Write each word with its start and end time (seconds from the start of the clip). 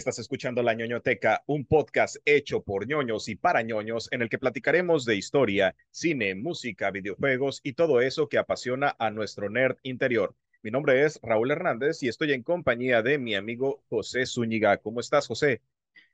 Estás 0.00 0.18
escuchando 0.18 0.62
La 0.62 0.72
ñoñoteca, 0.72 1.42
un 1.44 1.66
podcast 1.66 2.16
hecho 2.24 2.62
por 2.62 2.88
ñoños 2.88 3.28
y 3.28 3.34
para 3.34 3.60
ñoños 3.60 4.08
en 4.12 4.22
el 4.22 4.30
que 4.30 4.38
platicaremos 4.38 5.04
de 5.04 5.16
historia, 5.16 5.76
cine, 5.90 6.34
música, 6.34 6.90
videojuegos 6.90 7.60
y 7.62 7.74
todo 7.74 8.00
eso 8.00 8.26
que 8.26 8.38
apasiona 8.38 8.96
a 8.98 9.10
nuestro 9.10 9.50
nerd 9.50 9.76
interior. 9.82 10.34
Mi 10.62 10.70
nombre 10.70 11.04
es 11.04 11.20
Raúl 11.22 11.50
Hernández 11.50 12.02
y 12.02 12.08
estoy 12.08 12.32
en 12.32 12.42
compañía 12.42 13.02
de 13.02 13.18
mi 13.18 13.34
amigo 13.34 13.84
José 13.90 14.24
Zúñiga. 14.24 14.78
¿Cómo 14.78 15.00
estás, 15.00 15.26
José? 15.26 15.60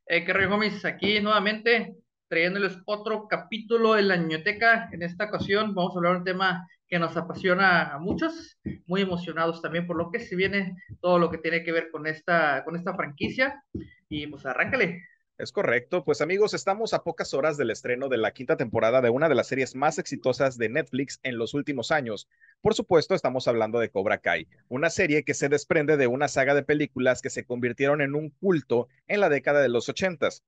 Eh, 0.06 0.24
¿Qué 0.24 0.32
homies? 0.32 0.84
Aquí 0.84 1.20
nuevamente 1.20 1.94
trayéndoles 2.26 2.78
otro 2.86 3.28
capítulo 3.28 3.94
de 3.94 4.02
La 4.02 4.16
ñoñoteca. 4.16 4.88
En 4.90 5.04
esta 5.04 5.26
ocasión 5.26 5.76
vamos 5.76 5.94
a 5.94 5.98
hablar 5.98 6.12
de 6.14 6.18
un 6.18 6.24
tema 6.24 6.68
que 6.88 6.98
nos 6.98 7.16
apasiona 7.16 7.92
a 7.92 7.98
muchos, 7.98 8.58
muy 8.86 9.02
emocionados 9.02 9.60
también 9.62 9.86
por 9.86 9.96
lo 9.96 10.10
que 10.10 10.20
se 10.20 10.36
viene, 10.36 10.76
todo 11.00 11.18
lo 11.18 11.30
que 11.30 11.38
tiene 11.38 11.64
que 11.64 11.72
ver 11.72 11.90
con 11.90 12.06
esta, 12.06 12.64
con 12.64 12.76
esta 12.76 12.94
franquicia. 12.94 13.62
Y 14.08 14.26
pues 14.28 14.46
arráncale. 14.46 15.02
Es 15.38 15.52
correcto, 15.52 16.02
pues 16.02 16.22
amigos, 16.22 16.54
estamos 16.54 16.94
a 16.94 17.04
pocas 17.04 17.34
horas 17.34 17.58
del 17.58 17.70
estreno 17.70 18.08
de 18.08 18.16
la 18.16 18.30
quinta 18.30 18.56
temporada 18.56 19.02
de 19.02 19.10
una 19.10 19.28
de 19.28 19.34
las 19.34 19.48
series 19.48 19.74
más 19.74 19.98
exitosas 19.98 20.56
de 20.56 20.70
Netflix 20.70 21.20
en 21.24 21.36
los 21.36 21.52
últimos 21.52 21.90
años. 21.90 22.26
Por 22.62 22.72
supuesto, 22.72 23.14
estamos 23.14 23.46
hablando 23.46 23.78
de 23.78 23.90
Cobra 23.90 24.16
Kai, 24.16 24.48
una 24.68 24.88
serie 24.88 25.24
que 25.24 25.34
se 25.34 25.50
desprende 25.50 25.98
de 25.98 26.06
una 26.06 26.28
saga 26.28 26.54
de 26.54 26.62
películas 26.62 27.20
que 27.20 27.28
se 27.28 27.44
convirtieron 27.44 28.00
en 28.00 28.14
un 28.14 28.30
culto 28.30 28.88
en 29.08 29.20
la 29.20 29.28
década 29.28 29.60
de 29.60 29.68
los 29.68 29.90
ochentas. 29.90 30.42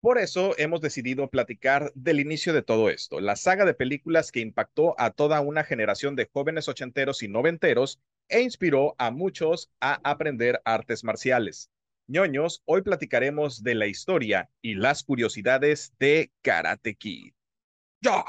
Por 0.00 0.18
eso 0.18 0.54
hemos 0.58 0.80
decidido 0.80 1.28
platicar 1.28 1.90
del 1.96 2.20
inicio 2.20 2.52
de 2.52 2.62
todo 2.62 2.88
esto, 2.88 3.18
la 3.20 3.34
saga 3.34 3.64
de 3.64 3.74
películas 3.74 4.30
que 4.30 4.38
impactó 4.38 4.94
a 4.96 5.10
toda 5.10 5.40
una 5.40 5.64
generación 5.64 6.14
de 6.14 6.28
jóvenes 6.32 6.68
ochenteros 6.68 7.24
y 7.24 7.28
noventeros 7.28 8.00
e 8.28 8.40
inspiró 8.42 8.94
a 8.98 9.10
muchos 9.10 9.72
a 9.80 9.98
aprender 10.08 10.60
artes 10.64 11.02
marciales. 11.02 11.70
ñoños, 12.06 12.62
hoy 12.64 12.82
platicaremos 12.82 13.64
de 13.64 13.74
la 13.74 13.86
historia 13.86 14.48
y 14.62 14.76
las 14.76 15.02
curiosidades 15.02 15.92
de 15.98 16.30
Karate 16.42 16.94
Kid. 16.94 17.32
¡Ya! 18.00 18.24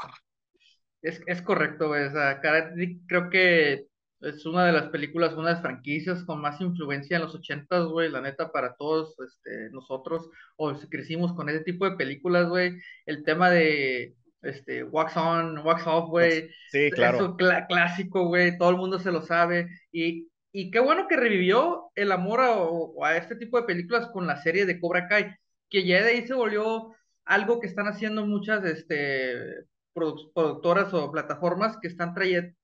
Es, 1.04 1.22
es 1.28 1.42
correcto, 1.44 1.92
o 1.92 2.12
sea, 2.12 2.42
Karate 2.42 2.98
creo 3.08 3.30
que 3.30 3.89
es 4.22 4.46
una 4.46 4.66
de 4.66 4.74
las 4.74 4.90
películas, 4.90 5.34
una 5.34 5.50
de 5.50 5.54
las 5.54 5.62
franquicias 5.62 6.24
con 6.24 6.42
más 6.42 6.60
influencia 6.60 7.18
en 7.18 7.24
los 7.24 7.36
ochentas, 7.36 7.86
güey, 7.86 8.10
la 8.10 8.22
neta, 8.22 8.52
para 8.52 8.76
todos 8.76 9.16
este, 9.20 9.70
nosotros, 9.72 10.30
o 10.58 10.76
si 10.76 10.88
crecimos 10.90 11.34
con 11.34 11.50
ese 11.50 11.64
tipo 11.64 11.90
de 11.90 11.96
películas, 11.96 12.50
güey, 12.50 12.80
el 13.06 13.24
tema 13.24 13.50
de, 13.50 14.16
este, 14.42 14.84
wax 14.84 15.16
on, 15.18 15.60
wax 15.60 15.88
off, 15.88 16.10
güey. 16.10 16.50
Sí, 16.70 16.92
claro. 16.92 17.18
Eso 17.18 17.38
cl 17.38 17.68
clásico, 17.68 18.26
güey, 18.28 18.58
todo 18.58 18.70
el 18.70 18.78
mundo 18.78 19.00
se 19.00 19.12
lo 19.12 19.22
sabe, 19.22 19.70
y, 19.92 20.30
y 20.52 20.72
qué 20.72 20.80
bueno 20.80 21.08
que 21.08 21.16
revivió 21.16 21.92
el 21.96 22.12
amor 22.12 22.42
a, 22.42 23.08
a, 23.08 23.18
este 23.18 23.36
tipo 23.36 23.60
de 23.60 23.68
películas 23.68 24.08
con 24.12 24.28
la 24.28 24.42
serie 24.42 24.66
de 24.66 24.80
Cobra 24.80 25.08
Kai, 25.08 25.34
que 25.70 25.86
ya 25.86 26.04
de 26.04 26.12
ahí 26.12 26.28
se 26.28 26.34
volvió 26.34 26.94
algo 27.26 27.60
que 27.60 27.68
están 27.68 27.88
haciendo 27.88 28.26
muchas, 28.26 28.66
este, 28.66 29.66
productoras 29.94 30.94
o 30.94 31.12
plataformas 31.12 31.78
que 31.82 31.88
están 31.88 32.14
trayendo 32.14 32.59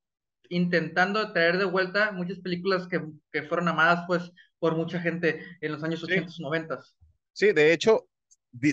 intentando 0.49 1.31
traer 1.33 1.57
de 1.57 1.65
vuelta 1.65 2.11
muchas 2.11 2.39
películas 2.39 2.87
que, 2.87 3.01
que, 3.31 3.43
fueron 3.43 3.67
amadas 3.67 4.03
pues 4.07 4.31
por 4.59 4.75
mucha 4.75 4.99
gente 4.99 5.43
en 5.61 5.71
los 5.71 5.83
años 5.83 6.03
80 6.03 6.31
y 6.37 6.41
90. 6.41 6.79
Sí, 7.33 7.51
de 7.51 7.73
hecho, 7.73 8.07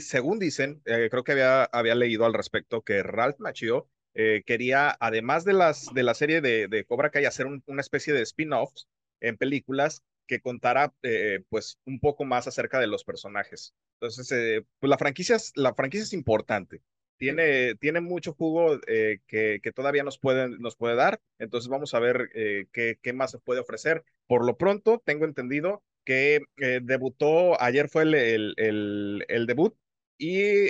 según 0.01 0.39
dicen, 0.39 0.83
eh, 0.85 1.09
creo 1.11 1.25
que 1.25 1.33
había, 1.33 1.65
había 1.65 1.95
leído 1.95 2.25
al 2.25 2.35
respecto 2.35 2.83
que 2.83 3.03
Ralph 3.03 3.39
Macchio 3.39 3.89
eh, 4.15 4.43
quería, 4.47 4.97
además 5.01 5.45
de, 5.45 5.55
las, 5.55 5.93
de 5.95 6.03
la 6.03 6.15
serie 6.15 6.41
de, 6.41 6.69
de 6.69 6.85
Cobra 6.85 7.11
Kai, 7.11 7.25
hacer 7.25 7.47
un, 7.47 7.63
una 7.67 7.81
especie 7.81 8.13
de 8.13 8.23
spin-offs 8.23 8.87
en 9.21 9.37
películas 9.37 10.03
que 10.27 10.41
contara 10.41 10.95
eh, 11.03 11.43
pues 11.49 11.79
un 11.85 11.99
poco 11.99 12.25
más 12.25 12.47
acerca 12.47 12.79
de 12.79 12.87
los 12.87 13.05
personajes. 13.05 13.75
Entonces, 14.01 14.65
pues 14.79 14.89
la 14.89 14.99
franquicia, 14.99 15.37
la 15.55 15.75
franquicia 15.75 16.05
es 16.05 16.13
importante 16.13 16.83
tiene, 17.23 17.77
tiene 17.77 18.01
mucho 18.01 18.33
jugo 18.33 18.81
eh, 18.89 19.21
que, 19.29 19.61
que, 19.63 19.71
todavía 19.71 20.03
nos 20.03 20.19
puede, 20.19 20.49
nos 20.59 20.75
puede 20.75 20.97
dar. 20.97 21.21
Entonces 21.39 21.69
vamos 21.69 21.95
a 21.95 22.01
ver 22.01 22.31
eh, 22.35 22.67
qué, 22.73 22.99
qué, 23.01 23.13
más 23.13 23.31
se 23.31 23.39
puede 23.39 23.61
ofrecer. 23.61 24.03
Por 24.27 24.45
lo 24.45 24.57
pronto, 24.57 25.01
tengo 25.05 25.25
entendido 25.25 25.85
que 26.05 26.41
eh, 26.57 26.81
debutó, 26.83 27.61
ayer 27.63 27.89
fue 27.89 28.03
el, 28.03 28.15
el, 28.17 29.25
el, 29.29 29.47
debut 29.47 29.73
y 30.19 30.67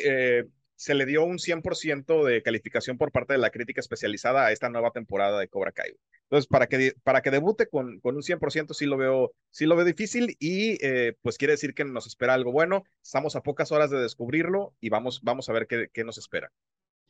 se 0.77 0.95
le 0.95 1.07
dio 1.07 1.25
un 1.25 1.39
100% 1.39 2.23
de 2.23 2.43
calificación 2.43 2.99
por 2.99 3.13
parte 3.13 3.33
de 3.33 3.39
la 3.39 3.49
crítica 3.49 3.81
especializada 3.81 4.45
a 4.45 4.53
esta 4.53 4.69
nueva 4.69 4.91
temporada 4.91 5.41
de 5.41 5.49
Cobra 5.49 5.73
Kai. 5.73 5.97
Entonces, 6.33 6.49
para 6.49 6.67
que, 6.67 6.95
para 7.05 7.21
que 7.21 7.31
debute 7.31 7.69
con, 7.69 8.01
con 8.01 8.17
un 8.17 8.23
100% 8.23 8.73
sí 8.73 8.87
lo 8.87 8.97
veo, 8.97 9.35
sí 9.51 9.67
lo 9.67 9.77
veo 9.77 9.85
difícil 9.85 10.35
y 10.41 10.83
eh, 10.83 11.15
pues 11.21 11.37
quiere 11.37 11.53
decir 11.53 11.75
que 11.75 11.85
nos 11.85 12.07
espera 12.07 12.33
algo 12.33 12.53
bueno. 12.53 12.85
Estamos 13.03 13.37
a 13.37 13.43
pocas 13.43 13.71
horas 13.71 13.91
de 13.91 14.01
descubrirlo 14.01 14.73
y 14.81 14.89
vamos, 14.89 15.21
vamos 15.23 15.51
a 15.51 15.53
ver 15.53 15.67
qué, 15.67 15.91
qué 15.93 16.05
nos 16.05 16.17
espera. 16.17 16.51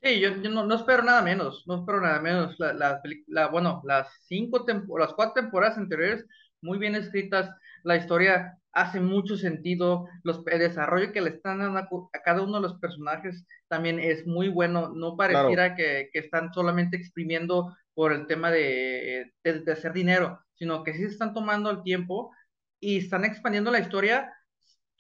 Sí, 0.02 0.18
yo, 0.18 0.30
yo 0.42 0.50
no, 0.50 0.66
no, 0.66 0.74
espero 0.74 1.04
nada 1.04 1.22
menos, 1.22 1.62
no 1.68 1.76
espero 1.76 2.00
nada 2.00 2.20
menos. 2.20 2.56
La, 2.58 2.72
la, 2.72 3.00
la 3.28 3.46
bueno, 3.46 3.80
las 3.84 4.08
cinco 4.26 4.66
las 4.98 5.14
cuatro 5.14 5.34
temporadas 5.34 5.78
anteriores, 5.78 6.26
muy 6.60 6.78
bien 6.78 6.96
escritas, 6.96 7.48
la 7.84 7.94
historia 7.94 8.58
hace 8.72 8.98
mucho 8.98 9.36
sentido, 9.36 10.08
los, 10.24 10.42
el 10.46 10.58
desarrollo 10.58 11.12
que 11.12 11.20
le 11.20 11.30
están 11.30 11.60
dando 11.60 11.78
a, 11.78 11.82
a, 12.12 12.22
cada 12.24 12.42
uno 12.42 12.56
de 12.56 12.62
los 12.62 12.80
personajes 12.80 13.46
también 13.68 14.00
es 14.00 14.26
muy 14.26 14.48
bueno, 14.48 14.88
no 14.88 15.16
pareciera 15.16 15.74
claro. 15.74 15.76
que, 15.76 16.10
que, 16.12 16.18
están 16.18 16.52
solamente 16.52 16.96
exprimiendo 16.96 17.72
por 17.94 18.12
el 18.12 18.26
tema 18.26 18.50
de, 18.50 19.32
de, 19.44 19.60
de, 19.60 19.72
hacer 19.72 19.92
dinero, 19.92 20.40
sino 20.54 20.82
que 20.84 20.94
sí 20.94 21.04
están 21.04 21.34
tomando 21.34 21.70
el 21.70 21.82
tiempo 21.82 22.32
y 22.80 22.98
están 22.98 23.24
expandiendo 23.24 23.70
la 23.70 23.80
historia 23.80 24.32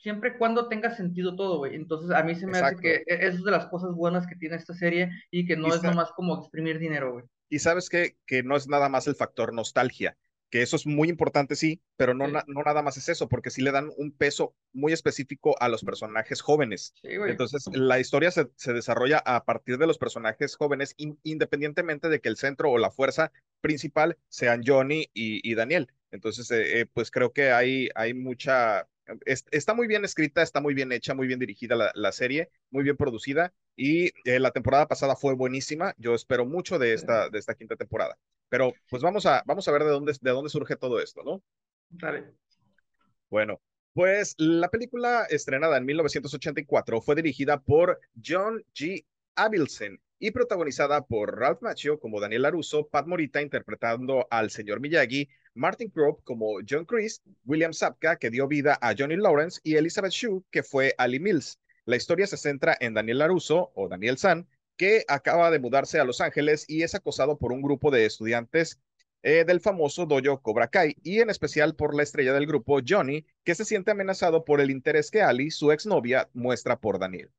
siempre 0.02 0.30
y 0.30 0.38
cuando 0.38 0.68
tenga 0.68 0.94
sentido 0.94 1.36
todo, 1.36 1.58
güey. 1.58 1.76
Entonces, 1.76 2.10
a 2.10 2.22
mí 2.24 2.34
se 2.34 2.46
me 2.46 2.58
Exacto. 2.58 2.78
hace 2.78 2.82
que 2.82 2.94
e, 3.06 3.26
eso 3.26 3.38
es 3.38 3.44
de 3.44 3.50
las 3.50 3.66
cosas 3.66 3.94
buenas 3.94 4.26
que 4.26 4.36
tiene 4.36 4.56
esta 4.56 4.74
serie 4.74 5.10
y 5.30 5.46
que 5.46 5.56
no 5.56 5.68
y 5.68 5.70
es 5.70 5.82
nomás 5.82 6.10
como 6.12 6.38
exprimir 6.38 6.78
dinero, 6.78 7.12
güey. 7.12 7.24
Y 7.48 7.58
sabes 7.60 7.88
que, 7.88 8.16
que 8.26 8.42
no 8.42 8.56
es 8.56 8.66
nada 8.66 8.88
más 8.88 9.06
el 9.06 9.14
factor 9.14 9.52
nostalgia 9.52 10.16
que 10.52 10.60
eso 10.60 10.76
es 10.76 10.86
muy 10.86 11.08
importante, 11.08 11.56
sí, 11.56 11.80
pero 11.96 12.12
no, 12.12 12.26
sí. 12.26 12.32
Na, 12.32 12.44
no 12.46 12.62
nada 12.62 12.82
más 12.82 12.98
es 12.98 13.08
eso, 13.08 13.26
porque 13.26 13.48
sí 13.48 13.62
le 13.62 13.72
dan 13.72 13.90
un 13.96 14.12
peso 14.12 14.54
muy 14.74 14.92
específico 14.92 15.56
a 15.58 15.70
los 15.70 15.82
personajes 15.82 16.42
jóvenes. 16.42 16.92
Sí, 17.00 17.08
Entonces, 17.26 17.64
la 17.72 17.98
historia 17.98 18.30
se, 18.30 18.50
se, 18.56 18.74
desarrolla 18.74 19.22
a 19.24 19.46
partir 19.46 19.78
de 19.78 19.86
los 19.86 19.96
personajes 19.96 20.54
jóvenes, 20.56 20.92
in, 20.98 21.18
independientemente 21.22 22.10
de 22.10 22.20
que 22.20 22.28
el 22.28 22.36
centro 22.36 22.70
o 22.70 22.76
la 22.76 22.90
fuerza 22.90 23.32
principal 23.62 24.18
sean 24.28 24.60
Johnny 24.62 25.08
y, 25.14 25.40
y 25.42 25.54
Daniel. 25.54 25.90
Entonces, 26.10 26.50
eh, 26.50 26.80
eh, 26.80 26.86
pues 26.92 27.10
creo 27.10 27.32
que 27.32 27.50
hay, 27.50 27.88
hay 27.94 28.12
mucha... 28.12 28.86
Es, 29.24 29.46
está 29.52 29.72
muy 29.72 29.86
bien 29.86 30.04
escrita, 30.04 30.42
está 30.42 30.60
muy 30.60 30.74
bien 30.74 30.92
hecha, 30.92 31.14
muy 31.14 31.28
bien 31.28 31.38
dirigida 31.38 31.76
la, 31.76 31.92
la 31.94 32.12
serie, 32.12 32.50
muy 32.70 32.84
bien 32.84 32.98
producida 32.98 33.54
y 33.74 34.12
eh, 34.24 34.38
la 34.38 34.50
temporada 34.50 34.86
pasada 34.86 35.16
fue 35.16 35.34
buenísima. 35.34 35.94
Yo 35.96 36.14
espero 36.14 36.44
mucho 36.44 36.78
de 36.78 36.92
esta, 36.92 37.30
de 37.30 37.38
esta 37.38 37.54
quinta 37.54 37.76
temporada. 37.76 38.18
Pero 38.52 38.74
pues 38.90 39.02
vamos 39.02 39.24
a, 39.24 39.42
vamos 39.46 39.66
a 39.66 39.72
ver 39.72 39.82
de 39.82 39.88
dónde, 39.88 40.12
de 40.20 40.30
dónde 40.30 40.50
surge 40.50 40.76
todo 40.76 41.00
esto, 41.00 41.22
¿no? 41.24 41.42
Dale. 41.88 42.34
Bueno, 43.30 43.62
pues 43.94 44.34
la 44.36 44.68
película 44.68 45.24
estrenada 45.30 45.78
en 45.78 45.86
1984 45.86 47.00
fue 47.00 47.14
dirigida 47.14 47.62
por 47.62 47.98
John 48.22 48.62
G. 48.74 49.06
Avildsen 49.36 50.02
y 50.18 50.32
protagonizada 50.32 51.00
por 51.06 51.38
Ralph 51.38 51.62
Macchio 51.62 51.98
como 51.98 52.20
Daniel 52.20 52.42
Laruso, 52.42 52.88
Pat 52.88 53.06
Morita 53.06 53.40
interpretando 53.40 54.26
al 54.30 54.50
señor 54.50 54.80
Miyagi, 54.80 55.30
Martin 55.54 55.88
Kropp 55.88 56.22
como 56.22 56.58
John 56.68 56.84
Chris, 56.84 57.22
William 57.46 57.72
Sapka 57.72 58.16
que 58.16 58.28
dio 58.28 58.48
vida 58.48 58.76
a 58.82 58.94
Johnny 58.94 59.16
Lawrence 59.16 59.62
y 59.64 59.76
Elizabeth 59.76 60.12
Shue 60.12 60.44
que 60.50 60.62
fue 60.62 60.94
Ali 60.98 61.20
Mills. 61.20 61.58
La 61.86 61.96
historia 61.96 62.26
se 62.26 62.36
centra 62.36 62.76
en 62.80 62.92
Daniel 62.92 63.20
Laruso 63.20 63.72
o 63.74 63.88
Daniel 63.88 64.18
San, 64.18 64.46
que 64.76 65.04
acaba 65.08 65.50
de 65.50 65.58
mudarse 65.58 66.00
a 66.00 66.04
Los 66.04 66.20
Ángeles 66.20 66.64
y 66.68 66.82
es 66.82 66.94
acosado 66.94 67.38
por 67.38 67.52
un 67.52 67.62
grupo 67.62 67.90
de 67.90 68.06
estudiantes 68.06 68.80
eh, 69.24 69.44
del 69.44 69.60
famoso 69.60 70.04
dojo 70.06 70.42
Cobra 70.42 70.68
Kai 70.68 70.96
y 71.02 71.20
en 71.20 71.30
especial 71.30 71.76
por 71.76 71.94
la 71.94 72.02
estrella 72.02 72.32
del 72.32 72.46
grupo 72.46 72.80
Johnny, 72.86 73.24
que 73.44 73.54
se 73.54 73.64
siente 73.64 73.92
amenazado 73.92 74.44
por 74.44 74.60
el 74.60 74.70
interés 74.70 75.12
que 75.12 75.22
Ali, 75.22 75.52
su 75.52 75.70
exnovia, 75.70 76.28
muestra 76.32 76.80
por 76.80 76.98
Daniel. 76.98 77.30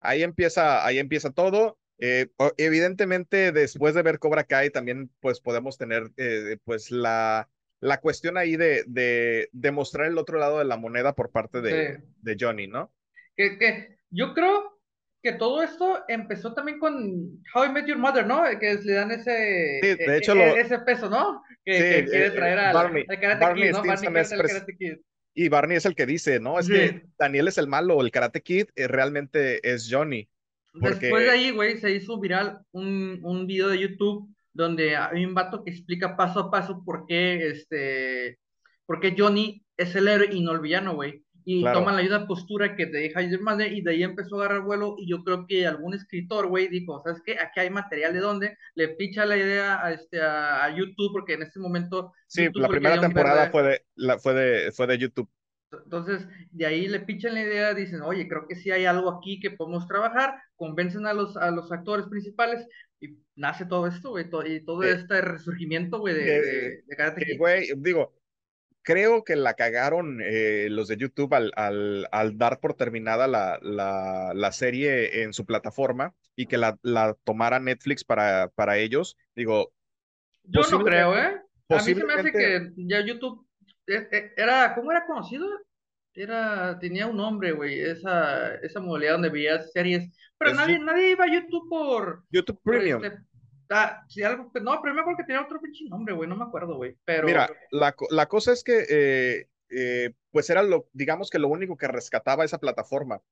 Ahí 0.00 0.22
empieza, 0.22 0.86
ahí 0.86 0.98
empieza 0.98 1.30
todo. 1.30 1.78
Eh, 1.98 2.28
evidentemente, 2.56 3.52
después 3.52 3.94
de 3.94 4.02
ver 4.02 4.18
Cobra 4.18 4.44
Kai, 4.44 4.70
también 4.70 5.10
pues 5.20 5.40
podemos 5.40 5.76
tener 5.76 6.10
eh, 6.16 6.56
pues 6.64 6.90
la, 6.90 7.50
la 7.80 8.00
cuestión 8.00 8.38
ahí 8.38 8.56
de, 8.56 8.84
de, 8.86 9.50
de, 9.52 9.70
mostrar 9.70 10.06
el 10.06 10.16
otro 10.16 10.38
lado 10.38 10.60
de 10.60 10.64
la 10.64 10.78
moneda 10.78 11.14
por 11.14 11.30
parte 11.30 11.60
de, 11.60 11.96
sí. 11.96 12.02
de 12.22 12.36
Johnny, 12.40 12.68
¿no? 12.68 12.90
Que, 13.36 13.58
que 13.58 13.98
yo 14.10 14.32
creo 14.34 14.71
que 15.22 15.32
todo 15.32 15.62
esto 15.62 16.04
empezó 16.08 16.52
también 16.52 16.78
con 16.78 17.42
How 17.54 17.66
I 17.66 17.68
Met 17.70 17.86
Your 17.86 17.98
Mother, 17.98 18.26
¿no? 18.26 18.42
Que 18.58 18.74
le 18.74 18.92
dan 18.92 19.12
ese, 19.12 19.78
sí, 19.80 19.94
de 19.94 20.16
hecho, 20.16 20.32
e, 20.32 20.34
lo... 20.34 20.56
ese 20.56 20.78
peso, 20.80 21.08
¿no? 21.08 21.42
Que, 21.64 21.74
sí, 21.74 21.82
que 21.82 22.04
quiere 22.06 22.30
traer 22.30 22.58
al, 22.58 22.74
Barney, 22.74 23.04
al 23.08 23.20
Karate 23.20 23.40
Barney 23.44 23.62
Kid, 23.64 23.72
¿no? 23.72 23.84
Barney 23.84 24.20
es 24.20 24.32
el 24.32 24.42
Karate 24.42 24.76
Kid. 24.76 24.94
Y 25.34 25.48
Barney 25.48 25.76
es 25.76 25.86
el 25.86 25.94
que 25.94 26.06
dice, 26.06 26.40
¿no? 26.40 26.58
Es 26.58 26.66
sí. 26.66 26.72
que 26.72 27.06
Daniel 27.18 27.48
es 27.48 27.58
el 27.58 27.68
malo, 27.68 28.00
el 28.00 28.10
Karate 28.10 28.42
Kid 28.42 28.66
eh, 28.74 28.88
realmente 28.88 29.60
es 29.68 29.88
Johnny. 29.90 30.28
Porque... 30.72 30.96
Después 30.96 31.24
de 31.24 31.30
ahí, 31.30 31.50
güey, 31.50 31.78
se 31.78 31.92
hizo 31.92 32.18
viral 32.18 32.60
un, 32.72 33.20
un 33.22 33.46
video 33.46 33.68
de 33.68 33.78
YouTube 33.78 34.28
donde 34.52 34.96
hay 34.96 35.24
un 35.24 35.34
vato 35.34 35.64
que 35.64 35.70
explica 35.70 36.16
paso 36.16 36.40
a 36.40 36.50
paso 36.50 36.82
por 36.84 37.06
qué, 37.06 37.48
este, 37.48 38.38
por 38.86 39.00
qué 39.00 39.14
Johnny 39.16 39.64
es 39.76 39.94
el 39.94 40.08
héroe 40.08 40.28
y 40.32 40.42
no 40.42 40.52
el 40.52 40.60
villano, 40.60 40.94
güey. 40.94 41.22
Y 41.44 41.64
toman 41.64 41.96
la 41.96 42.02
ayuda 42.02 42.26
postura 42.26 42.76
que 42.76 42.86
te 42.86 42.98
deja 42.98 43.20
Madden 43.40 43.74
y 43.74 43.80
de 43.80 43.90
ahí 43.90 44.02
empezó 44.02 44.36
a 44.36 44.44
agarrar 44.44 44.62
vuelo 44.62 44.96
y 44.98 45.08
yo 45.08 45.24
creo 45.24 45.46
que 45.46 45.66
algún 45.66 45.94
escritor, 45.94 46.48
güey, 46.48 46.68
dijo, 46.68 47.00
¿sabes 47.02 47.20
qué? 47.24 47.38
Aquí 47.38 47.60
hay 47.60 47.70
material 47.70 48.12
de 48.12 48.20
dónde, 48.20 48.58
le 48.74 48.88
picha 48.88 49.26
la 49.26 49.36
idea 49.36 49.84
a, 49.84 49.92
este, 49.92 50.20
a, 50.20 50.74
YouTube 50.74 51.12
porque 51.12 51.34
en 51.34 51.42
este 51.42 51.58
momento... 51.58 52.12
Sí, 52.26 52.48
la 52.54 52.68
primera 52.68 53.00
temporada 53.00 53.50
fue 53.50 53.62
de, 53.62 53.84
la, 53.94 54.18
fue, 54.18 54.34
de, 54.34 54.72
fue 54.72 54.86
de 54.86 54.98
YouTube. 54.98 55.28
Entonces, 55.84 56.26
de 56.50 56.66
ahí 56.66 56.86
le 56.86 57.00
pichan 57.00 57.34
la 57.34 57.42
idea, 57.42 57.74
dicen, 57.74 58.02
oye, 58.02 58.28
creo 58.28 58.46
que 58.46 58.56
sí 58.56 58.70
hay 58.70 58.84
algo 58.84 59.10
aquí 59.10 59.40
que 59.40 59.50
podemos 59.50 59.86
trabajar, 59.86 60.34
convencen 60.56 61.06
a 61.06 61.14
los, 61.14 61.36
a 61.36 61.50
los 61.50 61.72
actores 61.72 62.06
principales 62.06 62.66
y 63.00 63.18
nace 63.34 63.64
todo 63.64 63.86
esto, 63.86 64.10
güey, 64.10 64.26
y 64.46 64.64
todo 64.64 64.82
este 64.82 65.20
resurgimiento, 65.22 65.98
güey, 65.98 66.14
de, 66.14 66.24
de, 66.24 66.82
de 66.86 66.96
Karate 66.96 67.36
Güey, 67.36 67.68
digo, 67.78 68.14
creo 68.82 69.24
que 69.24 69.36
la 69.36 69.54
cagaron 69.54 70.20
eh, 70.22 70.68
los 70.70 70.88
de 70.88 70.96
YouTube 70.96 71.34
al, 71.34 71.52
al, 71.56 72.08
al, 72.12 72.38
dar 72.38 72.60
por 72.60 72.74
terminada 72.74 73.26
la, 73.26 73.58
la, 73.62 74.32
la, 74.34 74.52
serie 74.52 75.22
en 75.22 75.32
su 75.32 75.46
plataforma 75.46 76.14
y 76.36 76.46
que 76.46 76.58
la, 76.58 76.78
la 76.82 77.16
tomara 77.24 77.60
Netflix 77.60 78.04
para, 78.04 78.48
para 78.48 78.78
ellos. 78.78 79.16
Digo, 79.34 79.72
yo 80.44 80.62
no 80.70 80.84
creo, 80.84 81.16
¿eh? 81.16 81.40
A 81.68 81.76
mí 81.76 81.80
se 81.80 82.04
me 82.04 82.14
hace 82.14 82.32
que 82.32 82.72
ya 82.76 83.00
YouTube 83.00 83.46
e, 83.86 83.94
e, 83.94 84.32
era, 84.36 84.74
¿cómo 84.74 84.90
era 84.90 85.06
conocido? 85.06 85.46
Era, 86.14 86.78
tenía 86.78 87.06
un 87.06 87.16
nombre, 87.16 87.52
güey, 87.52 87.80
esa, 87.80 88.54
esa 88.56 88.80
modalidad 88.80 89.12
donde 89.12 89.30
veías 89.30 89.72
series, 89.72 90.10
pero 90.36 90.52
nadie, 90.52 90.78
nadie 90.78 91.12
iba 91.12 91.24
a 91.24 91.32
YouTube 91.32 91.68
por... 91.70 92.24
YouTube 92.30 92.60
Premium. 92.62 93.02
Este, 93.02 93.18
Ah, 93.72 94.04
sí, 94.08 94.22
algo, 94.22 94.50
no, 94.60 94.80
pero 94.82 94.94
me 94.94 95.00
acuerdo 95.00 95.18
que 95.18 95.24
tenía 95.24 95.42
otro 95.42 95.60
pinche 95.60 95.84
nombre, 95.88 96.14
güey, 96.14 96.28
no 96.28 96.36
me 96.36 96.44
acuerdo, 96.44 96.76
güey. 96.76 96.96
Pero... 97.04 97.26
Mira, 97.26 97.50
la, 97.70 97.94
la 98.10 98.26
cosa 98.26 98.52
es 98.52 98.62
que, 98.62 98.84
eh, 98.88 99.48
eh, 99.70 100.12
pues 100.30 100.50
era 100.50 100.62
lo, 100.62 100.88
digamos 100.92 101.30
que 101.30 101.38
lo 101.38 101.48
único 101.48 101.76
que 101.76 101.88
rescataba 101.88 102.44
esa 102.44 102.58
plataforma. 102.58 103.22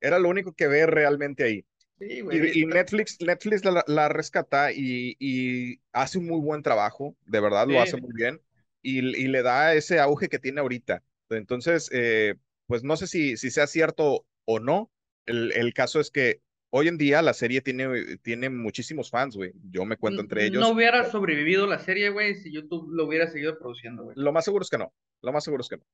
Era 0.00 0.18
lo 0.18 0.28
único 0.28 0.54
que 0.54 0.66
ve 0.66 0.86
realmente 0.86 1.44
ahí. 1.44 1.64
Sí, 1.98 2.20
güey. 2.20 2.58
Y, 2.58 2.66
Netflix, 2.66 3.18
Netflix 3.20 3.64
la, 3.64 3.84
la 3.86 4.08
rescata 4.08 4.72
y, 4.72 5.16
y, 5.18 5.80
hace 5.92 6.18
un 6.18 6.26
muy 6.26 6.40
buen 6.40 6.62
trabajo, 6.62 7.16
de 7.26 7.40
verdad, 7.40 7.66
lo 7.66 7.80
hace 7.80 7.96
muy 7.96 8.12
bien. 8.14 8.40
Y, 8.82 8.98
y, 8.98 9.28
le 9.28 9.42
da 9.42 9.74
ese 9.74 9.98
auge 9.98 10.28
que 10.28 10.38
tiene 10.38 10.60
ahorita. 10.60 11.02
Entonces, 11.30 11.90
eh, 11.92 12.36
pues 12.66 12.84
no 12.84 12.96
sé 12.96 13.06
si, 13.06 13.36
si 13.36 13.50
sea 13.50 13.66
cierto 13.66 14.26
o 14.44 14.60
no. 14.60 14.90
El, 15.24 15.52
el 15.52 15.74
caso 15.74 15.98
es 15.98 16.10
que 16.10 16.40
hoy 16.76 16.88
en 16.88 16.98
día 16.98 17.22
la 17.22 17.32
serie 17.32 17.62
tiene, 17.62 18.18
tiene 18.18 18.50
muchísimos 18.50 19.10
fans, 19.10 19.34
güey. 19.34 19.52
Yo 19.70 19.84
me 19.86 19.96
cuento 19.96 20.20
entre 20.20 20.44
ellos. 20.44 20.60
No 20.60 20.74
hubiera 20.74 21.10
sobrevivido 21.10 21.66
la 21.66 21.78
serie, 21.78 22.10
güey, 22.10 22.34
si 22.34 22.52
YouTube 22.52 22.90
lo 22.92 23.06
hubiera 23.06 23.28
seguido 23.28 23.58
produciendo, 23.58 24.04
güey. 24.04 24.16
Lo 24.18 24.32
más 24.32 24.44
seguro 24.44 24.62
es 24.62 24.70
que 24.70 24.78
no. 24.78 24.92
Lo 25.22 25.32
más 25.32 25.42
seguro 25.42 25.62
es 25.62 25.68
que 25.68 25.78
no. 25.78 25.84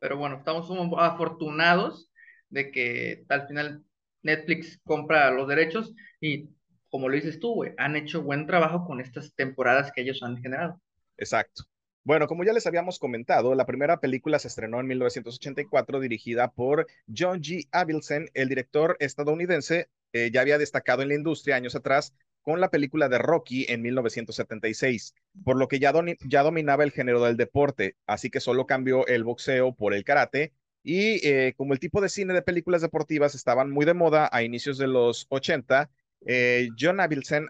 Pero 0.00 0.16
bueno, 0.16 0.38
estamos 0.38 0.68
afortunados 0.98 2.10
de 2.48 2.72
que 2.72 3.24
al 3.28 3.46
final 3.46 3.84
Netflix 4.22 4.80
compra 4.84 5.30
los 5.30 5.46
derechos 5.46 5.94
y, 6.20 6.48
como 6.90 7.08
lo 7.08 7.14
dices 7.14 7.38
tú, 7.38 7.54
güey, 7.54 7.72
han 7.78 7.94
hecho 7.94 8.22
buen 8.22 8.46
trabajo 8.46 8.84
con 8.84 9.00
estas 9.00 9.32
temporadas 9.34 9.92
que 9.92 10.02
ellos 10.02 10.22
han 10.22 10.42
generado. 10.42 10.80
Exacto. 11.16 11.62
Bueno, 12.04 12.26
como 12.26 12.42
ya 12.42 12.52
les 12.52 12.66
habíamos 12.66 12.98
comentado, 12.98 13.54
la 13.54 13.64
primera 13.64 14.00
película 14.00 14.40
se 14.40 14.48
estrenó 14.48 14.80
en 14.80 14.88
1984 14.88 16.00
dirigida 16.00 16.50
por 16.50 16.88
John 17.16 17.40
G. 17.40 17.68
Avildsen, 17.70 18.28
el 18.34 18.48
director 18.48 18.96
estadounidense, 18.98 19.88
eh, 20.12 20.30
ya 20.32 20.40
había 20.40 20.58
destacado 20.58 21.02
en 21.02 21.08
la 21.08 21.14
industria 21.14 21.54
años 21.54 21.76
atrás 21.76 22.12
con 22.42 22.60
la 22.60 22.70
película 22.70 23.08
de 23.08 23.18
Rocky 23.18 23.66
en 23.68 23.82
1976, 23.82 25.14
por 25.44 25.56
lo 25.56 25.68
que 25.68 25.78
ya, 25.78 25.92
dominaba 25.92 26.82
el 26.82 26.90
género 26.90 27.22
del 27.22 27.36
deporte, 27.36 27.94
así 28.06 28.30
que 28.30 28.40
solo 28.40 28.66
cambió 28.66 29.06
el 29.06 29.22
boxeo 29.22 29.72
por 29.72 29.94
el 29.94 30.02
karate 30.02 30.52
y 30.82 31.24
eh, 31.24 31.54
como 31.56 31.72
el 31.72 31.78
tipo 31.78 32.00
de 32.00 32.08
cine 32.08 32.34
de 32.34 32.42
películas 32.42 32.82
deportivas 32.82 33.36
estaban 33.36 33.70
muy 33.70 33.86
de 33.86 33.94
moda 33.94 34.28
a 34.32 34.42
inicios 34.42 34.76
de 34.76 34.88
los 34.88 35.26
80, 35.28 35.88
eh, 36.26 36.68
John 36.78 37.00
Avildsen 37.00 37.48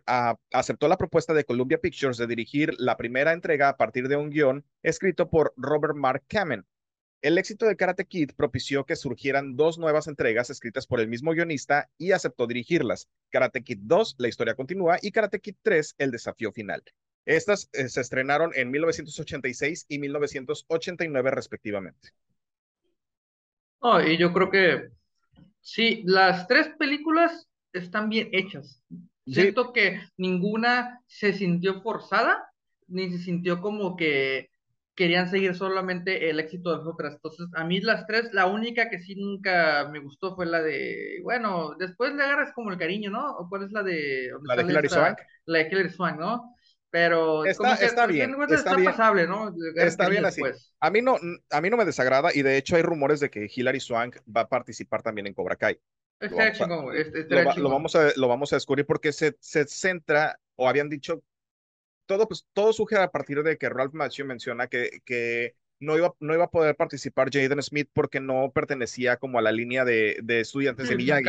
aceptó 0.52 0.88
la 0.88 0.96
propuesta 0.96 1.34
de 1.34 1.44
Columbia 1.44 1.78
Pictures 1.78 2.16
de 2.16 2.26
dirigir 2.26 2.74
la 2.78 2.96
primera 2.96 3.32
entrega 3.32 3.68
a 3.68 3.76
partir 3.76 4.08
de 4.08 4.16
un 4.16 4.30
guion 4.30 4.64
escrito 4.82 5.28
por 5.28 5.52
Robert 5.56 5.94
Mark 5.94 6.24
Kamen. 6.28 6.64
El 7.20 7.38
éxito 7.38 7.66
de 7.66 7.76
Karate 7.76 8.06
Kid 8.06 8.32
propició 8.36 8.84
que 8.84 8.96
surgieran 8.96 9.54
dos 9.54 9.78
nuevas 9.78 10.08
entregas 10.08 10.50
escritas 10.50 10.88
por 10.88 10.98
el 10.98 11.06
mismo 11.06 11.32
guionista 11.32 11.88
y 11.96 12.10
aceptó 12.10 12.48
dirigirlas. 12.48 13.08
Karate 13.30 13.62
Kid 13.62 13.78
2, 13.82 14.16
La 14.18 14.26
historia 14.26 14.56
continúa, 14.56 14.98
y 15.00 15.12
Karate 15.12 15.38
Kid 15.38 15.54
3, 15.62 15.94
El 15.98 16.10
desafío 16.10 16.50
final. 16.50 16.82
Estas 17.24 17.70
eh, 17.72 17.88
se 17.88 18.00
estrenaron 18.00 18.50
en 18.56 18.72
1986 18.72 19.86
y 19.88 19.98
1989 20.00 21.30
respectivamente. 21.30 22.08
Oh, 23.78 24.00
y 24.00 24.16
yo 24.16 24.32
creo 24.32 24.50
que 24.50 24.90
sí, 25.60 26.02
las 26.04 26.48
tres 26.48 26.70
películas 26.76 27.48
están 27.72 28.08
bien 28.08 28.28
hechas. 28.32 28.82
Siento 29.26 29.72
que 29.72 30.00
ninguna 30.16 31.00
se 31.06 31.32
sintió 31.32 31.80
forzada, 31.82 32.44
ni 32.88 33.10
se 33.10 33.18
sintió 33.18 33.60
como 33.60 33.96
que 33.96 34.50
querían 34.94 35.30
seguir 35.30 35.54
solamente 35.54 36.28
el 36.28 36.40
éxito 36.40 36.70
de 36.70 36.78
las 36.78 36.86
otras. 36.86 37.14
Entonces, 37.14 37.46
a 37.54 37.64
mí 37.64 37.80
las 37.80 38.06
tres, 38.06 38.32
la 38.32 38.46
única 38.46 38.90
que 38.90 38.98
sí 38.98 39.14
nunca 39.14 39.88
me 39.90 40.00
gustó 40.00 40.34
fue 40.34 40.46
la 40.46 40.60
de, 40.60 41.20
bueno, 41.22 41.74
después 41.78 42.14
le 42.14 42.22
agarras 42.22 42.52
como 42.52 42.70
el 42.70 42.78
cariño, 42.78 43.10
¿no? 43.10 43.36
¿O 43.36 43.48
cuál 43.48 43.64
es 43.64 43.72
la 43.72 43.82
de... 43.82 44.30
La 44.44 44.56
de 44.56 44.64
Hilary 44.64 44.88
Swank. 44.88 45.18
La 45.46 45.58
de 45.58 45.68
Hilary 45.68 45.90
Swank, 45.90 46.18
¿no? 46.18 46.54
Pero 46.90 47.46
está, 47.46 47.74
está 47.76 48.06
bien, 48.06 48.36
está, 48.50 48.76
bien. 48.76 48.90
pasable, 48.90 49.26
¿no? 49.26 49.50
Está 49.76 50.10
bien 50.10 50.26
así. 50.26 50.42
A 50.78 50.90
mí 50.90 51.00
no, 51.00 51.16
a 51.50 51.60
mí 51.62 51.70
no 51.70 51.78
me 51.78 51.86
desagrada 51.86 52.28
y 52.34 52.42
de 52.42 52.58
hecho 52.58 52.76
hay 52.76 52.82
rumores 52.82 53.18
de 53.18 53.30
que 53.30 53.48
Hilary 53.50 53.80
Swank 53.80 54.18
va 54.24 54.42
a 54.42 54.48
participar 54.48 55.02
también 55.02 55.26
en 55.26 55.32
Cobra 55.32 55.56
Kai. 55.56 55.78
Lo 57.56 57.70
vamos, 57.70 57.96
a, 57.96 58.10
lo, 58.16 58.28
vamos 58.28 58.52
a, 58.52 58.56
descubrir 58.56 58.86
porque 58.86 59.12
se, 59.12 59.36
se 59.40 59.66
centra, 59.66 60.38
o 60.56 60.68
habían 60.68 60.88
dicho, 60.88 61.22
todo, 62.06 62.28
pues, 62.28 62.46
todo 62.52 62.72
surge 62.72 62.96
a 62.96 63.10
partir 63.10 63.42
de 63.42 63.56
que 63.58 63.68
Ralph 63.68 63.94
Macchio 63.94 64.24
menciona 64.24 64.66
que, 64.66 65.02
que 65.04 65.54
no, 65.80 65.96
iba, 65.96 66.14
no 66.20 66.34
iba 66.34 66.44
a 66.44 66.50
poder 66.50 66.76
participar 66.76 67.30
Jaden 67.32 67.62
Smith 67.62 67.88
porque 67.92 68.20
no 68.20 68.52
pertenecía 68.54 69.16
como 69.16 69.38
a 69.38 69.42
la 69.42 69.52
línea 69.52 69.84
de, 69.84 70.18
de 70.22 70.40
estudiantes 70.40 70.88
de 70.88 70.96
Miyagi. 70.96 71.28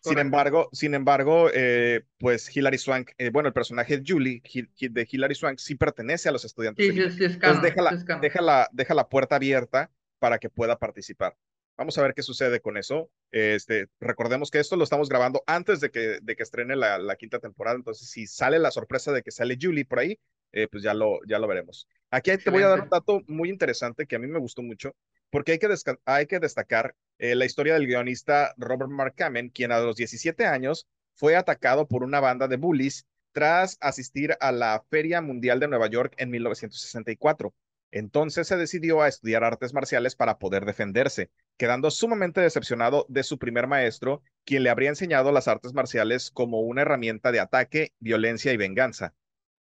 Sin 0.00 0.18
embargo, 0.18 0.68
sin 0.72 0.94
embargo, 0.94 1.50
eh, 1.52 2.02
pues 2.18 2.54
Hilary 2.56 2.78
Swank, 2.78 3.10
eh, 3.18 3.30
bueno, 3.30 3.48
el 3.48 3.52
personaje 3.52 4.02
Julie 4.06 4.42
de 4.80 5.08
Hilary 5.10 5.34
Swank 5.34 5.58
sí 5.58 5.74
pertenece 5.74 6.28
a 6.28 6.32
los 6.32 6.44
estudiantes. 6.44 6.86
Sí, 6.86 6.92
sí, 6.92 7.10
sí, 7.10 7.24
es 7.24 7.36
canon, 7.36 7.62
deja, 7.62 8.40
la, 8.40 8.68
deja 8.72 8.94
la 8.94 9.08
puerta 9.08 9.36
abierta 9.36 9.90
para 10.20 10.38
que 10.38 10.50
pueda 10.50 10.78
participar. 10.78 11.36
Vamos 11.78 11.96
a 11.96 12.02
ver 12.02 12.12
qué 12.12 12.22
sucede 12.22 12.60
con 12.60 12.76
eso. 12.76 13.08
Este, 13.30 13.86
recordemos 14.00 14.50
que 14.50 14.58
esto 14.58 14.76
lo 14.76 14.82
estamos 14.84 15.08
grabando 15.08 15.44
antes 15.46 15.80
de 15.80 15.90
que, 15.90 16.18
de 16.20 16.36
que 16.36 16.42
estrene 16.42 16.74
la, 16.74 16.98
la 16.98 17.14
quinta 17.16 17.38
temporada. 17.38 17.76
Entonces, 17.76 18.10
si 18.10 18.26
sale 18.26 18.58
la 18.58 18.72
sorpresa 18.72 19.12
de 19.12 19.22
que 19.22 19.30
sale 19.30 19.56
Julie 19.60 19.84
por 19.84 20.00
ahí, 20.00 20.18
eh, 20.52 20.66
pues 20.68 20.82
ya 20.82 20.92
lo, 20.92 21.20
ya 21.26 21.38
lo 21.38 21.46
veremos. 21.46 21.86
Aquí 22.10 22.36
te 22.36 22.50
voy 22.50 22.62
a 22.62 22.68
dar 22.68 22.80
un 22.80 22.88
dato 22.88 23.22
muy 23.26 23.48
interesante 23.50 24.06
que 24.06 24.16
a 24.16 24.18
mí 24.18 24.26
me 24.26 24.38
gustó 24.38 24.62
mucho, 24.62 24.96
porque 25.30 25.52
hay 25.52 25.58
que, 25.58 25.68
hay 26.04 26.26
que 26.26 26.40
destacar 26.40 26.96
eh, 27.18 27.34
la 27.34 27.44
historia 27.44 27.74
del 27.74 27.86
guionista 27.86 28.54
Robert 28.56 28.90
Mark 28.90 29.14
Kamen, 29.14 29.50
quien 29.50 29.72
a 29.72 29.78
los 29.80 29.96
17 29.96 30.46
años 30.46 30.86
fue 31.14 31.36
atacado 31.36 31.86
por 31.86 32.02
una 32.02 32.20
banda 32.20 32.48
de 32.48 32.56
bullies 32.56 33.06
tras 33.32 33.76
asistir 33.80 34.36
a 34.40 34.52
la 34.52 34.82
Feria 34.90 35.20
Mundial 35.20 35.60
de 35.60 35.68
Nueva 35.68 35.88
York 35.88 36.14
en 36.16 36.30
1964. 36.30 37.54
Entonces 37.90 38.46
se 38.46 38.56
decidió 38.56 39.00
a 39.00 39.08
estudiar 39.08 39.44
artes 39.44 39.72
marciales 39.72 40.14
para 40.14 40.38
poder 40.38 40.66
defenderse, 40.66 41.30
quedando 41.56 41.90
sumamente 41.90 42.40
decepcionado 42.40 43.06
de 43.08 43.22
su 43.22 43.38
primer 43.38 43.66
maestro, 43.66 44.22
quien 44.44 44.62
le 44.62 44.70
habría 44.70 44.90
enseñado 44.90 45.32
las 45.32 45.48
artes 45.48 45.72
marciales 45.72 46.30
como 46.30 46.60
una 46.60 46.82
herramienta 46.82 47.32
de 47.32 47.40
ataque, 47.40 47.94
violencia 47.98 48.52
y 48.52 48.58
venganza. 48.58 49.14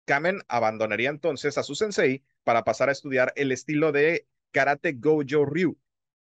Kamen 0.06 0.42
abandonaría 0.48 1.10
entonces 1.10 1.58
a 1.58 1.62
su 1.62 1.74
sensei 1.74 2.22
para 2.44 2.64
pasar 2.64 2.88
a 2.88 2.92
estudiar 2.92 3.32
el 3.36 3.52
estilo 3.52 3.92
de 3.92 4.26
Karate 4.52 4.92
Gojo 4.92 5.44
Ryu, 5.44 5.78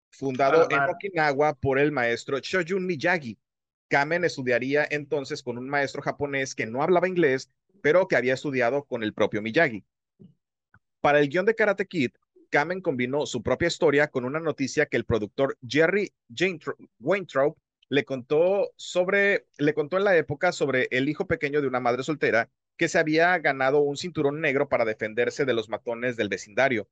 fundado 0.10 0.68
en 0.70 0.80
Okinawa 0.80 1.54
por 1.56 1.80
el 1.80 1.92
maestro 1.92 2.40
Shojun 2.40 2.86
Miyagi. 2.86 3.38
Kamen 3.90 4.24
estudiaría 4.26 4.88
entonces 4.90 5.44
con 5.44 5.58
un 5.58 5.70
maestro 5.70 6.02
japonés 6.02 6.56
que 6.56 6.66
no 6.66 6.82
hablaba 6.82 7.08
inglés, 7.08 7.50
pero 7.82 8.08
que 8.08 8.16
había 8.16 8.34
estudiado 8.34 8.86
con 8.86 9.04
el 9.04 9.14
propio 9.14 9.42
Miyagi. 9.42 9.86
Para 11.04 11.20
el 11.20 11.28
guion 11.28 11.46
de 11.46 11.54
Karate 11.54 11.86
Kid, 11.86 12.12
Kamen 12.50 12.80
combinó 12.80 13.26
su 13.26 13.44
propia 13.44 13.68
historia 13.68 14.08
con 14.08 14.24
una 14.24 14.40
noticia 14.40 14.86
que 14.86 14.96
el 14.96 15.04
productor 15.04 15.58
Jerry 15.68 16.14
Weintraub 17.02 17.58
le 17.90 18.06
contó 18.06 18.72
sobre, 18.78 19.46
le 19.58 19.74
contó 19.74 19.98
en 19.98 20.06
la 20.06 20.16
época 20.16 20.54
sobre 20.54 20.88
el 20.92 21.10
hijo 21.10 21.28
pequeño 21.28 21.60
de 21.60 21.68
una 21.68 21.82
madre 21.82 22.04
soltera 22.04 22.50
que 22.78 22.88
se 22.88 23.00
había 23.00 23.38
ganado 23.40 23.82
un 23.82 23.98
cinturón 23.98 24.40
negro 24.40 24.70
para 24.70 24.86
defenderse 24.86 25.44
de 25.44 25.54
los 25.54 25.68
matones 25.68 26.16
del 26.16 26.30
vecindario. 26.30 26.88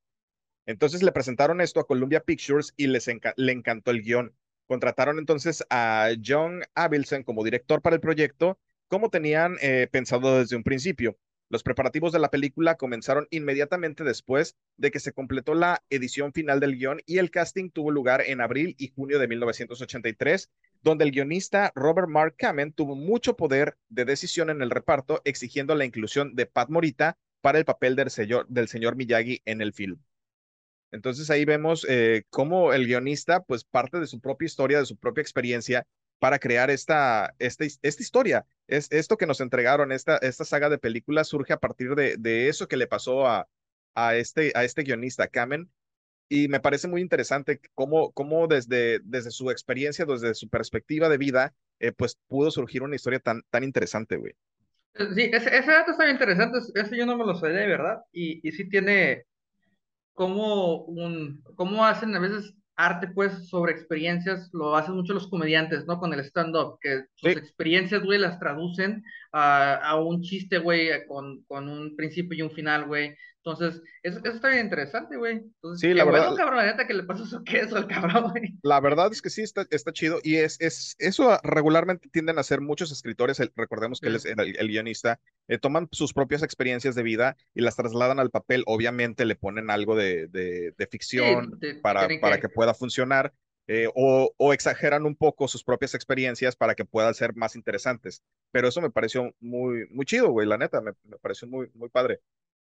Entonces 0.65 1.03
le 1.03 1.13
presentaron 1.13 1.61
esto 1.61 1.79
a 1.79 1.87
Columbia 1.87 2.19
Pictures 2.19 2.73
y 2.75 2.87
les 2.87 3.09
le 3.37 3.51
encantó 3.53 3.91
el 3.91 4.01
guion. 4.01 4.35
Contrataron 4.67 5.19
entonces 5.19 5.63
a 5.69 6.09
John 6.21 6.63
Avildsen 6.75 7.23
como 7.23 7.45
director 7.45 7.81
para 7.81 7.95
el 7.95 8.01
proyecto, 8.01 8.59
como 8.89 9.09
tenían 9.09 9.55
eh, 9.61 9.87
pensado 9.89 10.39
desde 10.39 10.57
un 10.57 10.63
principio. 10.63 11.17
Los 11.51 11.63
preparativos 11.63 12.13
de 12.13 12.19
la 12.19 12.31
película 12.31 12.77
comenzaron 12.77 13.27
inmediatamente 13.29 14.05
después 14.05 14.55
de 14.77 14.89
que 14.89 15.01
se 15.01 15.11
completó 15.11 15.53
la 15.53 15.83
edición 15.89 16.31
final 16.31 16.61
del 16.61 16.77
guion 16.77 17.01
y 17.05 17.17
el 17.17 17.29
casting 17.29 17.71
tuvo 17.71 17.91
lugar 17.91 18.21
en 18.25 18.39
abril 18.39 18.73
y 18.77 18.87
junio 18.87 19.19
de 19.19 19.27
1983, 19.27 20.49
donde 20.81 21.03
el 21.03 21.11
guionista 21.11 21.73
Robert 21.75 22.07
Mark 22.07 22.35
Kamen 22.37 22.71
tuvo 22.71 22.95
mucho 22.95 23.35
poder 23.35 23.75
de 23.89 24.05
decisión 24.05 24.49
en 24.49 24.61
el 24.61 24.69
reparto, 24.69 25.21
exigiendo 25.25 25.75
la 25.75 25.83
inclusión 25.83 26.35
de 26.35 26.45
Pat 26.45 26.69
Morita 26.69 27.17
para 27.41 27.57
el 27.57 27.65
papel 27.65 27.97
del 27.97 28.11
señor, 28.11 28.47
del 28.47 28.69
señor 28.69 28.95
Miyagi 28.95 29.41
en 29.43 29.59
el 29.59 29.73
film. 29.73 29.99
Entonces 30.93 31.29
ahí 31.29 31.43
vemos 31.43 31.85
eh, 31.89 32.23
cómo 32.29 32.71
el 32.71 32.87
guionista, 32.87 33.43
pues 33.43 33.65
parte 33.65 33.99
de 33.99 34.07
su 34.07 34.21
propia 34.21 34.45
historia, 34.45 34.79
de 34.79 34.85
su 34.85 34.95
propia 34.95 35.21
experiencia, 35.21 35.85
para 36.21 36.37
crear 36.37 36.69
esta, 36.69 37.33
esta, 37.39 37.65
esta 37.65 38.03
historia. 38.03 38.45
Es, 38.71 38.87
esto 38.91 39.17
que 39.17 39.27
nos 39.27 39.41
entregaron, 39.41 39.91
esta, 39.91 40.17
esta 40.17 40.45
saga 40.45 40.69
de 40.69 40.77
películas, 40.77 41.27
surge 41.27 41.51
a 41.51 41.59
partir 41.59 41.93
de, 41.93 42.15
de 42.17 42.47
eso 42.47 42.67
que 42.67 42.77
le 42.77 42.87
pasó 42.87 43.27
a, 43.27 43.47
a, 43.95 44.15
este, 44.15 44.53
a 44.55 44.63
este 44.63 44.83
guionista, 44.83 45.27
Kamen. 45.27 45.69
Y 46.29 46.47
me 46.47 46.61
parece 46.61 46.87
muy 46.87 47.01
interesante 47.01 47.59
cómo, 47.75 48.13
cómo 48.13 48.47
desde, 48.47 48.99
desde 49.03 49.31
su 49.31 49.51
experiencia, 49.51 50.05
desde 50.05 50.33
su 50.33 50.47
perspectiva 50.47 51.09
de 51.09 51.17
vida, 51.17 51.53
eh, 51.79 51.91
pues 51.91 52.17
pudo 52.27 52.49
surgir 52.49 52.83
una 52.83 52.95
historia 52.95 53.19
tan, 53.19 53.43
tan 53.49 53.65
interesante, 53.65 54.15
güey. 54.15 54.33
Sí, 54.95 55.29
ese, 55.33 55.57
ese 55.57 55.71
dato 55.71 55.91
está 55.91 56.05
bien 56.05 56.15
interesante, 56.15 56.59
ese 56.73 56.97
yo 56.97 57.05
no 57.05 57.17
me 57.17 57.25
lo 57.25 57.35
sabía 57.35 57.59
de 57.59 57.67
verdad, 57.67 58.01
y, 58.13 58.47
y 58.47 58.51
sí 58.53 58.69
tiene 58.69 59.25
como 60.13 60.83
un, 60.83 61.43
cómo 61.55 61.85
hacen 61.85 62.15
a 62.15 62.19
veces 62.19 62.53
arte, 62.85 63.07
pues, 63.07 63.47
sobre 63.49 63.73
experiencias, 63.73 64.49
lo 64.53 64.75
hacen 64.75 64.95
mucho 64.95 65.13
los 65.13 65.27
comediantes, 65.27 65.85
¿no? 65.85 65.99
Con 65.99 66.13
el 66.13 66.19
stand-up, 66.21 66.77
que 66.81 67.05
sus 67.15 67.31
experiencias, 67.31 68.03
güey, 68.03 68.19
las 68.19 68.39
traducen 68.39 69.03
a, 69.31 69.75
a 69.75 69.95
un 70.01 70.21
chiste, 70.21 70.57
güey, 70.59 71.05
con, 71.07 71.43
con 71.43 71.67
un 71.69 71.95
principio 71.95 72.37
y 72.37 72.41
un 72.41 72.51
final, 72.51 72.85
güey. 72.85 73.15
Entonces, 73.43 73.81
eso, 74.03 74.19
eso 74.23 74.35
está 74.35 74.49
bien 74.49 74.65
interesante, 74.65 75.17
güey. 75.17 75.41
sí, 75.75 75.95
la 75.95 76.03
verdad. 76.05 76.27
Bueno, 76.27 76.35
cabrón, 76.35 76.57
la 76.57 76.65
neta, 76.67 76.85
que 76.85 76.93
le 76.93 77.01
pasó 77.01 77.23
eso, 77.23 77.41
¿qué 77.45 77.61
es 77.61 77.73
al 77.73 77.87
cabrón, 77.87 78.29
güey? 78.31 78.53
La 78.61 78.79
verdad 78.79 79.09
es 79.11 79.19
que 79.19 79.31
sí, 79.31 79.41
está, 79.41 79.65
está 79.71 79.91
chido. 79.91 80.19
Y 80.21 80.35
es, 80.35 80.57
es, 80.61 80.95
eso 80.99 81.39
regularmente 81.41 82.07
tienden 82.09 82.37
a 82.37 82.41
hacer 82.41 82.61
muchos 82.61 82.91
escritores. 82.91 83.41
recordemos 83.55 83.99
que 83.99 84.09
él 84.09 84.15
es 84.17 84.25
el, 84.25 84.39
el 84.39 84.67
guionista. 84.67 85.19
Eh, 85.47 85.57
toman 85.57 85.87
sus 85.91 86.13
propias 86.13 86.43
experiencias 86.43 86.93
de 86.93 87.01
vida 87.01 87.35
y 87.55 87.61
las 87.61 87.75
trasladan 87.75 88.19
al 88.19 88.29
papel. 88.29 88.63
Obviamente 88.67 89.25
le 89.25 89.35
ponen 89.35 89.71
algo 89.71 89.95
de, 89.95 90.27
de, 90.27 90.75
de 90.77 90.87
ficción 90.87 91.53
Sí, 91.53 91.59
te- 91.59 91.75
para, 91.81 92.07
para 92.21 92.35
que- 92.35 92.41
que 92.43 92.49
pueda 92.49 92.75
funcionar. 92.75 93.33
Eh, 93.73 93.87
o, 93.95 94.33
o 94.35 94.51
exageran 94.53 95.05
un 95.05 95.15
poco 95.15 95.47
sus 95.47 95.63
propias 95.63 95.93
experiencias 95.95 96.57
para 96.57 96.75
que 96.75 96.83
puedan 96.83 97.13
ser 97.13 97.33
más 97.35 97.55
interesantes. 97.55 98.21
Pero 98.51 98.67
eso 98.67 98.81
me 98.81 98.89
pareció 98.89 99.33
muy, 99.39 99.87
muy 99.91 100.05
chido, 100.05 100.29
güey, 100.29 100.45
la 100.45 100.57
neta, 100.57 100.81
me, 100.81 100.91
me 101.05 101.17
pareció 101.17 101.47
muy, 101.47 101.69
muy 101.73 101.87
padre. 101.87 102.19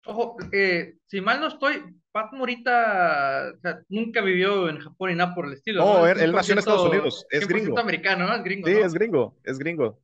Ojo, 0.05 0.37
eh, 0.53 0.95
si 1.05 1.19
mal 1.19 1.41
no 1.41 1.47
estoy, 1.47 1.83
Pat 2.11 2.31
Morita, 2.31 3.51
o 3.55 3.59
sea, 3.59 3.81
nunca 3.89 4.21
vivió 4.21 4.69
en 4.69 4.79
Japón 4.79 5.09
ni 5.09 5.15
nada 5.15 5.35
por 5.35 5.45
el 5.45 5.53
estilo, 5.53 5.83
No, 5.83 5.99
¿no? 5.99 6.07
él- 6.07 6.31
nació 6.31 6.53
en 6.53 6.59
Estados 6.59 6.81
100% 6.83 6.89
Unidos, 6.89 7.25
es 7.29 7.39
100% 7.41 7.47
gringo. 7.49 7.79
americano, 7.79 8.27
¿no? 8.27 8.35
Es 8.35 8.43
gringo, 8.43 8.67
Sí, 8.67 8.73
¿no? 8.73 8.85
es 8.85 8.93
gringo, 8.93 9.35
es 9.43 9.59
gringo. 9.59 9.99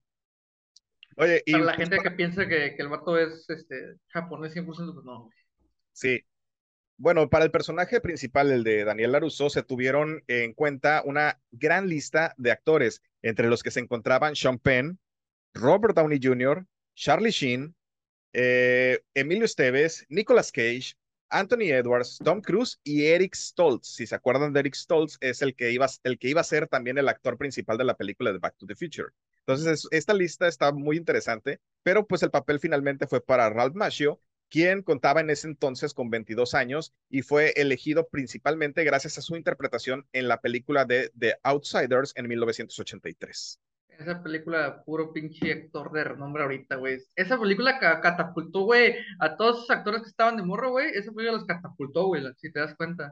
Oye, 1.16 1.44
y 1.46 1.52
Para 1.54 1.64
la 1.66 1.76
pues, 1.76 1.90
gente 1.90 2.04
que 2.04 2.12
piensa 2.12 2.48
que, 2.48 2.76
que 2.76 2.82
el 2.82 2.88
vato 2.90 3.18
es 3.18 3.50
este, 3.50 3.96
japonés 4.10 4.54
100%, 4.54 4.66
pues 4.94 5.06
no. 5.06 5.30
Sí. 5.94 6.22
Bueno, 7.02 7.30
para 7.30 7.46
el 7.46 7.52
personaje 7.52 8.02
principal, 8.02 8.52
el 8.52 8.66
de 8.66 8.84
Daniel 8.84 9.14
LaRusso, 9.14 9.50
se 9.50 9.64
tuvieron 9.64 10.22
en 10.28 10.52
cuenta 10.54 11.02
una 11.06 11.40
gran 11.50 11.88
lista 11.88 12.34
de 12.38 12.52
actores, 12.52 13.02
entre 13.22 13.48
los 13.48 13.64
que 13.64 13.72
se 13.72 13.80
encontraban 13.80 14.36
Sean 14.36 14.60
Penn, 14.60 15.00
Robert 15.54 15.96
Downey 15.96 16.20
Jr., 16.22 16.66
Charlie 16.96 17.32
Sheen, 17.32 17.74
eh, 18.34 19.00
Emilio 19.14 19.46
Esteves, 19.46 20.06
Nicolas 20.10 20.52
Cage, 20.52 20.96
Anthony 21.30 21.72
Edwards, 21.72 22.18
Tom 22.22 22.42
Cruise 22.42 22.82
y 22.84 23.06
Eric 23.06 23.34
Stoltz. 23.34 23.88
Si 23.96 24.06
se 24.06 24.16
acuerdan 24.16 24.52
de 24.52 24.60
Eric 24.60 24.76
Stoltz, 24.76 25.18
es 25.22 25.42
el 25.42 25.56
que 25.56 25.72
iba, 25.72 25.88
el 26.04 26.20
que 26.20 26.28
iba 26.28 26.42
a 26.42 26.44
ser 26.44 26.68
también 26.68 26.98
el 26.98 27.08
actor 27.08 27.38
principal 27.38 27.78
de 27.78 27.86
la 27.86 27.96
película 27.96 28.34
de 28.34 28.40
Back 28.40 28.58
to 28.58 28.66
the 28.66 28.76
Future. 28.76 29.10
Entonces, 29.46 29.68
es- 29.68 29.88
esta 29.92 30.14
lista 30.14 30.50
está 30.50 30.74
muy 30.74 30.98
interesante, 30.98 31.62
pero 31.82 32.06
pues 32.06 32.24
el 32.24 32.32
papel 32.32 32.60
finalmente 32.60 33.08
fue 33.08 33.24
para 33.24 33.50
Ralph 33.50 33.76
Macchio, 33.76 34.22
quien 34.50 34.82
contaba 34.82 35.22
en 35.22 35.30
ese 35.30 35.48
entonces 35.48 35.94
con 35.94 36.10
22 36.10 36.54
años 36.56 36.94
y 37.10 37.22
fue 37.22 37.54
elegido 37.56 38.08
principalmente 38.10 38.84
gracias 38.84 39.18
a 39.18 39.22
su 39.22 39.36
interpretación 39.36 40.08
en 40.14 40.28
la 40.28 40.42
película 40.42 40.86
de 40.86 41.12
The 41.18 41.38
Outsiders 41.44 42.14
en 42.16 42.28
1983. 42.28 43.60
Esa 44.00 44.24
película, 44.24 44.82
puro 44.86 45.12
pinche 45.12 45.52
actor 45.52 45.92
de 45.92 46.06
renombre 46.06 46.44
ahorita, 46.44 46.78
güey. 46.78 47.00
Esa 47.16 47.38
película 47.38 47.80
ca- 47.80 48.00
catapultó, 48.00 48.62
güey, 48.62 48.96
a 49.20 49.36
todos 49.36 49.58
esos 49.58 49.70
actores 49.72 50.04
que 50.04 50.08
estaban 50.10 50.38
de 50.38 50.44
morro, 50.44 50.72
güey. 50.72 50.88
Esa 50.94 51.12
película 51.12 51.34
los 51.34 51.46
catapultó, 51.46 52.06
güey, 52.06 52.24
si 52.38 52.50
te 52.52 52.60
das 52.62 52.76
cuenta. 52.76 53.12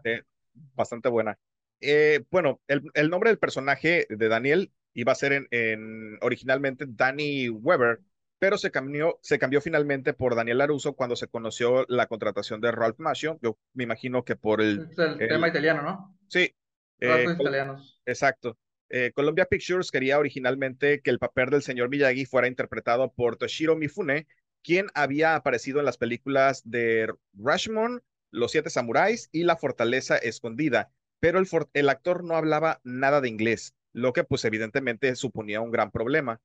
bastante 0.75 1.09
buena. 1.09 1.37
Eh, 1.81 2.23
bueno, 2.31 2.61
el, 2.67 2.83
el 2.93 3.09
nombre 3.09 3.29
del 3.29 3.37
personaje 3.37 4.07
de 4.09 4.27
Daniel 4.29 4.71
iba 4.93 5.11
a 5.11 5.15
ser 5.15 5.33
en, 5.33 5.47
en- 5.51 6.17
originalmente 6.21 6.85
Danny 6.87 7.49
Weber, 7.49 7.99
pero 8.39 8.57
se 8.57 8.71
cambió, 8.71 9.17
se 9.21 9.39
cambió 9.39 9.61
finalmente 9.61 10.13
por 10.13 10.35
Daniel 10.35 10.59
Laruso 10.59 10.93
cuando 10.93 11.15
se 11.15 11.27
conoció 11.27 11.85
la 11.87 12.07
contratación 12.07 12.61
de 12.61 12.71
Ralph 12.71 12.99
Macchio. 12.99 13.39
Yo 13.41 13.57
me 13.73 13.83
imagino 13.83 14.23
que 14.23 14.35
por 14.35 14.61
el... 14.61 14.87
Es 14.91 14.99
el, 14.99 15.21
el- 15.21 15.27
tema 15.29 15.47
italiano, 15.47 15.81
¿no? 15.81 16.17
Sí, 16.27 16.53
eh, 16.99 17.25
italianos. 17.39 17.99
exacto. 18.05 18.57
Eh, 18.89 19.11
Columbia 19.13 19.45
Pictures 19.45 19.91
quería 19.91 20.17
originalmente 20.19 21.01
que 21.01 21.09
el 21.09 21.19
papel 21.19 21.49
del 21.49 21.61
señor 21.61 21.89
Miyagi 21.89 22.25
fuera 22.25 22.47
interpretado 22.47 23.11
por 23.11 23.35
Toshiro 23.37 23.75
Mifune, 23.75 24.27
quien 24.63 24.87
había 24.93 25.35
aparecido 25.35 25.79
en 25.79 25.85
las 25.85 25.97
películas 25.97 26.61
de 26.63 27.13
Rashomon, 27.33 28.01
Los 28.31 28.51
Siete 28.51 28.69
Samuráis 28.69 29.29
y 29.31 29.43
La 29.43 29.57
Fortaleza 29.57 30.17
Escondida, 30.17 30.91
pero 31.19 31.39
el, 31.39 31.47
for- 31.47 31.69
el 31.73 31.89
actor 31.89 32.23
no 32.23 32.35
hablaba 32.35 32.79
nada 32.83 33.19
de 33.21 33.29
inglés, 33.29 33.73
lo 33.93 34.13
que 34.13 34.23
pues 34.23 34.45
evidentemente 34.45 35.15
suponía 35.15 35.59
un 35.61 35.71
gran 35.71 35.91
problema. 35.91 36.39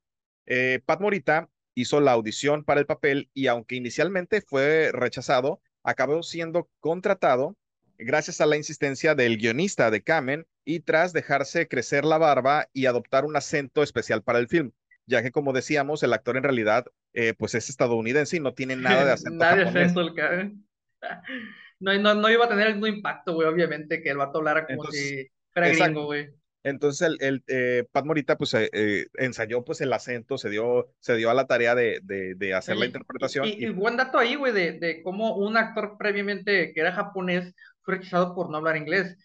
Eh, 0.47 0.81
Pat 0.85 1.01
Morita 1.01 1.49
hizo 1.75 2.01
la 2.01 2.13
audición 2.13 2.65
para 2.65 2.81
el 2.81 2.87
papel 2.87 3.31
y 3.35 3.47
aunque 3.47 3.77
inicialmente 3.77 4.41
fue 4.41 4.91
rechazado, 4.93 5.61
acabó 5.83 6.23
siendo 6.23 6.69
contratado 6.81 7.57
gracias 7.99 8.41
a 8.41 8.47
la 8.47 8.57
insistencia 8.57 9.15
del 9.15 9.39
guionista 9.39 9.91
de 9.91 10.03
Kamen 10.03 10.47
y 10.65 10.81
tras 10.81 11.13
dejarse 11.13 11.69
crecer 11.69 12.05
la 12.05 12.19
barba 12.19 12.69
y 12.73 12.87
adoptar 12.87 13.25
un 13.25 13.37
acento 13.37 13.83
especial 13.83 14.23
para 14.23 14.39
el 14.39 14.49
film, 14.49 14.73
ya 15.07 15.23
que 15.23 15.33
como 15.33 15.53
decíamos, 15.53 16.03
el 16.03 16.13
actor 16.13 16.37
en 16.37 16.45
realidad 16.45 16.87
eh, 17.15 17.35
pues 17.35 17.55
es 17.55 17.69
estadounidense 17.69 18.37
y 18.37 18.41
no 18.41 18.55
tiene 18.55 18.77
nada 18.77 19.05
de 19.05 19.13
acento 19.13 19.39
Nada 19.39 19.57
de 19.57 19.63
acento 19.63 20.01
el. 20.01 20.53
No, 21.81 21.93
no, 21.99 22.15
no 22.15 22.31
iba 22.31 22.45
a 22.45 22.49
tener 22.49 22.69
mismo 22.75 22.87
impacto, 22.87 23.35
güey, 23.35 23.49
obviamente, 23.49 24.01
que 24.01 24.11
el 24.11 24.17
vato 24.17 24.39
hablara 24.39 24.67
como 24.67 24.85
Entonces, 24.85 25.03
si 25.03 25.31
fuera 25.53 25.69
gringo, 25.69 26.05
güey. 26.05 26.31
Entonces 26.65 27.09
el, 27.09 27.17
el, 27.21 27.45
eh, 27.49 27.85
Pat 27.91 28.05
Morita 28.05 28.37
pues 28.39 28.55
eh, 28.55 28.71
eh, 28.73 29.07
ensayó 29.19 29.65
pues 29.65 29.81
el 29.81 29.93
acento, 29.93 30.39
se 30.39 30.49
dio, 30.49 30.89
se 31.01 31.17
dio 31.17 31.31
a 31.31 31.35
la 31.35 31.47
tarea 31.47 31.75
de, 31.75 32.01
de, 32.05 32.35
de 32.37 32.55
hacer 32.55 32.77
la 32.77 32.87
interpretación. 32.87 33.45
Y, 33.47 33.51
y- 33.51 33.65
y- 33.65 33.67
y 33.67 33.71
buen 33.71 33.97
dato 33.97 34.19
ahí, 34.19 34.37
güey, 34.37 34.53
de, 34.53 34.73
de 34.79 35.03
cómo 35.03 35.37
un 35.37 35.57
actor 35.57 35.97
previamente 35.99 36.73
que 36.73 36.81
era 36.81 36.93
japonés 36.93 37.53
fue 37.83 37.97
rechazado 37.97 38.35
por 38.35 38.49
no 38.51 38.59
hablar 38.59 38.77
inglés. 38.77 39.17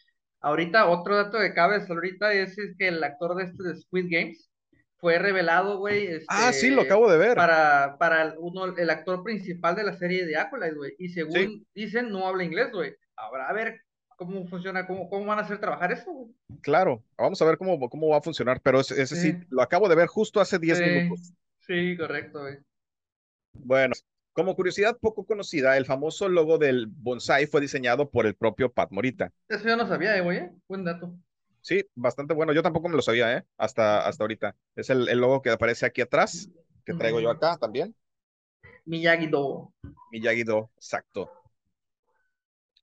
Ahorita, 0.42 0.88
otro 0.88 1.16
dato 1.16 1.40
que 1.40 1.54
cabe 1.54 1.76
hasta 1.76 1.94
ahorita 1.94 2.34
es, 2.34 2.58
es 2.58 2.76
que 2.78 2.88
el 2.88 3.04
actor 3.04 3.36
de 3.36 3.44
este 3.46 3.64
de 3.64 3.76
Squid 3.82 4.06
Games 4.10 4.50
fue 5.00 5.20
revelado, 5.20 5.78
güey, 5.78 6.08
este, 6.08 6.26
ah, 6.30 6.52
sí, 6.52 6.70
lo 6.72 6.82
acabo 6.82 7.10
de 7.12 7.18
ver. 7.20 7.36
para, 7.36 7.98
para 8.00 8.34
uno, 8.40 8.66
el 8.76 8.90
actor 8.90 9.24
principal 9.24 9.76
de 9.76 9.84
la 9.84 9.94
serie 9.98 10.26
de 10.26 10.38
Acolyte, 10.38 10.76
güey. 10.76 10.94
Y 10.98 11.10
según 11.10 11.34
Sí. 11.36 11.68
dicen, 11.76 12.10
no 12.10 12.28
habla 12.28 12.44
inglés, 12.44 12.72
güey. 12.72 12.96
Habrá 13.16 13.48
a 13.50 13.54
ver 13.54 13.82
cómo 14.18 14.46
funciona, 14.48 14.86
cómo, 14.86 15.10
cómo 15.10 15.26
van 15.26 15.40
a 15.40 15.44
hacer 15.44 15.60
trabajar 15.60 15.94
eso, 15.94 16.12
güey. 16.12 16.36
Claro, 16.62 17.02
vamos 17.18 17.42
a 17.42 17.46
ver 17.46 17.58
cómo, 17.58 17.80
cómo 17.90 18.10
va 18.10 18.18
a 18.18 18.22
funcionar, 18.22 18.60
pero 18.62 18.82
ese, 18.82 19.02
ese 19.02 19.16
sí, 19.16 19.32
Sí. 19.32 19.38
lo 19.50 19.62
acabo 19.62 19.88
de 19.88 19.96
ver 19.96 20.08
justo 20.08 20.42
hace 20.42 20.60
10 20.60 20.78
Sí, 20.78 20.84
minutos. 20.84 21.34
sí, 21.66 21.96
correcto, 21.98 22.42
güey. 22.42 22.58
Bueno, 23.54 23.94
como 24.34 24.56
curiosidad 24.56 24.98
poco 25.00 25.26
conocida, 25.26 25.78
el 25.78 25.86
famoso 25.86 26.30
logo 26.30 26.58
del 26.58 26.88
bonsai 26.88 27.48
fue 27.48 27.62
diseñado 27.62 28.10
por 28.10 28.26
el 28.26 28.36
propio 28.36 28.72
Pat 28.72 28.92
Morita. 28.92 29.32
Eso 29.48 29.68
yo 29.68 29.78
no 29.78 29.88
sabía, 29.88 30.18
eh, 30.18 30.22
güey. 30.22 30.38
eh. 30.38 30.52
Buen 30.68 30.84
dato. 30.84 31.14
Sí, 31.62 31.84
bastante 31.96 32.34
bueno. 32.34 32.54
Yo 32.54 32.64
tampoco 32.64 32.88
me 32.88 32.96
lo 32.96 33.02
sabía, 33.02 33.36
¿eh? 33.38 33.44
Hasta, 33.58 34.08
hasta 34.08 34.24
ahorita. 34.24 34.56
Es 34.76 34.90
el, 34.90 35.10
el 35.10 35.20
logo 35.20 35.42
que 35.42 35.50
aparece 35.50 35.86
aquí 35.86 36.02
atrás, 36.02 36.50
que 36.86 36.94
traigo 36.94 37.20
yo 37.20 37.30
Ujú. 37.30 37.38
acá 37.38 37.58
también. 37.58 37.96
Miyagi-Do. 38.86 39.74
Miyagi-Do, 40.12 40.72
exacto. 40.78 41.30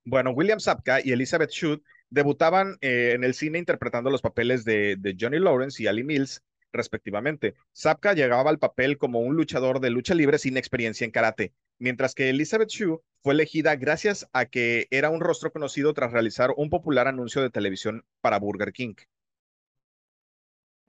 Bueno, 0.05 0.31
William 0.31 0.59
Sapka 0.59 1.01
y 1.03 1.11
Elizabeth 1.11 1.49
Shute 1.49 1.83
debutaban 2.11 2.77
eh, 2.81 3.13
en 3.15 3.23
el 3.23 3.33
cine 3.33 3.57
interpretando 3.57 4.11
los 4.11 4.21
papeles 4.21 4.63
de, 4.63 5.17
Johnny 5.19 5.39
Lawrence 5.39 5.81
y 5.81 5.87
Ali 5.87 6.03
Mills, 6.03 6.43
respectivamente. 6.71 7.55
Sapka 7.73 8.13
llegaba 8.13 8.51
al 8.51 8.59
papel 8.59 8.99
como 8.99 9.19
un 9.19 9.35
luchador 9.35 9.79
de 9.79 9.89
lucha 9.89 10.13
libre 10.13 10.37
sin 10.37 10.57
experiencia 10.57 11.05
en 11.05 11.11
karate, 11.11 11.53
mientras 11.79 12.13
que 12.13 12.29
Elizabeth 12.29 12.69
Shue 12.69 12.99
fue 13.23 13.33
elegida 13.33 13.75
gracias 13.77 14.29
a 14.31 14.45
que 14.45 14.87
era 14.91 15.09
un 15.09 15.21
rostro 15.21 15.51
conocido 15.51 15.91
tras 15.95 16.11
realizar 16.11 16.51
un 16.55 16.69
popular 16.69 17.07
anuncio 17.07 17.41
de 17.41 17.49
televisión 17.49 18.05
para 18.21 18.37
Burger 18.37 18.73
King. 18.73 18.93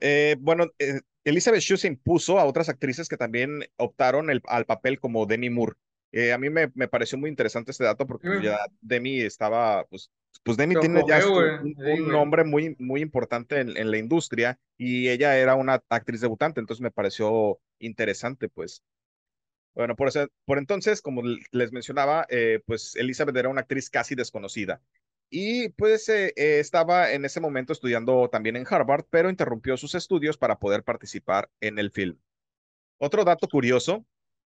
Eh, 0.00 0.37
bueno, 0.40 0.66
eh, 0.78 1.00
Elizabeth 1.25 1.62
Shue 1.62 1.78
se 1.78 1.88
impuso 1.88 2.38
a 2.38 2.44
otras 2.44 2.68
actrices 2.68 3.08
que 3.08 3.16
también 3.16 3.64
optaron 3.78 4.28
al 4.28 4.66
papel 4.66 5.00
como 5.00 5.25
Demi 5.25 5.49
Moore. 5.49 5.76
Eh, 6.18 6.32
a 6.32 6.38
mí 6.38 6.49
me, 6.49 6.73
me, 6.75 6.88
pareció 6.88 7.18
muy 7.18 7.28
interesante 7.28 7.73
este 7.73 7.85
dato 7.85 8.06
porque 8.06 8.26
pues, 8.26 8.42
ya 8.42 8.56
Demi 8.80 9.20
estaba, 9.20 9.85
pues, 9.85 10.11
pues 10.42 10.56
Demi 10.56 10.75
tiene 10.75 11.04
ya 11.06 11.18
un. 11.28 11.75
Sí, 11.76 12.00
nombre 12.00 12.42
muy, 12.42 12.75
muy 12.78 13.02
importante 13.02 13.61
en, 13.61 13.76
en 13.76 13.90
la 13.90 13.99
industria 13.99 14.58
y 14.78 15.11
ella 15.11 15.37
era 15.37 15.56
una 15.56 15.82
actriz 15.90 16.23
debutante, 16.23 16.58
entonces 16.58 16.80
me 16.80 16.90
pareció 16.90 17.61
interesante, 17.80 18.49
pues. 18.49 18.82
Bueno, 19.75 19.94
por, 19.94 20.08
ese- 20.08 20.28
por 20.46 20.56
entonces, 20.56 21.02
como 21.02 21.20
les 21.50 21.70
mencionaba, 21.70 22.25
eh, 22.30 22.61
pues 22.64 22.96
Elizabeth 22.96 23.37
era 23.37 23.50
una 23.50 23.61
actriz 23.61 23.90
casi 23.90 24.14
desconocida. 24.14 24.80
Y 25.28 25.68
pues 25.70 26.08
eh, 26.08 26.32
eh, 26.35 26.61
estaba 26.61 27.12
en 27.12 27.26
ese 27.26 27.40
momento 27.40 27.75
estudiando 27.75 28.30
también 28.30 28.56
en 28.56 28.64
Harvard, 28.66 29.04
pero 29.11 29.28
interrumpió 29.28 29.76
sus 29.76 29.94
estudios 29.94 30.38
para 30.38 30.58
poder 30.58 30.82
participar 30.82 31.50
en 31.61 31.78
el 31.78 31.90
film. 31.90 32.18
Otro 32.96 33.23
dato 33.25 33.49
curioso 33.49 34.06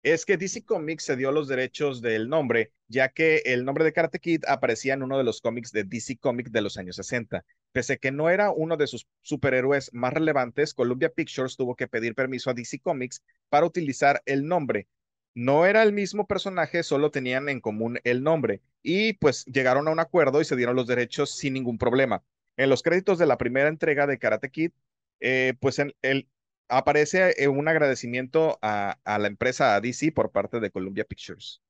es 0.03 0.27
que 0.27 0.37
DC 0.37 0.65
Comics 0.65 1.05
se 1.05 1.17
dio 1.17 1.31
los 1.31 1.49
derechos 1.49 2.03
del 2.03 2.29
nombre, 2.29 2.73
ya 2.89 3.09
que 3.09 3.43
el 3.45 3.65
nombre 3.65 3.85
de 3.85 3.93
Karate 3.93 4.19
Kid 4.19 4.43
aparecía 4.49 4.95
en 4.95 5.03
uno 5.03 5.17
de 5.17 5.25
los 5.25 5.41
cómics 5.41 5.71
de 5.73 5.85
DC 5.85 6.19
Comics 6.19 6.51
de 6.51 6.61
los 6.61 6.77
años 6.77 6.97
60. 6.97 7.45
Pese 7.73 7.99
que 7.99 8.11
no 8.11 8.29
era 8.29 8.51
uno 8.51 8.77
de 8.77 8.87
sus 8.87 9.07
superhéroes 9.21 9.91
más 9.93 10.13
relevantes, 10.13 10.75
Columbia 10.75 11.11
Pictures 11.11 11.57
tuvo 11.57 11.77
que 11.77 11.89
pedir 11.89 12.15
permiso 12.15 12.51
a 12.51 12.55
DC 12.55 12.81
Comics 12.81 13.23
para 13.49 13.67
utilizar 13.67 14.23
el 14.27 14.47
nombre. 14.47 14.89
No 15.35 15.65
era 15.67 15.83
el 15.83 15.93
mismo 15.93 16.27
personaje, 16.27 16.83
solo 16.83 17.11
tenían 17.11 17.49
en 17.49 17.61
común 17.61 17.99
el 18.05 18.23
nombre 18.23 18.61
y 18.83 19.15
pues 19.15 19.47
llegaron 19.47 19.89
a 19.89 19.93
un 19.93 20.01
acuerdo 20.01 20.41
y 20.41 20.45
se 20.45 20.57
dieron 20.57 20.77
los 20.77 20.87
derechos 20.87 21.31
sin 21.31 21.55
ningún 21.55 21.79
problema. 21.79 22.23
En 22.57 22.69
los 22.69 22.83
créditos 22.83 23.19
de 23.19 23.27
la 23.27 23.39
primera 23.39 23.69
entrega 23.69 24.07
de 24.07 24.19
Karate 24.19 24.51
Kid, 24.51 24.73
eh, 25.21 25.55
pues 25.61 25.79
en 25.79 25.95
el, 26.03 26.29
aparece 26.79 27.35
eh, 27.43 27.49
un 27.49 27.69
agradecimiento 27.69 28.59
a, 28.63 28.99
a 29.05 29.19
la 29.19 29.29
empresa 29.29 29.75
a 29.75 29.81
DC 29.81 30.13
por 30.13 30.33
parte 30.33 30.61
de 30.61 30.71
Columbia 30.71 31.05
Pictures. 31.05 31.63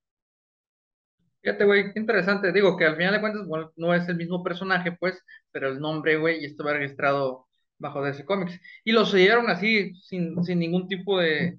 Fíjate, 1.42 1.64
güey, 1.64 1.92
qué 1.92 1.98
interesante. 2.00 2.52
Digo 2.52 2.76
que 2.76 2.86
al 2.86 2.96
final 2.96 3.14
de 3.14 3.20
cuentas, 3.20 3.46
bueno, 3.46 3.72
no 3.76 3.94
es 3.94 4.08
el 4.08 4.16
mismo 4.16 4.42
personaje, 4.44 4.92
pues, 4.92 5.20
pero 5.50 5.68
el 5.68 5.80
nombre, 5.80 6.16
güey, 6.16 6.40
y 6.42 6.46
estaba 6.46 6.72
registrado 6.74 7.48
bajo 7.78 8.02
DC 8.02 8.24
Comics. 8.24 8.60
Y 8.84 8.92
lo 8.92 9.04
siguieron 9.04 9.50
así, 9.50 9.94
sin, 9.96 10.42
sin 10.44 10.58
ningún 10.60 10.86
tipo 10.88 11.18
de. 11.18 11.58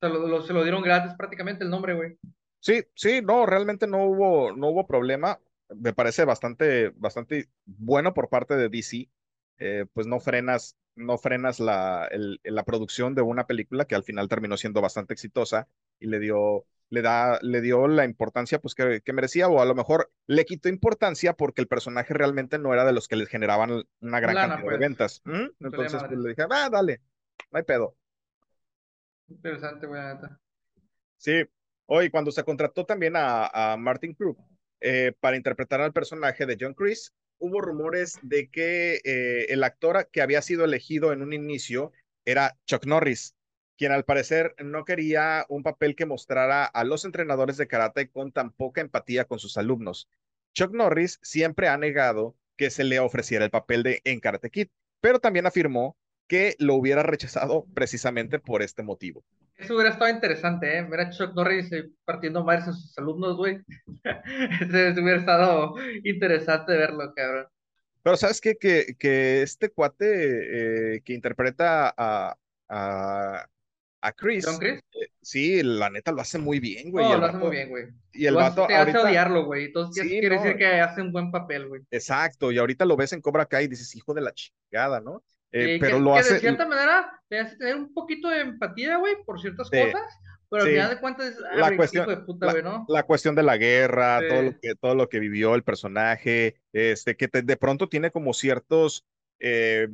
Se 0.00 0.08
lo, 0.08 0.26
lo- 0.28 0.42
se 0.42 0.52
lo 0.54 0.62
dieron 0.64 0.82
gratis 0.82 1.14
prácticamente 1.18 1.64
el 1.64 1.70
nombre, 1.70 1.94
güey. 1.94 2.18
Sí, 2.60 2.82
sí, 2.94 3.20
no, 3.22 3.46
realmente 3.46 3.86
no 3.86 4.04
hubo, 4.04 4.52
no 4.56 4.68
hubo 4.68 4.86
problema. 4.86 5.40
Me 5.74 5.92
parece 5.94 6.24
bastante, 6.24 6.90
bastante 6.96 7.48
bueno 7.64 8.12
por 8.14 8.28
parte 8.28 8.56
de 8.56 8.68
DC. 8.68 9.08
Eh, 9.58 9.86
pues 9.92 10.06
no 10.06 10.20
frenas, 10.20 10.76
no 10.94 11.18
frenas 11.18 11.60
la, 11.60 12.06
el- 12.10 12.40
la 12.44 12.64
producción 12.64 13.14
de 13.14 13.22
una 13.22 13.46
película 13.46 13.86
que 13.86 13.94
al 13.94 14.04
final 14.04 14.28
terminó 14.28 14.56
siendo 14.56 14.80
bastante 14.80 15.14
exitosa 15.14 15.68
y 15.98 16.06
le 16.08 16.18
dio, 16.18 16.66
le 16.90 17.02
da, 17.02 17.38
le 17.42 17.60
dio 17.60 17.88
la 17.88 18.04
importancia 18.04 18.60
pues 18.60 18.74
que, 18.74 19.00
que 19.02 19.12
merecía, 19.12 19.48
o 19.48 19.60
a 19.60 19.64
lo 19.64 19.74
mejor 19.74 20.10
le 20.26 20.44
quitó 20.44 20.68
importancia 20.68 21.32
porque 21.34 21.60
el 21.62 21.68
personaje 21.68 22.12
realmente 22.14 22.58
no 22.58 22.72
era 22.72 22.84
de 22.84 22.92
los 22.92 23.08
que 23.08 23.16
les 23.16 23.28
generaban 23.28 23.84
una 24.00 24.20
gran 24.20 24.34
Lana, 24.34 24.48
cantidad 24.56 24.72
de 24.72 24.78
pues. 24.78 24.80
ventas. 24.80 25.22
¿Mm? 25.24 25.64
Entonces, 25.64 26.02
pues 26.06 26.18
le 26.20 26.28
dije, 26.30 26.42
ah, 26.50 26.68
dale, 26.70 27.00
no 27.50 27.58
hay 27.58 27.64
pedo. 27.64 27.96
Interesante, 29.28 29.86
la 29.86 30.14
neta. 30.14 30.40
Sí, 31.16 31.42
hoy 31.86 32.10
cuando 32.10 32.30
se 32.30 32.44
contrató 32.44 32.84
también 32.84 33.14
a, 33.16 33.72
a 33.72 33.76
Martin 33.76 34.14
Krug 34.14 34.36
eh, 34.80 35.12
para 35.20 35.36
interpretar 35.36 35.80
al 35.80 35.92
personaje 35.92 36.46
de 36.46 36.56
John 36.60 36.74
Chris, 36.74 37.12
hubo 37.38 37.60
rumores 37.60 38.18
de 38.22 38.50
que 38.50 39.00
eh, 39.04 39.46
el 39.50 39.64
actor 39.64 40.08
que 40.12 40.22
había 40.22 40.42
sido 40.42 40.64
elegido 40.64 41.12
en 41.12 41.22
un 41.22 41.32
inicio 41.32 41.92
era 42.24 42.58
Chuck 42.66 42.86
Norris, 42.86 43.36
quien 43.76 43.92
al 43.92 44.04
parecer 44.04 44.54
no 44.58 44.84
quería 44.84 45.44
un 45.48 45.62
papel 45.62 45.94
que 45.96 46.06
mostrara 46.06 46.64
a 46.64 46.84
los 46.84 47.04
entrenadores 47.04 47.56
de 47.56 47.68
karate 47.68 48.10
con 48.10 48.32
tan 48.32 48.52
poca 48.52 48.80
empatía 48.80 49.24
con 49.26 49.38
sus 49.38 49.56
alumnos. 49.56 50.08
Chuck 50.54 50.72
Norris 50.72 51.18
siempre 51.22 51.68
ha 51.68 51.76
negado 51.76 52.36
que 52.56 52.70
se 52.70 52.84
le 52.84 52.98
ofreciera 52.98 53.44
el 53.44 53.50
papel 53.50 53.82
de 53.82 54.00
en 54.04 54.20
Karate 54.20 54.50
Kid, 54.50 54.68
pero 55.00 55.20
también 55.20 55.46
afirmó 55.46 55.96
que 56.26 56.54
lo 56.58 56.74
hubiera 56.74 57.02
rechazado 57.02 57.66
precisamente 57.74 58.38
por 58.38 58.62
este 58.62 58.82
motivo. 58.82 59.24
Eso 59.56 59.74
hubiera 59.74 59.90
estado 59.90 60.10
interesante, 60.10 60.78
¿eh? 60.78 60.82
Ver 60.82 61.00
a 61.00 61.10
Chuck 61.10 61.34
Norris 61.34 61.72
eh, 61.72 61.88
partiendo 62.04 62.44
madres 62.44 62.68
a 62.68 62.72
sus 62.72 62.96
alumnos, 62.98 63.36
güey. 63.36 63.58
Ese 64.60 65.00
hubiera 65.00 65.18
estado 65.18 65.74
interesante 66.04 66.76
verlo, 66.76 67.12
cabrón. 67.14 67.46
Pero 68.02 68.16
¿sabes 68.16 68.40
qué? 68.40 68.56
Que, 68.56 68.94
que 68.98 69.42
este 69.42 69.70
cuate 69.70 70.94
eh, 70.96 71.00
que 71.02 71.12
interpreta 71.14 71.92
a, 71.96 72.36
a, 72.68 73.46
a 74.02 74.08
¿John 74.08 74.14
Chris, 74.16 74.46
Chris? 74.60 74.80
eh, 74.92 75.08
sí, 75.22 75.62
la 75.62 75.90
neta 75.90 76.12
lo 76.12 76.20
hace 76.20 76.38
muy 76.38 76.60
bien, 76.60 76.90
güey. 76.90 77.04
No, 77.04 77.14
el 77.14 77.20
lo 77.20 77.26
hace 77.26 77.36
vato- 77.36 77.46
muy 77.46 77.56
bien, 77.56 77.68
güey. 77.70 77.84
Y 78.12 78.26
el 78.26 78.34
Lo 78.34 78.40
hace- 78.40 78.50
vato 78.50 78.66
te 78.68 78.74
hace 78.74 78.90
ahorita, 78.90 79.02
odiarlo, 79.08 79.44
güey. 79.46 79.64
Entonces 79.66 80.04
Sí, 80.04 80.08
quiere 80.20 80.36
no. 80.36 80.42
decir 80.42 80.56
que 80.58 80.66
hace 80.66 81.02
un 81.02 81.12
buen 81.12 81.30
papel, 81.32 81.66
güey. 81.68 81.82
exacto, 81.90 82.52
y 82.52 82.58
ahorita 82.58 82.84
lo 82.84 82.96
ves 82.96 83.12
en 83.12 83.20
Cobra 83.20 83.46
Kai 83.46 83.64
y 83.64 83.68
dices, 83.68 83.94
hijo 83.96 84.14
de 84.14 84.20
la 84.20 84.32
chingada, 84.32 85.00
¿no? 85.00 85.22
Eh, 85.52 85.76
Eh, 85.76 85.78
pero 85.80 85.98
que, 85.98 86.02
lo 86.02 86.12
que 86.14 86.18
hace, 86.18 86.34
de 86.34 86.40
cierta 86.40 86.66
manera 86.66 87.12
te 87.28 87.38
hace 87.38 87.56
tener 87.56 87.76
un 87.76 87.92
poquito 87.94 88.28
de 88.28 88.40
empatía, 88.40 88.96
güey, 88.98 89.14
por 89.24 89.40
ciertas 89.40 89.68
Sí, 89.70 89.78
cosas, 89.78 90.02
pero 90.50 90.62
al 90.62 90.68
sí. 90.68 90.74
final 90.74 90.90
de 90.90 91.00
cuentas 91.00 91.26
es, 91.26 91.38
ah, 91.50 91.56
La 91.56 91.76
cuestión- 91.76 92.08
de 92.08 92.16
puta, 92.18 92.46
la, 92.46 92.52
güey, 92.52 92.64
¿no? 92.64 92.84
la 92.88 93.02
cuestión 93.04 93.34
de 93.34 93.42
la 93.42 93.56
guerra, 93.56 94.20
Sí. 94.20 94.28
todo 94.28 94.42
lo 94.42 94.60
que, 94.60 94.74
todo 94.74 94.94
lo 94.94 95.08
que 95.08 95.18
vivió 95.20 95.54
el 95.54 95.62
personaje, 95.62 96.56
este, 96.72 97.16
que 97.16 97.28
te- 97.28 97.42
de 97.42 97.56
pronto 97.56 97.88
tiene 97.88 98.10
como 98.10 98.34
ciertos, 98.34 99.04
eh, 99.40 99.88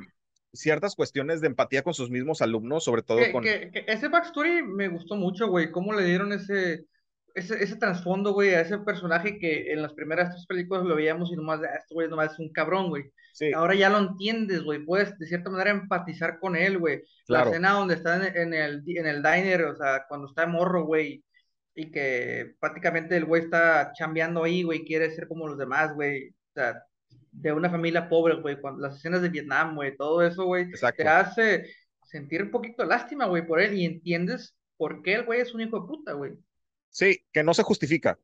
ciertas 0.53 0.95
cuestiones 0.95 1.41
de 1.41 1.47
empatía 1.47 1.81
con 1.83 1.93
sus 1.93 2.09
mismos 2.11 2.41
alumnos, 2.41 2.83
sobre 2.83 3.01
todo 3.03 3.19
Que, 3.19 3.31
con, 3.31 3.43
que- 3.43 3.71
que 3.71 3.85
ese 3.87 4.07
backstory 4.07 4.63
me 4.63 4.87
gustó 4.87 5.15
mucho, 5.15 5.47
güey, 5.47 5.71
cómo 5.71 5.93
le 5.93 6.05
dieron 6.05 6.31
ese, 6.33 6.85
ese, 7.33 7.63
ese 7.63 7.75
trasfondo, 7.77 8.33
güey, 8.33 8.53
a 8.53 8.61
ese 8.61 8.77
personaje 8.79 9.39
que 9.39 9.71
en 9.71 9.81
las 9.81 9.93
primeras 9.93 10.31
tres 10.31 10.45
películas 10.45 10.83
lo 10.83 10.95
veíamos 10.95 11.31
y 11.31 11.35
nomás, 11.35 11.61
ah, 11.63 11.75
este 11.79 11.93
güey 11.93 12.07
nomás 12.07 12.33
es 12.33 12.39
un 12.39 12.51
cabrón, 12.51 12.89
güey. 12.89 13.11
sí, 13.33 13.51
Ahora 13.53 13.75
ya 13.75 13.89
lo 13.89 13.97
entiendes, 13.97 14.63
güey, 14.63 14.85
puedes 14.85 15.17
de 15.17 15.25
cierta 15.25 15.49
manera 15.49 15.71
empatizar 15.71 16.39
con 16.39 16.55
él, 16.55 16.77
güey. 16.77 17.03
La 17.27 17.43
escena 17.43 17.71
donde 17.71 17.95
está 17.95 18.15
en, 18.15 18.37
en 18.37 18.53
el, 18.53 18.83
en 18.85 19.07
el 19.07 19.23
diner, 19.23 19.63
o 19.63 19.75
sea, 19.75 20.05
cuando 20.07 20.27
está 20.27 20.45
morro, 20.45 20.85
güey, 20.85 21.23
y 21.75 21.91
que 21.91 22.55
prácticamente 22.59 23.17
el 23.17 23.25
güey 23.25 23.43
está 23.43 23.91
chambeando 23.93 24.43
ahí, 24.43 24.63
güey, 24.63 24.85
quiere 24.85 25.09
ser 25.11 25.27
como 25.27 25.47
los 25.47 25.57
demás, 25.57 25.93
güey. 25.95 26.29
O 26.29 26.53
sea, 26.53 26.83
de 27.31 27.51
una 27.51 27.69
familia 27.69 28.07
pobre, 28.07 28.35
güey, 28.35 28.59
cuando 28.61 28.81
las 28.81 28.97
escenas 28.97 29.21
de 29.21 29.29
Vietnam, 29.29 29.75
güey, 29.75 29.97
todo 29.97 30.21
eso, 30.21 30.45
güey, 30.45 30.67
te 30.95 31.07
hace 31.07 31.65
sentir 32.03 32.43
un 32.43 32.51
poquito 32.51 32.85
lástima, 32.85 33.25
güey, 33.25 33.45
por 33.45 33.59
él 33.59 33.73
y 33.73 33.85
entiendes 33.85 34.55
por 34.77 35.01
qué 35.01 35.15
el 35.15 35.25
güey 35.25 35.41
es 35.41 35.53
un 35.53 35.61
hijo 35.61 35.79
de 35.79 35.87
puta, 35.87 36.13
güey. 36.13 36.33
Sí, 36.93 37.25
que 37.31 37.43
no 37.43 37.53
se 37.53 37.63
justifica. 37.63 38.19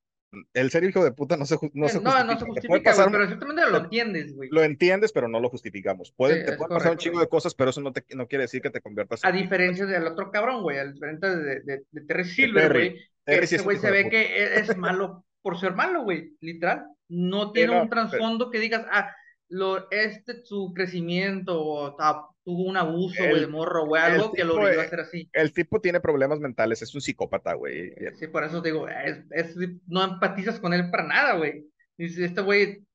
El 0.54 0.70
ser 0.70 0.84
hijo 0.84 1.04
de 1.04 1.12
puta 1.12 1.38
no 1.38 1.46
se, 1.46 1.56
no 1.74 1.88
se 1.90 2.00
No, 2.02 2.12
justifica. 2.12 2.24
no 2.24 2.40
se 2.40 2.46
justifica, 2.46 2.92
pasar 2.92 3.12
pero 3.12 3.26
ciertamente 3.26 3.64
lo 3.72 3.78
entiendes, 3.80 4.36
güey. 4.36 4.50
lo 4.52 4.64
entiendes, 4.64 5.12
pero 5.12 5.28
no 5.28 5.40
lo 5.40 5.50
justificamos. 5.50 6.12
Puede, 6.12 6.42
Sí, 6.42 6.46
te 6.46 6.52
es 6.52 6.58
puede 6.58 6.70
pasar 6.76 6.92
un 6.92 6.98
chingo 7.00 7.20
de 7.20 7.28
cosas, 7.28 7.56
pero 7.56 7.72
eso 7.72 7.82
no, 7.82 7.92
te, 7.92 8.06
no 8.16 8.28
quiere 8.28 8.44
decir 8.44 8.62
que 8.62 8.70
te 8.70 8.80
conviertas 8.80 9.26
A 9.26 9.30
en... 9.30 9.38
diferencia 9.38 9.88
del 9.88 10.06
otro 10.06 10.30
cabrón, 10.32 10.62
güey, 10.62 10.78
a 10.78 10.86
diferencia 10.86 11.30
de, 11.36 11.62
de, 11.62 11.82
de 11.90 12.02
Terry 12.02 12.26
Silver, 12.26 12.72
güey, 12.72 13.00
ese 13.26 13.58
güey 13.64 13.78
se 13.78 13.90
ve 13.90 14.08
que 14.08 14.22
e- 14.22 14.60
es 14.60 14.78
malo 14.78 15.26
por 15.42 15.60
ser 15.60 15.74
malo, 15.74 16.04
güey, 16.04 16.38
literal. 16.42 16.86
No 17.08 17.48
Sí, 17.48 17.54
tiene 17.54 17.74
no, 17.74 17.82
un 17.84 17.90
pero- 17.90 18.08
trasfondo 18.08 18.52
que 18.52 18.60
digas, 18.60 18.86
ah, 18.92 19.12
lo, 19.50 19.90
este, 19.92 20.44
su 20.46 20.72
crecimiento, 20.74 21.62
o 21.64 21.96
ta- 21.96 22.26
tuvo 22.44 22.64
un 22.64 22.78
abuso, 22.78 23.24
El- 23.24 23.42
de 23.42 23.48
morro, 23.48 23.86
güey, 23.86 24.02
algo 24.02 24.32
que 24.32 24.44
lo 24.44 24.56
obligó 24.56 24.82
a 24.82 24.88
ser 24.88 25.02
así. 25.02 25.30
El 25.34 25.52
tipo 25.54 25.82
tiene 25.82 26.00
problemas 26.00 26.40
mentales, 26.40 26.82
es 26.82 26.94
un 26.96 27.02
psicópata, 27.02 27.54
güey. 27.54 27.94
Sí, 28.18 28.28
por 28.28 28.44
eso 28.44 28.62
te 28.62 28.70
digo, 28.72 28.88
es, 28.88 29.20
es- 29.32 29.56
no 29.88 30.04
empatizas 30.04 30.60
con 30.60 30.74
él 30.74 30.90
para 30.90 31.04
nada, 31.04 31.34
güey. 31.36 31.66
Dices, 31.98 32.20
este 32.20 32.42
güey 32.42 32.86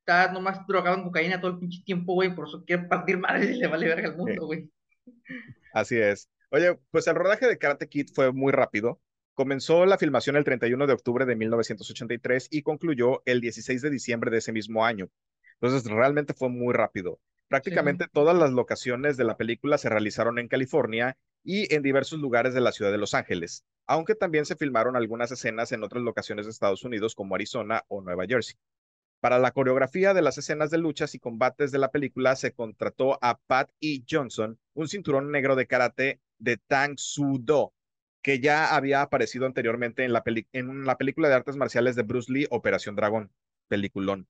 está 0.00 0.32
nomás 0.32 0.66
drogado 0.66 0.96
en 0.96 1.04
cocaína 1.04 1.40
todo 1.40 1.52
el 1.52 1.58
pinche 1.58 1.82
tiempo, 1.84 2.14
güey, 2.14 2.34
por 2.34 2.48
eso 2.48 2.64
quiere 2.64 2.84
partir 2.88 3.18
madres 3.18 3.50
y 3.50 3.58
le 3.60 3.66
vale 3.68 3.86
verga 3.86 4.08
al 4.08 4.16
mundo, 4.16 4.46
güey. 4.46 4.68
Así 5.72 5.96
es. 5.96 6.28
Oye, 6.50 6.78
pues 6.90 7.06
el 7.06 7.14
rodaje 7.14 7.46
de 7.46 7.58
Karate 7.58 7.88
Kid 7.88 8.08
fue 8.12 8.32
muy 8.32 8.52
rápido. 8.52 9.00
Comenzó 9.34 9.86
la 9.86 9.98
filmación 9.98 10.36
el 10.36 10.44
31 10.44 10.86
de 10.86 10.92
octubre 10.92 11.24
de 11.24 11.36
1983 11.36 12.48
y 12.50 12.62
concluyó 12.62 13.22
el 13.24 13.40
16 13.40 13.80
de 13.82 13.90
diciembre 13.90 14.30
de 14.30 14.38
ese 14.38 14.52
mismo 14.52 14.84
año. 14.84 15.08
Entonces, 15.60 15.90
realmente 15.90 16.34
fue 16.34 16.48
muy 16.48 16.72
rápido. 16.72 17.20
Prácticamente 17.48 18.06
todas 18.06 18.36
las 18.36 18.52
locaciones 18.52 19.16
de 19.16 19.24
la 19.24 19.36
película 19.36 19.76
se 19.76 19.88
realizaron 19.88 20.38
en 20.38 20.46
California 20.46 21.18
y 21.42 21.74
en 21.74 21.82
diversos 21.82 22.20
lugares 22.20 22.54
de 22.54 22.60
la 22.60 22.70
ciudad 22.70 22.92
de 22.92 22.98
Los 22.98 23.12
Ángeles, 23.14 23.64
aunque 23.86 24.14
también 24.14 24.46
se 24.46 24.54
filmaron 24.54 24.94
algunas 24.94 25.32
escenas 25.32 25.72
en 25.72 25.82
otras 25.82 26.02
locaciones 26.02 26.46
de 26.46 26.52
Estados 26.52 26.84
Unidos 26.84 27.16
como 27.16 27.34
Arizona 27.34 27.84
o 27.88 28.02
Nueva 28.02 28.26
Jersey. 28.26 28.56
Para 29.20 29.38
la 29.38 29.50
coreografía 29.50 30.14
de 30.14 30.22
las 30.22 30.38
escenas 30.38 30.70
de 30.70 30.78
luchas 30.78 31.14
y 31.14 31.18
combates 31.18 31.72
de 31.72 31.78
la 31.78 31.90
película 31.90 32.36
se 32.36 32.52
contrató 32.52 33.18
a 33.20 33.38
Pat 33.38 33.70
E. 33.80 34.02
Johnson, 34.08 34.58
un 34.74 34.88
cinturón 34.88 35.30
negro 35.30 35.56
de 35.56 35.66
karate 35.66 36.20
de 36.38 36.56
Tang 36.56 36.94
Soo 36.96 37.38
Do, 37.38 37.74
que 38.22 38.40
ya 38.40 38.74
había 38.74 39.02
aparecido 39.02 39.44
anteriormente 39.44 40.04
en 40.04 40.12
la, 40.12 40.22
en 40.52 40.84
la 40.84 40.96
película 40.96 41.28
de 41.28 41.34
artes 41.34 41.56
marciales 41.56 41.96
de 41.96 42.02
Bruce 42.02 42.32
Lee, 42.32 42.46
Operación 42.50 42.96
Dragón, 42.96 43.32
peliculón, 43.68 44.28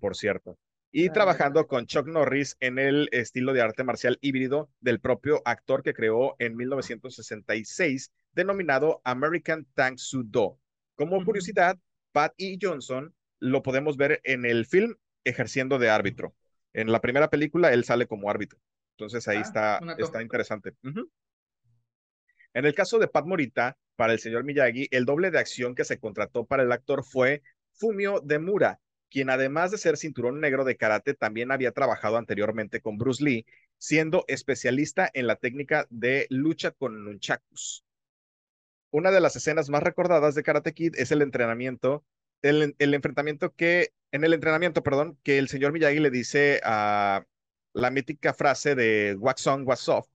por 0.00 0.16
cierto. 0.16 0.58
Y 0.90 1.10
trabajando 1.10 1.66
con 1.66 1.86
Chuck 1.86 2.06
Norris 2.06 2.56
en 2.60 2.78
el 2.78 3.08
estilo 3.12 3.52
de 3.52 3.60
arte 3.60 3.84
marcial 3.84 4.18
híbrido 4.22 4.70
del 4.80 5.00
propio 5.00 5.42
actor 5.44 5.82
que 5.82 5.92
creó 5.92 6.34
en 6.38 6.56
1966 6.56 8.10
denominado 8.32 9.00
American 9.04 9.66
Tang 9.74 9.98
Soo 9.98 10.22
Do. 10.24 10.58
Como 10.94 11.22
curiosidad, 11.24 11.78
Pat 12.12 12.32
E. 12.38 12.56
Johnson 12.60 13.14
lo 13.38 13.62
podemos 13.62 13.96
ver 13.96 14.20
en 14.24 14.46
el 14.46 14.64
film 14.64 14.94
ejerciendo 15.24 15.78
de 15.78 15.90
árbitro. 15.90 16.34
En 16.72 16.90
la 16.90 17.00
primera 17.00 17.28
película 17.28 17.72
él 17.72 17.84
sale 17.84 18.06
como 18.06 18.30
árbitro. 18.30 18.58
Entonces 18.96 19.28
ahí 19.28 19.38
Ah, 19.38 19.40
está, 19.42 19.80
está 19.98 20.22
interesante. 20.22 20.74
En 22.54 22.64
el 22.64 22.74
caso 22.74 22.98
de 22.98 23.08
Pat 23.08 23.26
Morita, 23.26 23.76
para 23.94 24.12
el 24.12 24.18
señor 24.18 24.44
Miyagi, 24.44 24.88
el 24.90 25.04
doble 25.04 25.30
de 25.30 25.38
acción 25.38 25.74
que 25.74 25.84
se 25.84 25.98
contrató 25.98 26.46
para 26.46 26.62
el 26.62 26.72
actor 26.72 27.04
fue 27.04 27.42
Fumio 27.74 28.20
Demura, 28.20 28.80
quien 29.10 29.30
además 29.30 29.70
de 29.70 29.78
ser 29.78 29.96
cinturón 29.96 30.40
negro 30.40 30.64
de 30.64 30.76
karate, 30.76 31.14
también 31.14 31.50
había 31.52 31.72
trabajado 31.72 32.16
anteriormente 32.16 32.80
con 32.80 32.98
Bruce 32.98 33.22
Lee, 33.24 33.46
siendo 33.78 34.24
especialista 34.28 35.10
en 35.14 35.26
la 35.26 35.36
técnica 35.36 35.86
de 35.90 36.26
lucha 36.30 36.70
con 36.72 37.04
nunchakus. 37.04 37.84
Una 38.90 39.10
de 39.10 39.20
las 39.20 39.36
escenas 39.36 39.68
más 39.68 39.82
recordadas 39.82 40.34
de 40.34 40.42
Karate 40.42 40.72
Kid 40.72 40.94
es 40.96 41.12
el 41.12 41.22
entrenamiento, 41.22 42.04
el, 42.42 42.74
el 42.78 42.94
enfrentamiento 42.94 43.54
que, 43.54 43.92
en 44.12 44.24
el 44.24 44.32
entrenamiento, 44.32 44.82
perdón, 44.82 45.18
que 45.22 45.38
el 45.38 45.48
señor 45.48 45.72
Miyagi 45.72 46.00
le 46.00 46.10
dice 46.10 46.60
a 46.64 47.24
la 47.74 47.90
mítica 47.90 48.32
frase 48.32 48.74
de 48.74 49.14
wax 49.18 49.46
on, 49.46 49.66
wax 49.66 49.88
off, 49.88 50.08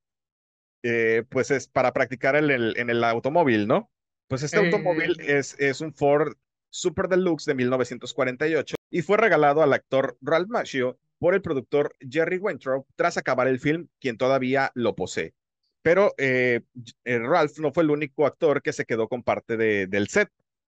eh, 0.84 1.24
pues 1.30 1.52
es 1.52 1.68
para 1.68 1.94
practicar 1.94 2.36
en 2.36 2.50
el, 2.50 2.78
en 2.78 2.90
el 2.90 3.04
automóvil, 3.04 3.68
¿no? 3.68 3.92
Pues 4.28 4.44
este 4.44 4.58
Eh, 4.58 4.66
automóvil 4.66 5.18
es, 5.22 5.56
es 5.60 5.82
un 5.82 5.94
Ford 5.94 6.34
Super 6.70 7.08
Deluxe 7.08 7.46
de 7.46 7.56
1948 7.56 8.76
y 8.94 9.02
fue 9.02 9.18
regalado 9.18 9.64
al 9.64 9.74
actor 9.74 10.20
Ralph 10.22 10.50
Macchio 10.50 11.00
por 11.18 11.34
el 11.34 11.42
productor 11.42 11.96
Jerry 12.00 12.38
Weintraub 12.38 12.86
tras 12.96 13.18
acabar 13.18 13.48
el 13.48 13.60
film, 13.60 13.88
quien 14.00 14.20
todavía 14.20 14.72
lo 14.76 14.94
posee. 14.94 15.34
Pero 15.82 16.14
eh, 16.20 16.62
eh, 17.04 17.18
Ralph 17.18 17.58
no 17.58 17.74
fue 17.74 17.82
el 17.82 17.90
único 17.90 18.28
actor 18.28 18.62
que 18.62 18.72
se 18.72 18.86
quedó 18.86 19.08
con 19.10 19.24
parte 19.24 19.58
de, 19.58 19.88
del 19.88 20.10
set. 20.10 20.30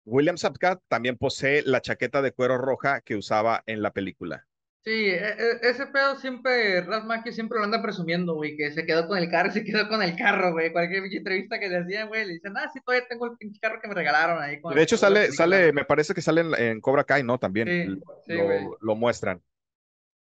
William 0.06 0.38
Sapka 0.38 0.80
también 0.88 1.18
posee 1.18 1.64
la 1.64 1.82
chaqueta 1.82 2.22
de 2.22 2.34
cuero 2.34 2.60
roja 2.60 3.02
que 3.02 3.16
usaba 3.16 3.64
en 3.66 3.82
la 3.82 3.94
película. 3.94 4.46
Sí, 4.84 4.92
e- 4.92 5.16
e- 5.16 5.60
ese 5.70 5.88
pedo 5.88 6.18
siempre, 6.18 6.82
Macchio 7.06 7.32
siempre 7.32 7.58
lo 7.58 7.64
anda 7.64 7.82
presumiendo, 7.82 8.34
güey, 8.36 8.58
que 8.58 8.70
se 8.72 8.86
quedó 8.86 9.08
con 9.08 9.18
el 9.18 9.30
carro, 9.30 9.50
se 9.54 9.64
quedó 9.64 9.88
con 9.88 10.02
el 10.04 10.16
carro, 10.18 10.52
güey. 10.52 10.74
Cualquier 10.74 11.06
entrevista 11.06 11.58
que 11.58 11.70
le 11.70 11.78
hacían, 11.78 12.10
güey, 12.10 12.26
le 12.26 12.34
dicen, 12.34 12.54
ah, 12.58 12.70
sí, 12.74 12.80
todavía 12.86 13.08
tengo 13.08 13.26
el 13.28 13.38
pinche 13.38 13.60
carro 13.62 13.80
que 13.82 13.88
me 13.88 13.94
regalaron 13.94 14.42
ahí. 14.44 14.60
con 14.60 14.76
De 14.76 14.82
hecho, 14.84 14.98
sale, 14.98 15.22
película". 15.22 15.38
sale, 15.38 15.72
me 15.74 15.86
parece 15.86 16.14
que 16.14 16.22
sale 16.22 16.42
en, 16.42 16.54
en 16.56 16.82
Cobra 16.82 17.06
Kai, 17.06 17.24
¿no? 17.24 17.38
También 17.38 17.68
Sí, 17.70 17.86
lo, 17.86 18.02
sí, 18.26 18.34
lo- 18.34 18.44
güey. 18.44 18.68
lo 18.82 18.96
muestran. 18.96 19.42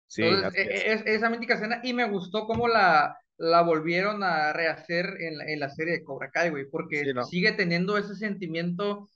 Sí, 0.08 0.24
Entonces, 0.24 0.66
es. 0.66 0.70
e- 0.84 0.92
es- 0.94 1.04
esa 1.06 1.30
mítica 1.30 1.54
escena, 1.54 1.80
y 1.84 1.94
me 1.94 2.10
gustó 2.10 2.46
cómo 2.46 2.68
la, 2.68 3.18
la 3.38 3.62
volvieron 3.62 4.22
a 4.24 4.52
rehacer 4.52 5.06
en, 5.22 5.38
la- 5.38 5.46
en 5.46 5.60
la 5.62 5.70
serie 5.70 5.94
de 5.94 6.04
Cobra 6.04 6.30
Kai, 6.30 6.50
güey, 6.50 6.66
porque 6.70 7.06
Sí, 7.06 7.14
¿no? 7.14 7.24
sigue 7.24 7.54
teniendo 7.54 7.98
ese 7.98 8.16
sentimiento 8.16 9.10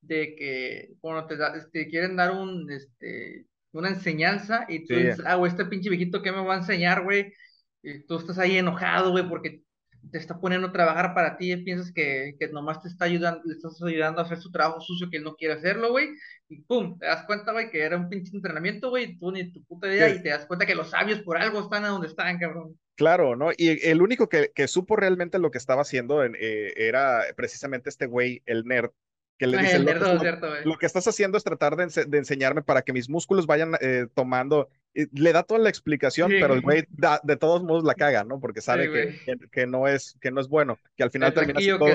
de 0.00 0.34
que 0.36 0.88
cuando 1.00 1.26
te, 1.26 1.36
da- 1.36 1.52
te 1.70 1.86
quieren 1.88 2.16
dar 2.16 2.30
un, 2.32 2.70
este, 2.72 3.44
una 3.72 3.88
enseñanza 3.90 4.64
y 4.68 4.86
tú 4.86 4.94
Sí. 4.94 5.00
dices, 5.04 5.22
ah, 5.26 5.36
güey, 5.36 5.50
este 5.50 5.64
pinche 5.66 5.90
viejito, 5.90 6.22
¿qué 6.22 6.32
me 6.32 6.44
va 6.44 6.54
a 6.54 6.58
enseñar, 6.58 7.04
güey? 7.04 7.32
Y 7.82 8.04
tú 8.06 8.18
estás 8.18 8.38
ahí 8.38 8.58
enojado, 8.58 9.10
güey, 9.12 9.28
porque 9.28 9.62
te 10.10 10.16
está 10.18 10.40
poniendo 10.40 10.68
a 10.68 10.72
trabajar 10.72 11.14
para 11.14 11.36
ti 11.36 11.52
y 11.52 11.62
piensas 11.62 11.92
que, 11.92 12.34
que 12.38 12.48
nomás 12.48 12.82
te 12.82 12.88
está 12.88 13.04
ayudando, 13.04 13.42
le 13.44 13.52
estás 13.54 13.82
ayudando 13.82 14.20
a 14.20 14.24
hacer 14.24 14.38
su 14.38 14.50
trabajo 14.50 14.80
sucio 14.80 15.10
que 15.10 15.18
él 15.18 15.24
no 15.24 15.34
quiere 15.36 15.54
hacerlo, 15.54 15.90
güey, 15.90 16.08
y 16.48 16.62
pum, 16.62 16.98
te 16.98 17.04
das 17.06 17.24
cuenta, 17.26 17.52
güey, 17.52 17.70
que 17.70 17.82
era 17.82 17.98
un 17.98 18.08
pinche 18.08 18.34
entrenamiento, 18.34 18.88
güey, 18.88 19.04
y 19.04 19.18
tú 19.18 19.30
ni 19.30 19.52
tu 19.52 19.62
puta 19.64 19.88
idea, 19.88 20.08
y 20.08 20.22
te 20.22 20.30
das 20.30 20.46
cuenta 20.46 20.64
que 20.64 20.74
los 20.74 20.90
sabios 20.90 21.20
por 21.20 21.36
algo 21.36 21.60
están 21.60 21.84
a 21.84 21.88
donde 21.88 22.08
están, 22.08 22.38
cabrón. 22.38 22.78
Claro, 22.96 23.36
¿no? 23.36 23.50
Y 23.56 23.86
el 23.86 24.00
único 24.02 24.28
que, 24.28 24.50
que 24.54 24.68
supo 24.68 24.96
realmente 24.96 25.38
lo 25.38 25.50
que 25.50 25.58
estaba 25.58 25.82
haciendo 25.82 26.24
en- 26.24 26.36
eh, 26.40 26.72
era 26.76 27.22
precisamente 27.36 27.90
este 27.90 28.06
güey, 28.06 28.42
el 28.46 28.64
nerd, 28.64 28.90
que 29.40 29.46
le 29.46 29.56
dice, 29.62 29.76
El 29.76 29.84
lo, 30.66 30.78
que 30.78 30.86
estás 30.86 31.08
haciendo 31.08 31.38
es 31.38 31.44
tratar 31.44 31.74
de, 31.74 31.84
ense- 31.84 32.04
de 32.06 32.18
enseñarme 32.18 32.62
para 32.62 32.82
que 32.82 32.92
mis 32.92 33.08
músculos 33.08 33.46
vayan 33.46 33.72
eh, 33.80 34.06
tomando. 34.14 34.68
y 34.94 35.06
le 35.18 35.32
da 35.32 35.42
toda 35.42 35.58
la 35.60 35.70
explicación, 35.70 36.30
Sí, 36.30 36.36
pero 36.40 36.52
el 36.54 36.60
güey. 36.60 36.84
de 37.22 37.36
todos 37.36 37.62
modos 37.64 37.82
la 37.84 37.94
caga, 37.94 38.22
¿no? 38.24 38.38
Porque 38.38 38.60
sabe 38.60 38.84
Sí, 38.84 38.92
que, 38.92 39.38
que, 39.38 39.48
que 39.50 39.66
no 39.66 39.88
es, 39.88 40.16
que 40.20 40.30
no 40.30 40.40
es 40.42 40.48
bueno, 40.48 40.78
que 40.94 41.02
al 41.02 41.10
final 41.10 41.32
termina 41.32 41.58
que 41.58 41.64
flaquillo, 41.70 41.86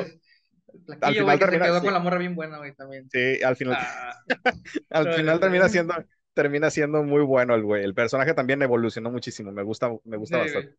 al 1.01 1.15
final 1.15 1.37
que 1.39 1.45
se 1.45 1.51
termina- 1.51 1.65
quedó 1.65 1.79
sí. 1.79 1.85
con 1.85 1.93
la 1.93 1.99
morra 1.99 2.17
bien 2.17 2.35
buena, 2.35 2.57
güey, 2.57 2.73
también. 2.73 3.09
Sí, 3.11 3.43
al 3.43 3.55
final, 3.55 3.77
Ah, 3.79 4.13
al 4.89 5.13
final 5.13 5.39
termina 5.39 5.69
siendo, 5.69 5.93
termina 6.33 6.69
siendo 6.69 7.03
muy 7.03 7.21
bueno 7.23 7.55
el 7.55 7.63
güey. 7.63 7.83
El 7.83 7.93
personaje 7.93 8.33
también 8.33 8.61
evolucionó 8.61 9.11
muchísimo, 9.11 9.51
me 9.51 9.63
gusta, 9.63 9.91
me 10.03 10.17
gusta 10.17 10.37
sí, 10.37 10.43
bastante. 10.43 10.75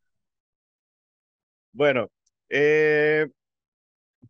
Bueno, 1.73 2.09
eh, 2.49 3.29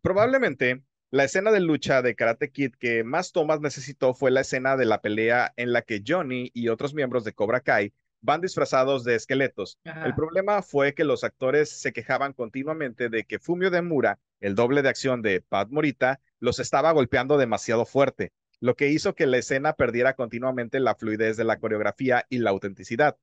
probablemente 0.01 0.83
la 1.09 1.23
escena 1.23 1.51
de 1.51 1.61
lucha 1.61 2.01
de 2.01 2.15
Karate 2.15 2.51
Kid 2.51 2.73
que 2.77 3.03
más 3.03 3.31
tomas 3.31 3.61
necesitó 3.61 4.13
fue 4.13 4.29
la 4.29 4.41
escena 4.41 4.75
de 4.75 4.85
la 4.85 5.01
pelea 5.01 5.53
en 5.55 5.71
la 5.71 5.81
que 5.81 6.03
Johnny 6.05 6.51
y 6.53 6.67
otros 6.67 6.93
miembros 6.93 7.23
de 7.23 7.33
Cobra 7.33 7.61
Kai 7.61 7.93
van 8.19 8.41
disfrazados 8.41 9.05
de 9.05 9.15
esqueletos. 9.15 9.79
El 9.83 10.13
problema 10.15 10.61
fue 10.61 10.93
que 10.93 11.05
los 11.05 11.23
actores 11.23 11.69
se 11.69 11.93
quejaban 11.93 12.33
continuamente 12.33 13.09
de 13.09 13.23
que 13.23 13.39
Fumio 13.39 13.71
Demura, 13.71 14.19
el 14.41 14.55
doble 14.55 14.81
de 14.81 14.89
acción 14.89 15.21
de 15.21 15.41
Pat 15.41 15.69
Morita, 15.69 16.19
los 16.39 16.59
estaba 16.59 16.91
golpeando 16.91 17.37
demasiado 17.37 17.85
fuerte, 17.85 18.33
lo 18.59 18.75
que 18.75 18.89
hizo 18.89 19.15
que 19.15 19.27
la 19.27 19.37
escena 19.37 19.73
perdiera 19.73 20.13
continuamente 20.13 20.79
la 20.79 20.95
fluidez 20.95 21.37
de 21.37 21.45
la 21.45 21.59
coreografía 21.59 22.25
y 22.29 22.39
la 22.39 22.49
autenticidad. 22.49 23.17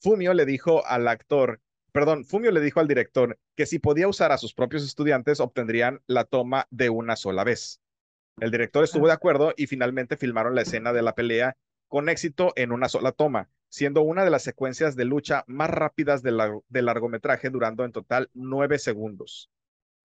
Fumio 0.00 0.34
le 0.34 0.44
dijo 0.44 0.84
al 0.84 1.08
actor, 1.08 1.60
perdón, 1.94 2.24
Fumio 2.24 2.50
le 2.50 2.60
dijo 2.60 2.80
al 2.80 2.88
director 2.88 3.38
que 3.54 3.66
si 3.66 3.78
podía 3.78 4.08
usar 4.08 4.32
a 4.32 4.38
sus 4.38 4.52
propios 4.52 4.84
estudiantes 4.84 5.38
obtendrían 5.38 6.00
la 6.08 6.24
toma 6.24 6.66
de 6.70 6.90
una 6.90 7.14
sola 7.14 7.44
vez. 7.44 7.80
El 8.40 8.50
director 8.50 8.82
estuvo 8.82 9.06
de 9.06 9.12
acuerdo 9.12 9.54
y 9.56 9.68
finalmente 9.68 10.16
filmaron 10.16 10.56
la 10.56 10.62
escena 10.62 10.92
de 10.92 11.02
la 11.02 11.14
pelea 11.14 11.56
con 11.86 12.08
éxito 12.08 12.52
en 12.56 12.72
una 12.72 12.88
sola 12.88 13.12
toma, 13.12 13.48
siendo 13.68 14.02
una 14.02 14.24
de 14.24 14.30
las 14.30 14.42
secuencias 14.42 14.96
de 14.96 15.04
lucha 15.04 15.44
más 15.46 15.70
rápidas 15.70 16.20
del 16.24 16.36
lar- 16.38 16.62
del 16.68 16.86
largometraje, 16.86 17.48
durando 17.50 17.84
en 17.84 17.92
total 17.92 18.28
nueve 18.34 18.80
segundos. 18.80 19.48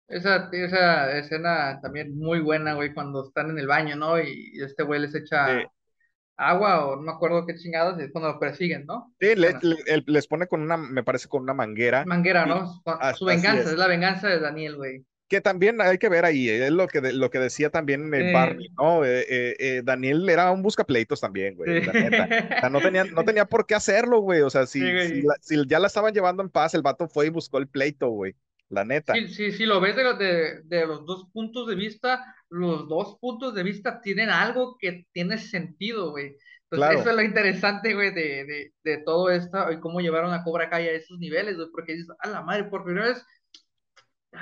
Esa, 0.10 0.50
esa 0.52 1.18
escena 1.18 1.80
también 1.82 2.18
muy 2.18 2.42
buena, 2.42 2.74
güey, 2.74 2.94
cuando 2.94 3.26
están 3.26 3.50
en 3.50 3.60
el 3.60 3.68
baño, 3.68 3.96
¿no? 3.96 4.20
Y, 4.22 4.52
este 4.62 4.84
güey 4.84 5.00
les 5.00 5.16
echa 5.16 5.62
Sí. 5.62 5.66
Agua 6.38 6.86
o 6.86 6.96
no 6.96 7.02
me 7.02 7.12
acuerdo 7.12 7.46
qué 7.46 7.56
chingados, 7.56 8.00
es 8.00 8.12
cuando 8.12 8.32
lo 8.32 8.40
persiguen, 8.40 8.86
¿no? 8.86 9.14
Sí, 9.20 9.36
le- 9.36 9.56
le- 9.62 10.04
les 10.06 10.28
pone 10.28 10.48
con 10.48 10.62
una, 10.62 10.78
me 10.78 11.04
parece, 11.04 11.28
con 11.28 11.42
una 11.42 11.54
manguera, 11.54 12.06
Manguera, 12.06 12.46
y- 12.46 12.50
¿no? 12.50 12.82
Su- 13.16 13.26
venganza, 13.26 13.62
es. 13.64 13.68
es. 13.72 13.78
la 13.78 13.88
venganza 13.88 14.28
de 14.28 14.40
Daniel, 14.40 14.76
güey. 14.78 15.04
que 15.30 15.42
también 15.42 15.82
hay 15.82 15.98
que 15.98 16.08
ver 16.08 16.24
ahí, 16.24 16.48
es 16.48 16.72
lo 16.72 16.88
que, 16.88 17.02
de- 17.02 17.12
lo 17.12 17.30
que 17.30 17.40
decía 17.40 17.70
también 17.70 18.14
eh. 18.14 18.32
Barney, 18.32 18.70
¿no? 18.78 19.04
Eh, 19.04 19.26
eh, 19.28 19.56
eh, 19.60 19.82
Daniel 19.84 20.30
era 20.30 20.50
un 20.52 20.62
buscapleitos 20.62 21.20
también, 21.20 21.56
güey, 21.56 21.84
la 21.84 21.92
neta. 21.92 22.30
O 22.56 22.60
sea, 22.62 22.70
no 22.70 22.80
tenía, 22.80 23.04
no 23.04 23.26
tenía 23.26 23.44
por 23.44 23.66
qué 23.66 23.76
hacerlo, 23.76 24.22
güey. 24.22 24.40
O 24.42 24.50
sea, 24.50 24.66
si, 24.68 24.80
Sí, 24.80 25.08
si, 25.16 25.22
la- 25.24 25.36
si 25.42 25.68
ya 25.68 25.80
la 25.80 25.88
estaban 25.88 26.14
llevando 26.14 26.44
en 26.44 26.50
paz, 26.50 26.76
el 26.76 26.82
vato 26.82 27.10
fue 27.10 27.26
y 27.26 27.30
buscó 27.30 27.58
el 27.58 27.68
pleito, 27.68 28.08
güey. 28.08 28.36
La 28.70 28.84
neta. 28.84 29.14
Sí, 29.14 29.28
sí, 29.30 29.52
sí, 29.54 29.66
lo 29.66 29.80
ves 29.80 29.96
de, 29.96 30.04
los- 30.04 30.20
de, 30.20 30.62
de 30.64 30.86
los 30.86 31.06
dos 31.06 31.30
puntos 31.32 31.68
de 31.68 31.76
vista, 31.76 32.36
los 32.50 32.88
dos 32.88 33.18
puntos 33.20 33.54
de 33.56 33.64
vista 33.64 34.02
tienen 34.02 34.30
algo 34.30 34.78
que 34.78 35.06
tiene 35.14 35.38
sentido, 35.38 36.12
güey. 36.12 36.36
Entonces, 36.70 36.88
Claro. 36.90 37.00
eso 37.00 37.10
es 37.12 37.16
lo 37.16 37.22
interesante, 37.22 37.94
güey, 37.94 38.14
de, 38.14 38.44
de, 38.46 38.74
de 38.84 38.98
todo 39.06 39.30
esto 39.30 39.72
y 39.72 39.80
cómo 39.80 40.02
llevaron 40.02 40.34
a 40.34 40.44
Cobra 40.44 40.70
Kai 40.70 40.88
a 40.90 40.92
esos 40.92 41.18
niveles, 41.18 41.56
güey, 41.56 41.70
porque 41.72 41.94
dices, 41.94 42.10
a 42.20 42.28
la 42.28 42.42
madre, 42.42 42.66
por 42.66 42.84
primera 42.84 43.08
vez. 43.08 43.26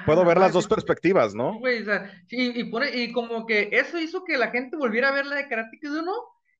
Puedo 0.06 0.24
la 0.24 0.28
ver 0.30 0.38
las 0.40 0.52
dos 0.54 0.68
perspectivas, 0.68 1.36
¿no? 1.36 1.60
güey, 1.60 1.82
o 1.82 1.86
sea, 1.86 2.12
sí, 2.28 2.52
y, 2.56 2.64
pone, 2.66 2.90
y 2.96 3.12
como 3.14 3.46
que 3.46 3.70
eso 3.72 4.00
hizo 4.00 4.24
que 4.24 4.38
la 4.38 4.50
gente 4.50 4.76
volviera 4.76 5.10
a 5.10 5.14
ver 5.14 5.26
la 5.26 5.36
de 5.36 5.48
Karate 5.48 5.78
Kid 5.80 5.92
1 5.92 6.12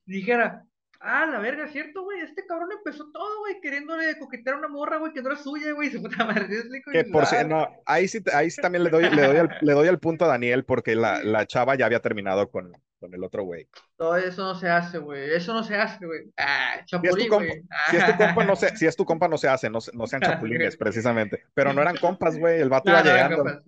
y 0.06 0.14
dijera, 0.18 0.64
ah, 1.06 1.26
la 1.28 1.40
verga, 1.40 1.68
¿cierto, 1.68 2.04
güey? 2.04 2.20
Este 2.22 2.46
cabrón 2.46 2.70
empezó 2.72 3.10
todo, 3.12 3.40
güey, 3.40 3.62
queriéndole 3.62 4.18
coquetear 4.20 4.56
a 4.56 4.60
una 4.60 4.68
morra, 4.68 4.98
güey, 4.98 5.14
que 5.14 5.22
no 5.22 5.30
era 5.32 5.38
suya, 5.40 5.72
güey, 5.74 5.90
su 5.92 6.02
puta 6.02 6.26
madre, 6.26 6.48
Que 6.92 7.04
por 7.06 7.26
si, 7.26 7.36
"Ah, 7.36 7.44
no, 7.44 7.68
ahí 7.86 8.08
sí, 8.08 8.22
ahí 8.34 8.50
sí 8.50 8.62
también 8.62 8.84
le 8.84 8.90
doy, 8.90 9.10
le 9.10 9.22
doy, 9.22 9.38
al, 9.38 9.58
le 9.62 9.74
doy 9.74 9.88
al 9.88 10.00
punto 10.00 10.26
a 10.26 10.30
Daniel 10.30 10.66
porque 10.66 10.96
la, 10.96 11.24
la 11.24 11.46
chava 11.46 11.76
ya 11.76 11.86
había 11.86 12.00
terminado 12.02 12.50
con, 12.50 12.72
con 13.00 13.14
el 13.14 13.24
otro 13.24 13.44
güey. 13.44 13.68
Todo 13.98 14.18
eso 14.18 14.44
no 14.44 14.56
se 14.56 14.68
hace, 14.70 14.98
güey. 14.98 15.34
Eso 15.34 15.54
no 15.54 15.64
se 15.64 15.76
hace, 15.76 16.06
güey. 16.06 16.32
Ah, 16.38 16.82
Si 16.86 16.96
es 16.96 17.02
tu 17.02 17.08
chapulín, 17.08 17.30
compa, 17.30 17.46
güey. 17.46 17.64
si 17.92 17.98
es 17.98 18.06
tu 18.06 18.18
compa, 18.18 18.44
no 18.44 18.56
se, 18.56 18.78
si 18.78 18.86
es 18.88 18.96
tu 18.96 19.06
compa, 19.06 19.28
no 19.28 19.38
se 19.38 19.48
hace, 19.48 19.70
no, 19.70 19.80
no 19.94 20.08
sean 20.08 20.22
chapulines, 20.22 20.76
precisamente. 20.78 21.44
Pero 21.54 21.72
no 21.74 21.82
eran 21.82 21.98
compas, 21.98 22.38
güey, 22.38 22.60
el 22.60 22.70
vato 22.70 22.90
No, 22.92 23.00
iba 23.00 23.04
no, 23.04 23.10
llegando. 23.12 23.62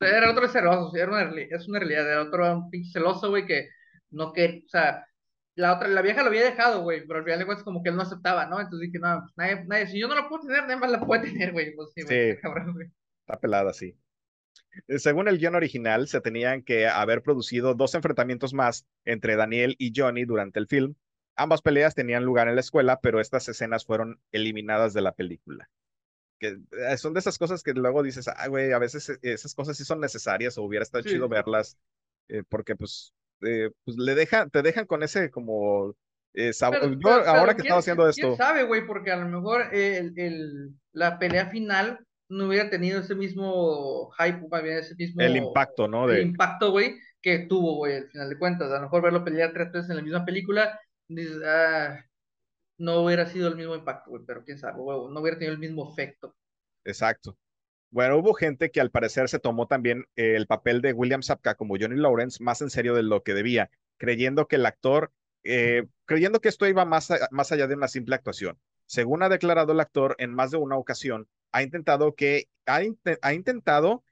Era 0.00 0.30
otro 0.30 0.48
celoso, 0.48 0.94
era 0.96 1.10
una, 1.10 1.40
es 1.50 1.68
una 1.68 1.78
realidad. 1.78 2.10
Era 2.10 2.22
otro 2.22 2.52
un 2.56 2.70
pinche 2.70 2.90
celoso, 2.92 3.30
güey, 3.30 3.46
que 3.46 3.68
no 4.10 4.32
que, 4.32 4.64
o 4.66 4.68
sea, 4.68 5.06
la 5.56 5.74
otra, 5.74 5.88
la 5.88 6.02
vieja 6.02 6.22
lo 6.22 6.28
había 6.28 6.44
dejado, 6.44 6.82
güey, 6.82 7.06
pero 7.06 7.18
al 7.20 7.24
final 7.24 7.38
de 7.40 7.46
cuentas 7.46 7.64
como 7.64 7.82
que 7.82 7.90
él 7.90 7.96
no 7.96 8.02
aceptaba, 8.02 8.46
¿no? 8.46 8.60
Entonces 8.60 8.88
dije, 8.90 8.98
no, 8.98 9.20
pues 9.22 9.32
nadie, 9.36 9.64
nadie, 9.66 9.86
si 9.88 10.00
yo 10.00 10.08
no 10.08 10.14
la 10.14 10.28
puedo 10.28 10.42
tener, 10.42 10.62
nadie 10.64 10.76
más 10.76 10.90
la 10.90 11.00
puede 11.00 11.22
tener, 11.32 11.52
güey. 11.52 11.74
Pues 11.74 11.90
sí, 11.94 12.02
Sí. 12.02 12.14
está 12.14 12.40
cabrón, 12.42 12.72
güey. 12.74 12.88
Está 13.26 13.40
pelada, 13.40 13.72
sí. 13.72 13.96
Eh, 14.88 14.98
Según 14.98 15.28
el 15.28 15.38
guion 15.38 15.54
original, 15.54 16.08
se 16.08 16.20
tenían 16.20 16.62
que 16.62 16.86
haber 16.88 17.22
producido 17.22 17.74
dos 17.74 17.94
enfrentamientos 17.94 18.52
más 18.54 18.86
entre 19.04 19.36
Daniel 19.36 19.76
y 19.78 19.92
Johnny 19.94 20.24
durante 20.24 20.58
el 20.60 20.66
film. 20.68 20.94
Ambas 21.36 21.62
peleas 21.62 21.94
tenían 21.94 22.24
lugar 22.24 22.48
en 22.48 22.54
la 22.56 22.60
escuela, 22.60 23.00
pero 23.00 23.20
estas 23.20 23.48
escenas 23.48 23.84
fueron 23.84 24.20
eliminadas 24.32 24.94
de 24.94 25.02
la 25.02 25.12
película. 25.14 25.68
que 26.38 26.58
eh, 26.72 26.96
son 26.98 27.14
de 27.14 27.20
esas 27.20 27.38
cosas 27.38 27.62
que 27.62 27.72
luego 27.74 28.02
dices, 28.02 28.28
ah, 28.28 28.48
güey, 28.48 28.72
a 28.72 28.78
veces 28.78 29.08
eh, 29.08 29.18
esas 29.22 29.54
cosas 29.54 29.76
sí 29.76 29.84
son 29.84 30.00
necesarias 30.00 30.58
o 30.58 30.62
hubiera 30.64 30.82
estado 30.82 31.04
chido 31.04 31.28
verlas, 31.28 31.78
eh, 32.28 32.42
porque 32.48 32.76
pues, 32.76 33.14
pues 33.84 33.96
le 33.96 34.14
dejan, 34.14 34.50
te 34.50 34.62
dejan 34.62 34.86
con 34.86 35.02
ese 35.02 35.30
como 35.30 35.94
sabor. 36.52 36.98
Yo, 36.98 37.10
ahora 37.10 37.54
que 37.54 37.62
estaba 37.62 37.80
haciendo 37.80 38.08
esto. 38.08 38.22
¿quién 38.22 38.36
sabe, 38.36 38.64
güey? 38.64 38.86
Porque 38.86 39.10
a 39.10 39.16
lo 39.16 39.28
mejor 39.28 39.74
el, 39.74 40.12
el, 40.16 40.70
la 40.92 41.18
pelea 41.18 41.46
final 41.46 41.98
no 42.28 42.48
hubiera 42.48 42.70
tenido 42.70 43.00
ese 43.00 43.14
mismo 43.14 44.10
hype, 44.18 44.40
ese 44.78 44.94
mismo... 44.96 45.20
El 45.20 45.36
impacto, 45.36 45.88
¿no? 45.88 46.10
El 46.10 46.22
impacto, 46.22 46.70
güey, 46.70 46.96
que 47.20 47.40
tuvo, 47.40 47.76
güey, 47.76 47.96
al 47.96 48.08
final 48.08 48.28
de 48.28 48.38
cuentas. 48.38 48.70
A 48.70 48.76
lo 48.76 48.82
mejor 48.82 49.02
verlo 49.02 49.24
pelear 49.24 49.52
tres 49.52 49.70
veces 49.72 49.90
en 49.90 49.96
la 49.96 50.02
misma 50.02 50.24
película, 50.24 50.80
dices, 51.08 51.40
ah, 51.44 52.04
no 52.78 53.02
hubiera 53.02 53.26
sido 53.26 53.48
el 53.48 53.56
mismo 53.56 53.74
impacto, 53.74 54.10
güey, 54.10 54.24
pero 54.26 54.44
quién 54.44 54.58
sabe, 54.58 54.78
güey, 54.78 55.12
no 55.12 55.20
hubiera 55.20 55.38
tenido 55.38 55.52
el 55.52 55.60
mismo 55.60 55.90
efecto. 55.92 56.34
Exacto. 56.84 57.36
Bueno, 57.94 58.18
hubo 58.18 58.34
gente 58.34 58.72
que 58.72 58.80
al 58.80 58.90
parecer 58.90 59.28
se 59.28 59.38
tomó 59.38 59.68
también 59.68 60.06
eh, 60.16 60.34
el 60.34 60.48
papel 60.48 60.82
de 60.82 60.92
William 60.92 61.22
Sapka 61.22 61.54
como 61.54 61.76
Johnny 61.78 61.94
Lawrence 61.94 62.42
más 62.42 62.60
en 62.60 62.68
serio 62.68 62.92
de 62.92 63.04
lo 63.04 63.22
que 63.22 63.34
debía, 63.34 63.70
creyendo 63.98 64.48
que 64.48 64.56
el 64.56 64.66
actor, 64.66 65.12
eh, 65.44 65.86
creyendo 66.04 66.40
que 66.40 66.48
esto 66.48 66.66
iba 66.66 66.84
más, 66.84 67.12
más 67.30 67.52
allá 67.52 67.68
de 67.68 67.76
una 67.76 67.86
simple 67.86 68.16
actuación. 68.16 68.58
Según 68.86 69.22
ha 69.22 69.28
declarado 69.28 69.72
el 69.72 69.78
actor 69.78 70.16
en 70.18 70.34
más 70.34 70.50
de 70.50 70.56
una 70.56 70.76
ocasión, 70.76 71.28
ha 71.52 71.62
intentado 71.62 72.16
que, 72.16 72.48
ha, 72.66 72.80
ha 73.22 73.32
intentado 73.32 74.02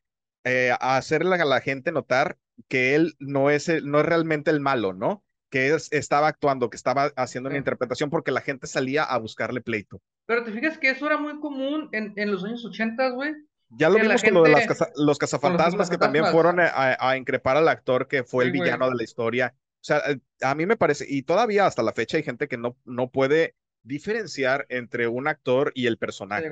eh, 0.44 0.70
hacerle 0.78 1.34
a 1.34 1.44
la 1.44 1.60
gente 1.60 1.90
notar 1.90 2.38
que 2.68 2.94
él 2.94 3.16
no 3.18 3.50
es, 3.50 3.68
no 3.82 3.98
es 3.98 4.06
realmente 4.06 4.52
el 4.52 4.60
malo, 4.60 4.92
¿no? 4.92 5.24
Que 5.50 5.76
estaba 5.90 6.28
actuando, 6.28 6.70
que 6.70 6.76
estaba 6.76 7.10
haciendo 7.16 7.48
una 7.48 7.58
interpretación 7.58 8.10
porque 8.10 8.30
la 8.30 8.42
gente 8.42 8.68
salía 8.68 9.02
a 9.02 9.18
buscarle 9.18 9.60
pleito. 9.60 10.00
Pero 10.26 10.44
te 10.44 10.52
fijas 10.52 10.78
que 10.78 10.90
eso 10.90 11.04
era 11.04 11.18
muy 11.18 11.40
común 11.40 11.88
en, 11.90 12.12
en 12.14 12.30
los 12.30 12.44
años 12.44 12.64
80, 12.64 13.08
güey. 13.08 13.34
Ya 13.76 13.88
lo 13.88 13.98
vimos 13.98 14.22
con 14.22 14.34
lo 14.34 14.42
de 14.42 14.54
los 14.96 15.18
cazafantasmas 15.18 15.88
que 15.88 15.98
también 15.98 16.26
fueron 16.26 16.58
a, 16.60 17.16
increpar 17.16 17.56
al 17.56 17.68
actor 17.68 18.08
que 18.08 18.24
fue 18.24 18.44
el 18.44 18.52
villano 18.52 18.88
de 18.88 18.96
la 18.96 19.02
historia. 19.02 19.54
O 19.56 19.84
sea, 19.84 19.98
eh, 20.08 20.18
a 20.42 20.54
mí 20.54 20.64
me 20.64 20.76
parece, 20.76 21.04
y 21.08 21.22
todavía 21.22 21.66
hasta 21.66 21.82
la 21.82 21.92
fecha 21.92 22.16
hay 22.16 22.22
gente 22.22 22.46
que 22.46 22.56
no, 22.56 22.76
no 22.84 23.10
puede 23.10 23.56
diferenciar 23.82 24.64
entre 24.68 25.08
un 25.08 25.26
actor 25.26 25.72
y 25.74 25.86
el 25.86 25.98
personaje. 25.98 26.48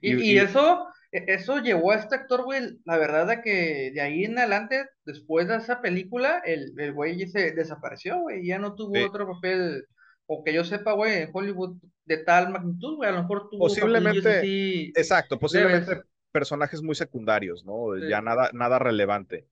y, 0.00 0.38
eso, 0.38 0.86
e, 1.10 1.24
eso 1.26 1.58
llevó 1.58 1.90
a 1.90 1.96
este 1.96 2.14
actor, 2.14 2.44
güey, 2.44 2.78
la 2.84 2.98
verdad 2.98 3.26
de 3.26 3.42
que 3.42 3.90
de 3.92 4.00
ahí 4.00 4.24
en 4.24 4.38
adelante, 4.38 4.84
después 5.04 5.48
de 5.48 5.56
esa 5.56 5.80
película, 5.80 6.40
el, 6.44 6.72
el 6.78 6.92
güey 6.92 7.26
se 7.26 7.50
desapareció, 7.50 8.20
güey, 8.20 8.46
ya 8.46 8.60
no 8.60 8.76
tuvo 8.76 8.92
otro 9.04 9.26
papel, 9.26 9.84
o 10.26 10.44
que 10.44 10.52
yo 10.52 10.62
sepa, 10.62 10.92
güey, 10.92 11.22
en 11.22 11.30
Hollywood 11.32 11.78
de 12.04 12.18
tal 12.18 12.50
magnitud, 12.50 12.94
güey, 12.94 13.08
a 13.08 13.12
lo 13.12 13.22
mejor 13.22 13.48
tuvo 13.50 13.66
posiblemente, 13.66 14.92
exacto, 14.94 15.36
posiblemente 15.36 16.02
personajes 16.32 16.82
muy 16.82 16.94
secundarios, 16.94 17.64
¿no? 17.64 17.96
Ya 17.96 18.20
nada, 18.20 18.50
nada 18.52 18.78
relevante. 18.78 19.46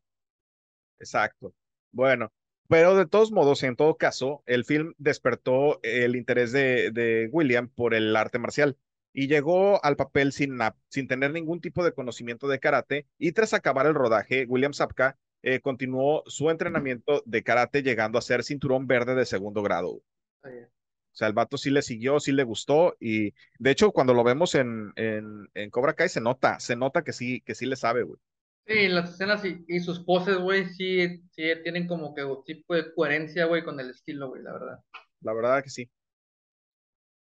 Exacto. 0.99 1.55
Bueno, 1.93 2.33
pero 2.69 2.97
de 2.97 3.07
todos 3.07 3.33
modos, 3.33 3.62
en 3.62 3.77
todo 3.77 3.97
caso, 3.97 4.43
el 4.47 4.64
film 4.64 4.95
despertó 4.99 5.81
el 5.83 6.16
interés 6.16 6.53
de, 6.53 6.90
de 6.90 7.29
William 7.33 7.69
por 7.69 7.95
el 7.95 8.14
arte 8.16 8.38
marcial 8.38 8.77
y 9.12 9.27
llegó 9.27 9.85
al 9.85 9.97
papel 9.97 10.33
sin, 10.33 10.59
sin 10.88 11.09
tener 11.09 11.33
ningún 11.33 11.61
tipo 11.61 11.85
de 11.85 11.93
conocimiento 11.93 12.49
de 12.49 12.61
karate 12.61 13.07
y 13.19 13.33
tras 13.33 13.55
acabar 13.55 13.87
el 13.87 13.95
rodaje, 13.95 14.47
William 14.49 14.73
Sapka 14.73 15.19
eh, 15.43 15.61
continuó 15.61 16.23
su 16.27 16.51
entrenamiento 16.51 17.23
de 17.27 17.43
karate 17.43 17.83
llegando 17.83 18.19
a 18.19 18.23
ser 18.23 18.45
cinturón 18.45 18.87
verde 18.87 19.14
de 19.14 19.25
segundo 19.25 19.62
grado. 19.62 20.03
O 21.12 21.16
sea, 21.16 21.29
el 21.29 21.35
vato 21.35 21.59
sí 21.59 21.70
le 21.70 21.83
siguió, 21.83 22.20
sí 22.20 22.33
le 22.33 22.44
gustó 22.44 22.96
y 23.01 23.35
de 23.59 23.70
hecho 23.70 23.90
cuando 23.92 24.14
lo 24.14 24.25
vemos 24.25 24.55
en, 24.55 24.92
en, 24.96 25.49
en 25.55 25.70
Cobra 25.70 25.94
Kai 25.94 26.09
se 26.09 26.20
nota, 26.20 26.61
se 26.61 26.77
nota 26.77 27.03
que 27.03 27.12
sí, 27.12 27.40
que 27.42 27.55
sí 27.55 27.66
le 27.66 27.77
sabe, 27.77 28.05
güey. 28.05 28.18
Sí, 28.66 28.88
las 28.88 29.11
escenas 29.11 29.44
y, 29.44 29.64
y 29.68 29.81
sus 29.81 30.01
poses, 30.05 30.38
güey, 30.38 30.64
sí, 30.66 31.23
sí 31.33 31.42
tienen 31.62 31.87
como 31.88 32.14
que 32.14 32.23
tipo 32.46 32.75
de 32.75 32.94
coherencia, 32.94 33.46
güey, 33.46 33.64
con 33.64 33.79
el 33.81 33.90
estilo, 33.90 34.29
güey, 34.29 34.42
la 34.42 34.53
verdad. 34.53 34.79
La 35.23 35.33
verdad 35.33 35.62
que 35.62 35.70
sí. 35.70 35.90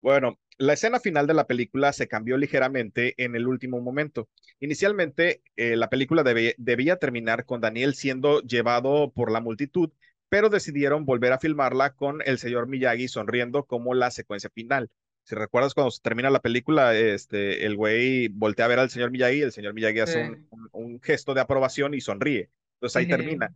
Bueno, 0.02 0.38
la 0.58 0.72
escena 0.72 0.98
final 1.00 1.26
de 1.26 1.34
la 1.34 1.46
película 1.46 1.92
se 1.92 2.08
cambió 2.08 2.36
ligeramente 2.38 3.14
en 3.22 3.36
el 3.36 3.46
último 3.46 3.80
momento. 3.80 4.28
Inicialmente, 4.60 5.42
eh, 5.56 5.76
la 5.76 5.90
película 5.90 6.22
debía 6.24 6.96
terminar 6.96 7.44
con 7.44 7.60
Daniel 7.60 7.94
siendo 7.94 8.40
llevado 8.42 9.12
por 9.12 9.30
la 9.30 9.40
multitud, 9.40 9.90
pero 10.30 10.48
decidieron 10.48 11.04
volver 11.04 11.32
a 11.32 11.38
filmarla 11.38 11.90
con 11.90 12.22
el 12.24 12.38
señor 12.38 12.68
Miyagi 12.68 13.08
sonriendo 13.08 13.64
como 13.64 13.92
la 13.92 14.10
secuencia 14.10 14.48
final. 14.48 14.88
Si 15.24 15.34
recuerdas 15.34 15.74
cuando 15.74 15.90
se 15.90 16.00
termina 16.00 16.30
la 16.30 16.40
película, 16.40 16.96
este, 16.96 17.66
el 17.66 17.76
güey 17.76 18.28
voltea 18.28 18.64
a 18.64 18.68
ver 18.68 18.78
al 18.78 18.90
señor 18.90 19.10
Miyagi, 19.10 19.42
el 19.42 19.52
señor 19.52 19.74
Miyagi 19.74 20.00
hace 20.00 20.46
un, 20.72 21.00
gesto 21.02 21.34
de 21.34 21.40
aprobación 21.40 21.94
y 21.94 22.00
sonríe. 22.00 22.48
Entonces 22.74 22.96
ahí 22.96 23.08
termina. 23.08 23.54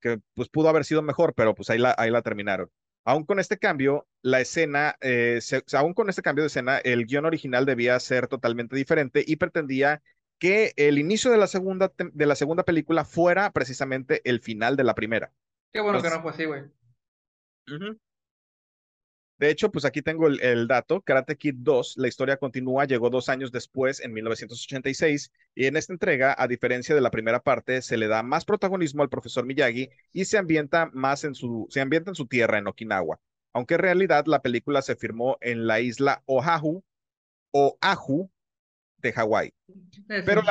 Que 0.00 0.20
pues 0.34 0.48
pudo 0.48 0.68
haber 0.68 0.84
sido 0.84 1.02
mejor, 1.02 1.34
pero 1.34 1.54
pues 1.54 1.70
ahí 1.70 1.82
ahí 1.96 2.10
la 2.10 2.22
terminaron. 2.22 2.70
Aún 3.06 3.24
con 3.24 3.38
este 3.40 3.58
cambio, 3.58 4.06
la 4.22 4.40
escena, 4.40 4.96
eh, 5.00 5.40
aún 5.72 5.94
con 5.94 6.08
este 6.08 6.22
cambio 6.22 6.42
de 6.42 6.48
escena, 6.48 6.78
el 6.78 7.06
guion 7.06 7.26
original 7.26 7.66
debía 7.66 7.98
ser 7.98 8.28
totalmente 8.28 8.76
diferente 8.76 9.24
y 9.26 9.36
pretendía 9.36 10.02
que 10.38 10.72
el 10.76 10.98
inicio 10.98 11.30
de 11.30 11.38
la 11.38 11.46
segunda, 11.46 11.92
de 11.96 12.26
la 12.26 12.34
segunda 12.34 12.62
película 12.64 13.04
fuera 13.04 13.50
precisamente 13.52 14.20
el 14.24 14.40
final 14.40 14.76
de 14.76 14.84
la 14.84 14.94
primera. 14.94 15.32
Qué 15.74 15.80
bueno 15.80 16.00
que 16.00 16.08
no 16.08 16.22
fue 16.22 16.30
así, 16.30 16.44
güey. 16.44 16.62
De 19.38 19.50
hecho, 19.50 19.72
pues 19.72 19.84
aquí 19.84 20.02
tengo 20.02 20.28
el, 20.28 20.68
dato. 20.68 21.00
Karate 21.00 21.36
Kid 21.36 21.56
2, 21.58 21.94
la 21.96 22.06
historia 22.06 22.36
continúa, 22.36 22.84
llegó 22.84 23.10
dos 23.10 23.28
años 23.28 23.50
después, 23.50 23.98
en 23.98 24.12
1986, 24.12 25.32
y 25.56 25.66
en 25.66 25.76
esta 25.76 25.92
entrega, 25.92 26.36
a 26.38 26.46
diferencia 26.46 26.94
de 26.94 27.00
la 27.00 27.10
primera 27.10 27.40
parte, 27.40 27.82
se 27.82 27.96
le 27.96 28.06
da 28.06 28.22
más 28.22 28.44
protagonismo 28.44 29.02
al 29.02 29.08
profesor 29.08 29.44
Miyagi 29.44 29.90
y 30.12 30.26
se 30.26 30.38
ambienta 30.38 30.90
más 30.92 31.24
en 31.24 31.34
su, 31.34 31.66
se 31.70 31.80
ambienta 31.80 32.12
en 32.12 32.14
su 32.14 32.28
tierra, 32.28 32.58
en 32.58 32.68
Okinawa. 32.68 33.18
Aunque 33.52 33.74
en 33.74 33.80
realidad 33.80 34.26
la 34.26 34.42
película 34.42 34.80
se 34.80 34.94
filmó 34.94 35.38
en 35.40 35.66
la 35.66 35.80
isla 35.80 36.22
Oahu, 36.26 36.84
o 37.50 37.76
Ahu, 37.80 38.30
de 38.98 39.12
Hawái. 39.12 39.52
Pero 40.06 40.42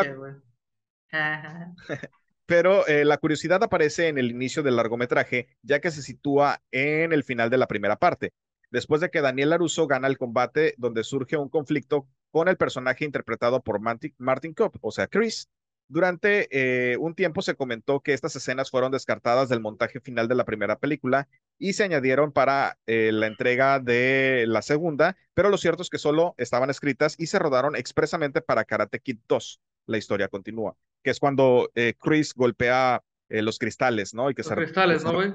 pero 2.45 2.85
eh, 2.87 3.05
la 3.05 3.17
curiosidad 3.17 3.63
aparece 3.63 4.07
en 4.07 4.17
el 4.17 4.31
inicio 4.31 4.63
del 4.63 4.75
largometraje, 4.75 5.47
ya 5.61 5.79
que 5.79 5.91
se 5.91 6.01
sitúa 6.01 6.61
en 6.71 7.13
el 7.13 7.23
final 7.23 7.49
de 7.49 7.57
la 7.57 7.67
primera 7.67 7.97
parte 7.97 8.33
después 8.73 9.01
de 9.01 9.11
que 9.11 9.21
Daniel 9.21 9.51
LaRusso 9.51 9.85
gana 9.85 10.07
el 10.07 10.17
combate 10.17 10.73
donde 10.77 11.03
surge 11.03 11.37
un 11.37 11.47
conflicto 11.47 12.07
con 12.31 12.47
el 12.47 12.57
personaje 12.57 13.05
interpretado 13.05 13.61
por 13.61 13.79
Martin 13.79 14.53
Kopp, 14.55 14.77
o 14.81 14.91
sea, 14.91 15.07
Chris. 15.07 15.47
Durante 15.87 16.47
eh, 16.49 16.97
un 16.97 17.13
tiempo 17.13 17.43
se 17.43 17.53
comentó 17.53 17.99
que 17.99 18.13
estas 18.13 18.35
escenas 18.35 18.71
fueron 18.71 18.91
descartadas 18.91 19.47
del 19.47 19.59
montaje 19.59 19.99
final 19.99 20.27
de 20.27 20.33
la 20.33 20.43
primera 20.43 20.79
película 20.79 21.27
y 21.59 21.73
se 21.73 21.83
añadieron 21.83 22.31
para 22.31 22.79
eh, 22.87 23.11
la 23.13 23.27
entrega 23.27 23.79
de 23.79 24.45
la 24.47 24.63
segunda, 24.63 25.17
pero 25.35 25.49
lo 25.49 25.57
cierto 25.57 25.83
es 25.83 25.91
que 25.91 25.99
solo 25.99 26.33
estaban 26.37 26.71
escritas 26.71 27.13
y 27.19 27.27
se 27.27 27.37
rodaron 27.37 27.75
expresamente 27.75 28.41
para 28.41 28.65
Karate 28.65 29.01
Kid 29.01 29.19
2. 29.27 29.61
La 29.85 29.97
historia 29.97 30.27
continúa, 30.27 30.75
que 31.03 31.11
es 31.11 31.19
cuando 31.19 31.69
eh, 31.75 31.93
Chris 31.99 32.33
golpea 32.33 33.03
los 33.29 33.57
cristales, 33.57 34.13
¿no? 34.13 34.29
Y 34.29 34.35
que 34.35 34.43
los 34.43 34.51
cristales, 34.51 35.03
¿no, 35.03 35.13
güey? 35.13 35.33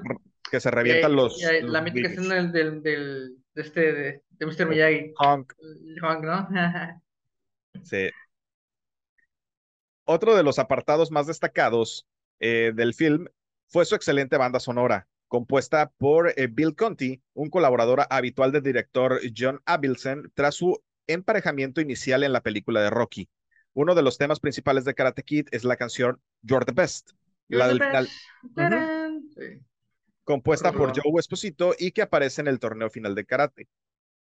que 0.49 0.59
se 0.59 0.71
revientan 0.71 1.15
los, 1.15 1.41
La 1.63 1.81
mítica 1.81 2.09
escena 2.09 2.35
del, 2.35 2.51
del, 2.51 2.81
del, 2.81 3.37
de 3.53 3.61
este, 3.61 3.93
de, 3.93 4.23
de 4.29 4.45
Mr. 4.45 4.67
Miyagi. 4.67 5.13
Honk. 5.17 5.53
Honk, 6.01 6.23
¿no? 6.23 6.47
sí. 7.83 8.09
Otro 10.05 10.35
de 10.35 10.43
los 10.43 10.57
apartados 10.57 11.11
más 11.11 11.27
destacados 11.27 12.07
eh, 12.39 12.71
del 12.75 12.93
film 12.93 13.27
fue 13.67 13.85
su 13.85 13.95
excelente 13.95 14.37
banda 14.37 14.59
sonora, 14.59 15.07
compuesta 15.27 15.91
por 15.97 16.33
eh, 16.35 16.47
Bill 16.47 16.75
Conti, 16.75 17.21
un 17.33 17.49
colaborador 17.49 18.07
habitual 18.09 18.51
del 18.51 18.63
director 18.63 19.19
John 19.37 19.61
Avildsen, 19.65 20.31
tras 20.33 20.55
su 20.55 20.81
emparejamiento 21.05 21.79
inicial 21.79 22.23
en 22.23 22.33
la 22.33 22.41
película 22.41 22.81
de 22.81 22.89
Rocky. 22.89 23.29
Uno 23.73 23.95
de 23.95 24.01
los 24.01 24.17
temas 24.17 24.39
principales 24.39 24.85
de 24.85 24.93
Karate 24.93 25.23
Kid 25.23 25.47
es 25.51 25.63
la 25.63 25.77
canción 25.77 26.21
You're 26.41 26.65
the 26.65 26.73
Best. 26.73 27.11
la 27.47 27.67
del 27.67 27.81
final 27.81 28.09
compuesta 30.29 30.71
por 30.71 30.93
Joe 30.95 31.19
Esposito 31.19 31.73
y 31.75 31.91
que 31.91 32.03
aparece 32.03 32.41
en 32.41 32.47
el 32.47 32.59
torneo 32.59 32.91
final 32.91 33.15
de 33.15 33.25
karate. 33.25 33.67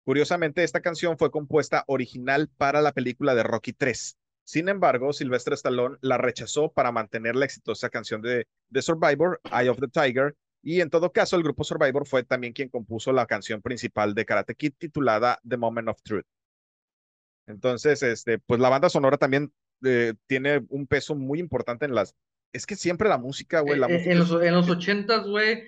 Curiosamente, 0.05 0.63
esta 0.63 0.79
canción 0.79 1.17
fue 1.17 1.31
compuesta 1.31 1.83
original 1.87 2.49
para 2.55 2.79
la 2.79 2.93
película 2.93 3.35
de 3.35 3.43
Rocky 3.43 3.73
3. 3.73 4.17
Sin 4.45 4.69
embargo, 4.69 5.11
Sylvester 5.11 5.51
Stallone 5.55 5.97
la 5.99 6.17
rechazó 6.17 6.71
para 6.71 6.93
mantener 6.93 7.35
la 7.35 7.43
exitosa 7.43 7.89
canción 7.89 8.21
de, 8.21 8.47
The 8.71 8.81
Survivor, 8.81 9.41
Eye 9.51 9.67
of 9.67 9.81
the 9.81 9.89
Tiger, 9.89 10.37
y 10.63 10.79
en 10.79 10.89
todo 10.89 11.11
caso, 11.11 11.35
el 11.35 11.43
grupo 11.43 11.65
Survivor 11.65 12.07
fue 12.07 12.23
también 12.23 12.53
quien 12.53 12.69
compuso 12.69 13.11
la 13.11 13.25
canción 13.25 13.61
principal 13.61 14.15
de 14.15 14.23
Karate 14.23 14.55
Kid 14.55 14.75
titulada 14.77 15.41
The 15.45 15.57
Moment 15.57 15.89
of 15.89 16.01
Truth. 16.03 16.25
Entonces, 17.47 18.03
este, 18.03 18.39
pues 18.39 18.59
la 18.59 18.69
banda 18.69 18.89
sonora 18.89 19.17
también 19.17 19.51
eh, 19.83 20.13
tiene 20.27 20.65
un 20.69 20.85
peso 20.87 21.15
muy 21.15 21.39
importante 21.39 21.85
en 21.85 21.95
las... 21.95 22.15
Es 22.53 22.65
que 22.65 22.75
siempre 22.75 23.09
la 23.09 23.17
música, 23.17 23.61
güey, 23.61 23.79
la 23.79 23.87
eh, 23.87 23.95
eh, 23.95 24.11
En 24.11 24.19
los, 24.19 24.31
en 24.31 24.53
los 24.53 24.69
ochentas, 24.69 25.25
güey, 25.27 25.63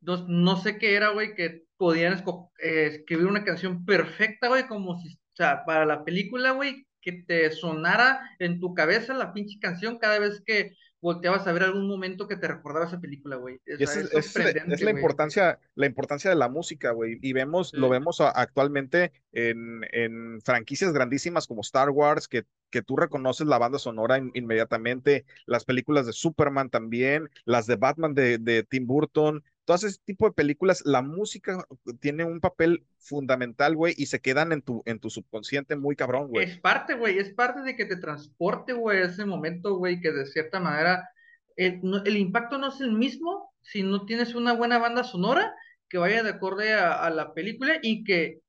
no, 0.00 0.56
sé 0.56 0.78
qué 0.78 0.94
era, 0.94 1.10
güey, 1.10 1.34
que 1.34 1.64
podían 1.76 2.24
eh, 2.62 2.90
escribir 2.92 3.26
una 3.26 3.44
canción 3.44 3.84
perfecta, 3.84 4.48
güey, 4.48 4.66
como 4.66 4.98
si, 5.00 5.14
o 5.14 5.36
sea, 5.36 5.64
para 5.64 5.84
la 5.84 6.04
película, 6.04 6.52
güey, 6.52 6.86
que 7.00 7.12
te 7.12 7.50
sonara 7.50 8.20
en 8.38 8.60
tu 8.60 8.74
cabeza 8.74 9.14
la 9.14 9.32
pinche 9.32 9.58
canción 9.60 9.98
cada 9.98 10.18
vez 10.18 10.42
que 10.44 10.76
volteabas 11.00 11.46
a 11.46 11.52
ver 11.52 11.62
algún 11.62 11.88
momento 11.88 12.28
que 12.28 12.36
te 12.36 12.48
recordaba 12.48 12.86
esa 12.86 13.00
película, 13.00 13.36
güey. 13.36 13.60
es, 13.64 13.96
es, 13.96 14.82
la 14.82 14.90
importancia, 14.90 15.58
la 15.74 15.86
importancia 15.86 16.30
de 16.30 16.36
la 16.36 16.48
música, 16.48 16.92
güey. 16.92 17.18
Y 17.22 17.32
vemos, 17.32 17.72
lo 17.72 17.88
vemos 17.88 18.20
actualmente 18.20 19.12
en, 19.32 19.80
en, 19.92 20.40
franquicias 20.42 20.92
grandísimas 20.92 21.46
como 21.46 21.62
Star 21.62 21.90
Wars, 21.90 22.28
que, 22.28 22.44
que 22.70 22.82
tú 22.82 22.96
reconoces 22.96 23.46
la 23.46 23.58
banda 23.58 23.78
sonora 23.78 24.18
inmediatamente, 24.34 25.24
las 25.46 25.64
películas 25.64 26.06
de 26.06 26.12
Superman 26.12 26.70
también, 26.70 27.30
las 27.44 27.66
de 27.66 27.76
Batman 27.76 28.14
de, 28.14 28.38
de 28.38 28.62
Tim 28.62 28.86
Burton, 28.86 29.42
todo 29.70 29.86
ese 29.86 30.00
tipo 30.04 30.26
de 30.26 30.32
películas, 30.32 30.82
la 30.84 31.00
música 31.00 31.64
tiene 32.00 32.24
un 32.24 32.40
papel 32.40 32.84
fundamental, 32.98 33.76
güey, 33.76 33.94
y 33.96 34.06
se 34.06 34.20
quedan 34.20 34.50
en 34.50 34.62
tu, 34.62 34.82
en 34.84 34.98
tu 34.98 35.10
subconsciente 35.10 35.76
muy 35.76 35.94
cabrón, 35.94 36.26
güey. 36.26 36.44
Es 36.44 36.58
parte, 36.58 36.94
güey, 36.94 37.18
es 37.18 37.32
parte 37.32 37.62
de 37.62 37.76
que 37.76 37.84
te 37.84 37.96
transporte, 37.96 38.72
güey, 38.72 39.02
ese 39.02 39.24
momento, 39.24 39.76
güey, 39.76 40.00
que 40.00 40.10
de 40.10 40.26
cierta 40.26 40.58
manera 40.58 41.08
el, 41.54 42.16
impacto 42.16 42.58
no 42.58 42.68
es 42.68 42.80
el 42.80 42.92
mismo 42.92 43.52
si 43.62 43.82
no 43.84 44.06
tienes 44.06 44.34
una 44.34 44.54
buena 44.54 44.78
banda 44.78 45.04
sonora 45.04 45.54
que 45.88 45.98
vaya 45.98 46.24
de 46.24 46.30
acorde 46.30 46.72
a, 46.72 47.08
la 47.10 47.32
película 47.32 47.74
y 47.80 48.02
que 48.02 48.40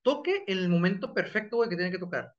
toque 0.00 0.44
en 0.46 0.58
el 0.58 0.70
momento 0.70 1.12
perfecto, 1.12 1.56
güey, 1.56 1.68
que 1.68 1.76
tiene 1.76 1.90
que 1.90 1.98
tocar. 1.98 2.32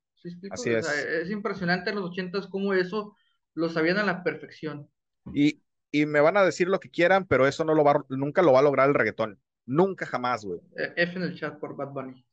Así 0.49 0.71
es. 0.71 0.87
es 0.87 1.29
impresionante 1.29 1.91
en 1.91 1.97
los 1.97 2.09
ochentas 2.09 2.47
cómo 2.47 2.73
eso 2.73 3.15
lo 3.53 3.69
sabían 3.69 3.97
a 3.97 4.03
la 4.03 4.23
perfección. 4.23 4.89
Y, 5.31 5.61
y 5.95 6.05
me 6.05 6.19
van 6.19 6.35
a 6.35 6.43
decir 6.43 6.67
lo 6.67 6.81
que 6.81 6.89
quieran, 6.89 7.25
pero 7.25 7.47
eso 7.47 7.63
no 7.63 7.73
lo 7.73 7.85
va, 7.85 8.03
nunca 8.09 8.41
lo 8.41 8.51
va 8.51 8.59
a 8.59 8.63
lograr 8.63 8.89
el 8.89 8.95
reggaetón. 8.95 9.39
Nunca 9.65 10.05
jamás, 10.05 10.43
güey. 10.43 10.59
Eh, 10.77 10.91
F 10.97 11.15
en 11.15 11.23
el 11.23 11.39
chat 11.39 11.57
por 11.57 11.77
Bad 11.77 11.91
Bunny. 11.91 12.25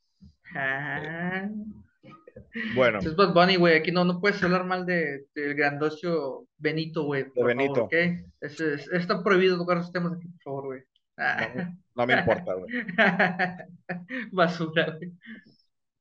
Ah. 0.57 1.49
Bueno. 2.75 2.99
Es 2.99 3.15
Bad 3.15 3.33
Bunny, 3.33 3.55
güey. 3.57 3.77
Aquí 3.77 3.93
no, 3.93 4.05
no 4.05 4.21
puedes 4.21 4.43
hablar 4.43 4.65
mal 4.65 4.85
de, 4.85 5.27
del 5.37 5.55
grandocio 5.55 6.49
Benito, 6.59 7.05
güey. 7.05 7.27
De 7.37 7.45
Benito. 7.45 7.85
¿okay? 7.85 8.25
es, 8.41 8.61
está 8.61 9.23
prohibido 9.23 9.57
tocar 9.57 9.79
esos 9.79 9.93
temas 9.93 10.15
aquí, 10.15 10.27
por 10.27 10.43
favor, 10.43 10.65
güey. 10.65 10.83
No, 11.95 12.05
me 12.05 12.19
importa, 12.19 12.55
güey. 12.55 12.69
Basura, 14.33 14.97
güey. 14.97 15.13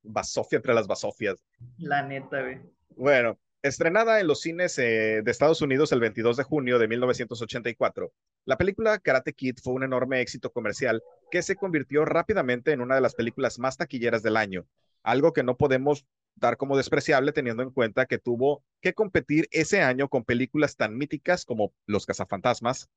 Basofia 0.01 0.55
entre 0.55 0.73
las 0.73 0.87
basofias. 0.87 1.45
La 1.77 2.01
neta, 2.01 2.41
güey. 2.41 2.59
Bueno, 2.95 3.37
Estrenada 3.63 4.19
en 4.19 4.25
los 4.25 4.41
cines 4.41 4.75
eh, 4.79 5.21
de 5.23 5.29
Estados 5.29 5.61
Unidos 5.61 5.91
el 5.91 5.99
22 5.99 6.35
de 6.35 6.41
junio 6.41 6.79
de 6.79 6.87
1984, 6.87 8.11
la 8.45 8.57
película 8.57 8.97
Karate 8.97 9.33
Kid 9.33 9.57
fue 9.61 9.73
un 9.73 9.83
enorme 9.83 10.19
éxito 10.19 10.51
comercial 10.51 11.03
que 11.29 11.43
se 11.43 11.55
convirtió 11.55 12.03
rápidamente 12.03 12.71
en 12.71 12.81
una 12.81 12.95
de 12.95 13.01
las 13.01 13.13
películas 13.13 13.59
más 13.59 13.77
taquilleras 13.77 14.23
del 14.23 14.35
año, 14.35 14.65
algo 15.03 15.31
que 15.31 15.43
no 15.43 15.57
podemos 15.57 16.07
dar 16.33 16.57
como 16.57 16.75
despreciable 16.75 17.33
teniendo 17.33 17.61
en 17.61 17.69
cuenta 17.69 18.07
que 18.07 18.17
tuvo 18.17 18.63
que 18.81 18.95
competir 18.95 19.47
ese 19.51 19.83
año 19.83 20.09
con 20.09 20.23
películas 20.23 20.75
tan 20.75 20.97
míticas 20.97 21.45
como 21.45 21.71
Los 21.85 22.07
cazafantasmas, 22.07 22.89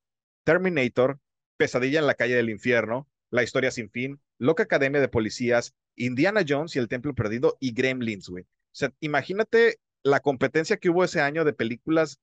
Terminator, 0.44 1.18
Pesadilla 1.59 1.98
en 1.98 2.07
la 2.07 2.14
calle 2.14 2.37
del 2.37 2.48
infierno, 2.48 3.07
La 3.29 3.42
historia 3.42 3.70
sin 3.70 3.90
fin, 3.90 4.18
Loca 4.38 4.62
Academia 4.62 5.03
de 5.03 5.09
Policías, 5.09 5.74
Indiana 5.94 6.40
Jones 6.48 6.74
y 6.74 6.79
el 6.79 6.88
Templo 6.88 7.14
Perdido 7.14 7.59
y 7.61 7.74
Gremlins, 7.74 8.31
güey. 8.31 8.44
O 8.44 8.77
sea, 8.77 8.94
imagínate 9.00 9.79
la 10.04 10.20
competencia 10.20 10.76
que 10.76 10.90
hubo 10.90 11.02
ese 11.02 11.20
año 11.20 11.44
de 11.44 11.52
películas 11.52 12.20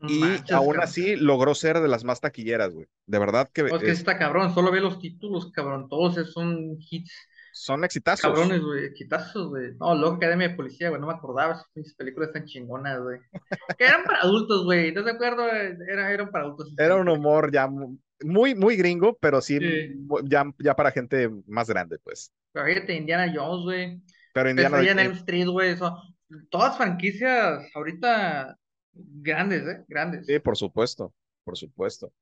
y 0.00 0.22
aún 0.52 0.78
así 0.80 1.16
logró 1.16 1.54
ser 1.54 1.80
de 1.80 1.88
las 1.88 2.04
más 2.04 2.20
taquilleras, 2.20 2.72
güey. 2.72 2.86
De 3.06 3.18
verdad 3.18 3.48
que. 3.52 3.64
Pues 3.64 3.82
que 3.82 3.90
está 3.90 4.18
cabrón, 4.18 4.54
solo 4.54 4.70
ve 4.70 4.80
los 4.80 4.98
títulos, 4.98 5.50
cabrón. 5.52 5.88
Todos 5.88 6.32
son 6.32 6.76
hits. 6.78 7.12
Son 7.52 7.84
exitazos. 7.84 8.30
Cabrones, 8.30 8.60
güey, 8.60 8.84
exitazos, 8.84 9.48
güey. 9.48 9.72
No, 9.80 9.94
luego 9.94 10.16
Academia 10.16 10.48
de 10.48 10.54
Policía, 10.54 10.90
güey, 10.90 11.00
no 11.00 11.06
me 11.06 11.14
acordaba. 11.14 11.62
Esas 11.74 11.94
películas 11.94 12.30
tan 12.30 12.44
chingonas, 12.44 13.00
güey. 13.00 13.18
que 13.78 13.84
eran 13.84 14.04
para 14.04 14.20
adultos, 14.20 14.64
güey. 14.64 14.92
¿No 14.92 15.02
te 15.02 15.12
acuerdo? 15.12 15.48
Era, 15.48 16.12
eran 16.12 16.30
para 16.30 16.44
adultos. 16.44 16.74
Era 16.76 16.96
un 16.96 17.08
humor 17.08 17.50
ya 17.50 17.66
muy, 18.22 18.54
muy 18.54 18.76
gringo, 18.76 19.16
pero 19.18 19.40
sí, 19.40 19.58
Ya, 20.24 20.44
ya 20.58 20.76
para 20.76 20.90
gente 20.90 21.30
más 21.46 21.68
grande, 21.68 21.98
pues. 22.04 22.30
Pero 22.52 22.66
fíjate, 22.66 22.94
Indiana 22.94 23.32
Jones, 23.34 23.64
güey. 23.64 24.02
Pero 24.34 24.50
Indiana 24.50 24.82
Jones. 24.86 25.16
Street, 25.16 25.46
güey. 25.46 25.70
Eso 25.70 25.98
todas 26.50 26.76
franquicias 26.76 27.64
ahorita 27.74 28.58
grandes, 28.92 29.66
¿eh? 29.66 29.84
Grandes. 29.88 30.26
Sí, 30.26 30.38
por 30.38 30.56
supuesto, 30.56 31.12
por 31.44 31.56
supuesto. 31.56 32.12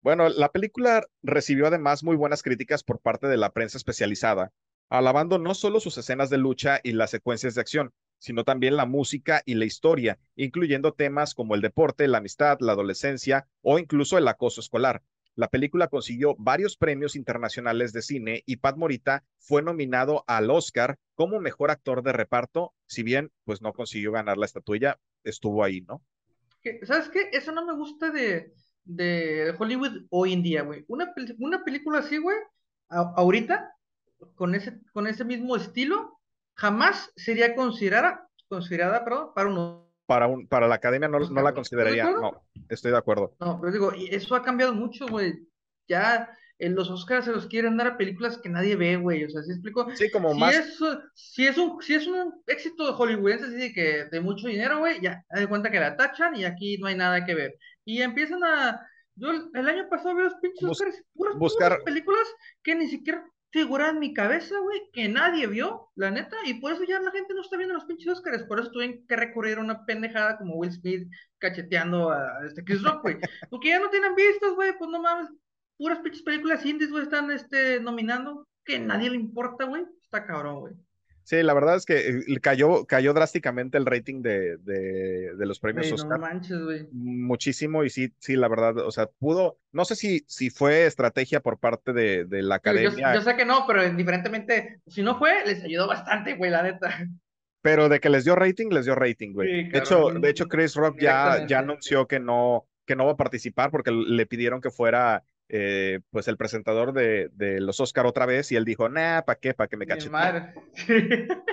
Bueno, 0.00 0.28
la 0.28 0.50
película 0.50 1.06
recibió 1.22 1.68
además 1.68 2.02
muy 2.02 2.16
buenas 2.16 2.42
críticas 2.42 2.82
por 2.82 3.00
parte 3.00 3.28
de 3.28 3.36
la 3.36 3.52
prensa 3.52 3.78
especializada, 3.78 4.52
alabando 4.88 5.38
no 5.38 5.54
solo 5.54 5.78
sus 5.78 5.96
escenas 5.96 6.28
de 6.28 6.38
lucha 6.38 6.80
y 6.82 6.92
las 6.92 7.10
secuencias 7.10 7.54
de 7.54 7.60
acción, 7.60 7.92
sino 8.18 8.44
también 8.44 8.76
la 8.76 8.86
música 8.86 9.42
y 9.46 9.54
la 9.54 9.64
historia, 9.64 10.18
incluyendo 10.34 10.92
temas 10.92 11.34
como 11.34 11.54
el 11.54 11.60
deporte, 11.60 12.08
la 12.08 12.18
amistad, 12.18 12.58
la 12.60 12.72
adolescencia 12.72 13.48
o 13.62 13.78
incluso 13.78 14.18
el 14.18 14.28
acoso 14.28 14.60
escolar. 14.60 15.02
La 15.34 15.48
película 15.48 15.88
consiguió 15.88 16.34
varios 16.38 16.76
premios 16.76 17.16
internacionales 17.16 17.92
de 17.92 18.02
cine 18.02 18.42
y 18.44 18.56
Pat 18.56 18.76
Morita 18.76 19.24
fue 19.38 19.62
nominado 19.62 20.24
al 20.26 20.50
Oscar 20.50 20.98
como 21.14 21.40
mejor 21.40 21.70
actor 21.70 22.02
de 22.02 22.12
reparto, 22.12 22.74
si 22.86 23.02
bien 23.02 23.32
pues 23.44 23.62
no 23.62 23.72
consiguió 23.72 24.12
ganar 24.12 24.36
la 24.36 24.46
estatuilla, 24.46 24.98
estuvo 25.24 25.64
ahí, 25.64 25.80
¿no? 25.82 26.02
¿Sabes 26.84 27.08
qué? 27.08 27.30
Eso 27.32 27.50
no 27.52 27.64
me 27.64 27.72
gusta 27.72 28.10
de, 28.10 28.52
Hollywood 29.58 30.06
hoy 30.10 30.34
en 30.34 30.42
día, 30.42 30.62
güey. 30.62 30.84
Una, 30.88 31.12
una 31.38 31.64
película 31.64 32.00
así, 32.00 32.18
güey, 32.18 32.36
ahorita, 32.88 33.74
con 34.34 34.54
ese, 34.54 34.80
con 34.92 35.06
ese 35.06 35.24
mismo 35.24 35.56
estilo, 35.56 36.20
jamás 36.54 37.10
sería 37.16 37.54
considerada, 37.54 38.28
considerada 38.48 39.02
perdón, 39.04 39.30
para 39.34 39.48
un 39.48 39.81
para, 40.06 40.26
un, 40.26 40.46
para 40.46 40.68
la 40.68 40.76
academia 40.76 41.08
no, 41.08 41.18
no 41.18 41.42
la 41.42 41.54
consideraría. 41.54 42.10
No, 42.10 42.44
estoy 42.68 42.90
de 42.90 42.98
acuerdo. 42.98 43.34
No, 43.40 43.60
pero 43.60 43.72
digo, 43.72 43.92
eso 44.10 44.34
ha 44.34 44.42
cambiado 44.42 44.74
mucho, 44.74 45.06
güey. 45.06 45.46
Ya 45.88 46.36
en 46.58 46.74
los 46.76 46.90
Oscars 46.90 47.24
se 47.24 47.32
los 47.32 47.46
quieren 47.46 47.76
dar 47.76 47.88
a 47.88 47.96
películas 47.96 48.38
que 48.38 48.48
nadie 48.48 48.76
ve, 48.76 48.96
güey. 48.96 49.24
O 49.24 49.30
sea, 49.30 49.42
¿sí 49.42 49.50
explico? 49.50 49.88
Sí, 49.94 50.10
como 50.10 50.32
si 50.32 50.40
más. 50.40 50.54
Es, 50.54 50.78
si, 51.14 51.46
es 51.46 51.58
un, 51.58 51.82
si 51.82 51.94
es 51.94 52.06
un 52.06 52.32
éxito 52.46 52.86
de 52.86 52.92
hollywoodense, 52.92 53.46
así 53.46 53.72
que 53.72 54.04
de 54.04 54.20
mucho 54.20 54.46
dinero, 54.46 54.78
güey, 54.78 55.00
ya, 55.00 55.24
haz 55.30 55.40
de 55.40 55.48
cuenta 55.48 55.70
que 55.70 55.80
la 55.80 55.96
tachan 55.96 56.36
y 56.36 56.44
aquí 56.44 56.78
no 56.78 56.86
hay 56.86 56.94
nada 56.94 57.24
que 57.24 57.34
ver. 57.34 57.58
Y 57.84 58.02
empiezan 58.02 58.44
a. 58.44 58.80
Yo 59.14 59.30
el, 59.30 59.68
año 59.68 59.88
pasado 59.90 60.14
veo 60.14 60.24
los 60.24 60.34
pinches 60.36 60.68
Oscars, 60.68 61.02
puras, 61.14 61.36
buscar... 61.36 61.82
películas 61.84 62.26
que 62.62 62.74
ni 62.74 62.86
siquiera 62.86 63.26
figura 63.52 63.90
en 63.90 63.98
mi 63.98 64.14
cabeza, 64.14 64.58
güey, 64.58 64.90
que 64.92 65.08
nadie 65.08 65.46
vio, 65.46 65.90
la 65.94 66.10
neta, 66.10 66.36
y 66.46 66.54
por 66.54 66.72
eso 66.72 66.84
ya 66.84 66.98
la 67.00 67.10
gente 67.10 67.34
no 67.34 67.42
está 67.42 67.56
viendo 67.56 67.74
los 67.74 67.84
pinches 67.84 68.08
Oscars, 68.08 68.44
por 68.44 68.58
eso 68.58 68.70
tuvieron 68.70 69.06
que 69.06 69.14
recurrir 69.14 69.58
a 69.58 69.60
una 69.60 69.84
pendejada 69.84 70.38
como 70.38 70.54
Will 70.54 70.72
Smith 70.72 71.06
cacheteando 71.38 72.10
a 72.10 72.46
este 72.46 72.64
Chris 72.64 72.82
Rock, 72.82 73.02
güey, 73.02 73.18
porque 73.50 73.68
ya 73.68 73.78
no 73.78 73.90
tienen 73.90 74.14
vistos, 74.14 74.54
güey, 74.54 74.76
pues 74.78 74.90
no 74.90 75.02
mames, 75.02 75.28
puras 75.76 75.98
pinches 76.00 76.22
películas 76.22 76.64
indies, 76.64 76.90
güey, 76.90 77.04
están 77.04 77.30
este, 77.30 77.78
nominando, 77.80 78.48
que 78.64 78.78
nadie 78.78 79.10
le 79.10 79.16
importa, 79.16 79.66
güey, 79.66 79.84
está 80.02 80.24
cabrón, 80.26 80.60
güey. 80.60 80.74
Sí, 81.24 81.42
la 81.42 81.54
verdad 81.54 81.76
es 81.76 81.86
que 81.86 82.08
eh, 82.08 82.40
cayó, 82.40 82.84
cayó 82.84 83.12
drásticamente 83.14 83.78
el 83.78 83.86
rating 83.86 84.22
de, 84.22 84.56
de, 84.58 85.46
los 85.46 85.60
premios 85.60 85.92
Oscar. 85.92 86.18
No 86.18 86.26
manches, 86.26 86.62
güey. 86.62 86.88
Muchísimo, 86.92 87.84
y 87.84 87.90
sí, 87.90 88.12
sí, 88.18 88.36
la 88.36 88.48
verdad, 88.48 88.78
o 88.78 88.90
sea, 88.90 89.06
pudo, 89.06 89.58
no 89.70 89.84
sé 89.84 89.96
si, 89.96 90.24
si 90.26 90.50
fue 90.50 90.86
estrategia 90.86 91.40
por 91.40 91.58
parte 91.58 91.92
de, 91.92 92.24
de 92.24 92.42
la 92.42 92.56
academia. 92.56 93.14
Yo, 93.14 93.22
sé 93.22 93.36
que 93.36 93.44
no, 93.44 93.64
pero 93.66 93.86
indiferentemente, 93.86 94.80
si 94.86 95.02
no 95.02 95.18
fue, 95.18 95.44
les 95.46 95.62
ayudó 95.62 95.86
bastante, 95.86 96.34
güey, 96.34 96.50
la 96.50 96.62
neta. 96.62 97.06
Pero 97.62 97.88
de 97.88 98.00
que 98.00 98.10
les 98.10 98.24
dio 98.24 98.34
rating, 98.34 98.70
les 98.70 98.86
dio 98.86 98.96
rating, 98.96 99.32
güey. 99.32 99.70
de, 99.70 99.78
hecho, 99.78 100.10
de 100.10 100.28
hecho, 100.28 100.48
Chris 100.48 100.74
Rock 100.74 100.98
ya, 101.00 101.46
ya 101.46 101.60
anunció 101.60 102.08
que 102.08 102.18
no, 102.18 102.66
que 102.84 102.96
no 102.96 103.06
va 103.06 103.12
a 103.12 103.16
participar 103.16 103.70
porque 103.70 103.92
le 103.92 104.26
pidieron 104.26 104.60
que 104.60 104.70
fuera 104.70 105.22
eh, 105.54 106.00
pues 106.10 106.28
el 106.28 106.38
presentador 106.38 106.94
de, 106.94 107.28
de, 107.34 107.60
los 107.60 107.78
Oscar 107.78 108.06
otra 108.06 108.24
vez 108.24 108.50
y 108.50 108.56
él 108.56 108.64
dijo, 108.64 108.88
nah, 108.88 109.20
¿para 109.20 109.38
qué? 109.38 109.52
¿Para 109.52 109.68
que 109.68 109.76
me 109.76 109.86
cachete? 109.86 110.10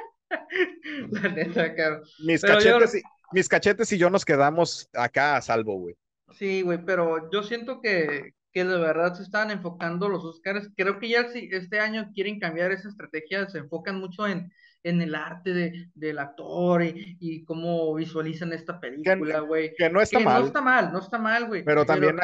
La 1.11 1.29
neta, 1.29 1.75
cabrón. 1.75 2.03
Mis 2.25 2.41
cachetes, 2.41 2.95
y, 2.95 3.01
mis 3.33 3.49
cachetes 3.49 3.91
y 3.91 3.97
yo 3.97 4.09
nos 4.09 4.23
quedamos 4.23 4.89
acá 4.93 5.35
a 5.35 5.41
salvo, 5.41 5.79
güey. 5.79 5.97
Sí, 6.31 6.61
güey, 6.61 6.77
pero 6.85 7.29
yo 7.29 7.43
siento 7.43 7.81
que, 7.81 8.35
que 8.53 8.63
de 8.63 8.77
verdad 8.77 9.15
se 9.15 9.23
están 9.23 9.51
enfocando 9.51 10.07
los 10.07 10.23
Oscars. 10.23 10.69
Creo 10.77 10.97
que 10.97 11.09
ya 11.09 11.27
este 11.33 11.81
año 11.81 12.09
quieren 12.13 12.39
cambiar 12.39 12.71
esa 12.71 12.87
estrategia, 12.87 13.49
se 13.49 13.57
enfocan 13.57 13.99
mucho 13.99 14.25
en, 14.27 14.49
en 14.83 15.01
el 15.01 15.13
arte 15.13 15.51
de, 15.51 15.89
del 15.93 16.19
actor 16.19 16.83
y, 16.83 17.17
y, 17.19 17.43
cómo 17.43 17.93
visualizan 17.95 18.53
esta 18.53 18.79
película, 18.79 19.41
güey. 19.41 19.73
Que, 19.75 19.89
no 19.89 19.99
está 19.99 20.19
mal. 20.19 20.41
No 20.41 20.47
está 20.47 20.61
mal, 20.61 20.93
no 20.93 20.99
está 20.99 21.17
mal, 21.17 21.47
güey. 21.47 21.65
Pero 21.65 21.85
también 21.85 22.17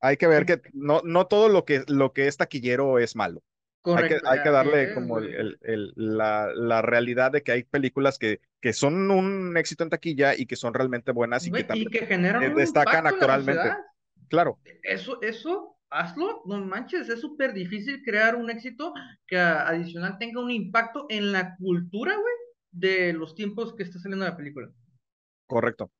hay 0.00 0.16
que 0.16 0.26
ver 0.26 0.46
que 0.46 0.60
no, 0.72 1.02
no 1.04 1.26
todo 1.26 1.48
lo 1.48 1.64
que, 1.64 1.84
lo 1.88 2.12
que 2.12 2.26
es 2.26 2.36
taquillero 2.36 2.98
es 2.98 3.16
malo. 3.16 3.42
Hay 3.84 4.08
que, 4.08 4.20
hay 4.26 4.42
que, 4.42 4.50
darle 4.50 4.92
como 4.92 5.18
el, 5.18 5.58
el, 5.62 5.92
la, 5.96 6.52
la, 6.54 6.82
realidad 6.82 7.32
de 7.32 7.42
que 7.42 7.52
hay 7.52 7.64
películas 7.64 8.18
que, 8.18 8.40
que 8.60 8.74
son 8.74 9.10
un 9.10 9.56
éxito 9.56 9.84
en 9.84 9.88
taquilla 9.88 10.34
y 10.36 10.44
que 10.44 10.56
son 10.56 10.74
realmente 10.74 11.12
buenas 11.12 11.46
y, 11.46 11.50
que 11.50 11.64
también 11.64 11.88
que 11.88 12.06
generan 12.06 12.54
destacan 12.54 13.06
actualmente. 13.06 13.70
Claro. 14.28 14.58
Eso, 14.82 15.22
eso, 15.22 15.78
hazlo, 15.88 16.42
no 16.44 16.62
manches, 16.64 17.08
es 17.08 17.22
súper 17.22 17.54
difícil 17.54 18.02
crear 18.04 18.36
un 18.36 18.50
éxito 18.50 18.92
que 19.26 19.38
adicional 19.38 20.18
tenga 20.18 20.42
un 20.42 20.50
impacto 20.50 21.06
en 21.08 21.32
la 21.32 21.56
cultura, 21.56 22.14
güey. 22.14 22.34
de 22.70 23.14
los 23.14 23.34
tiempos 23.34 23.74
que 23.74 23.82
está 23.82 23.98
saliendo 23.98 24.26
la 24.26 24.36
película. 24.36 24.70
Correcto. 25.46 25.90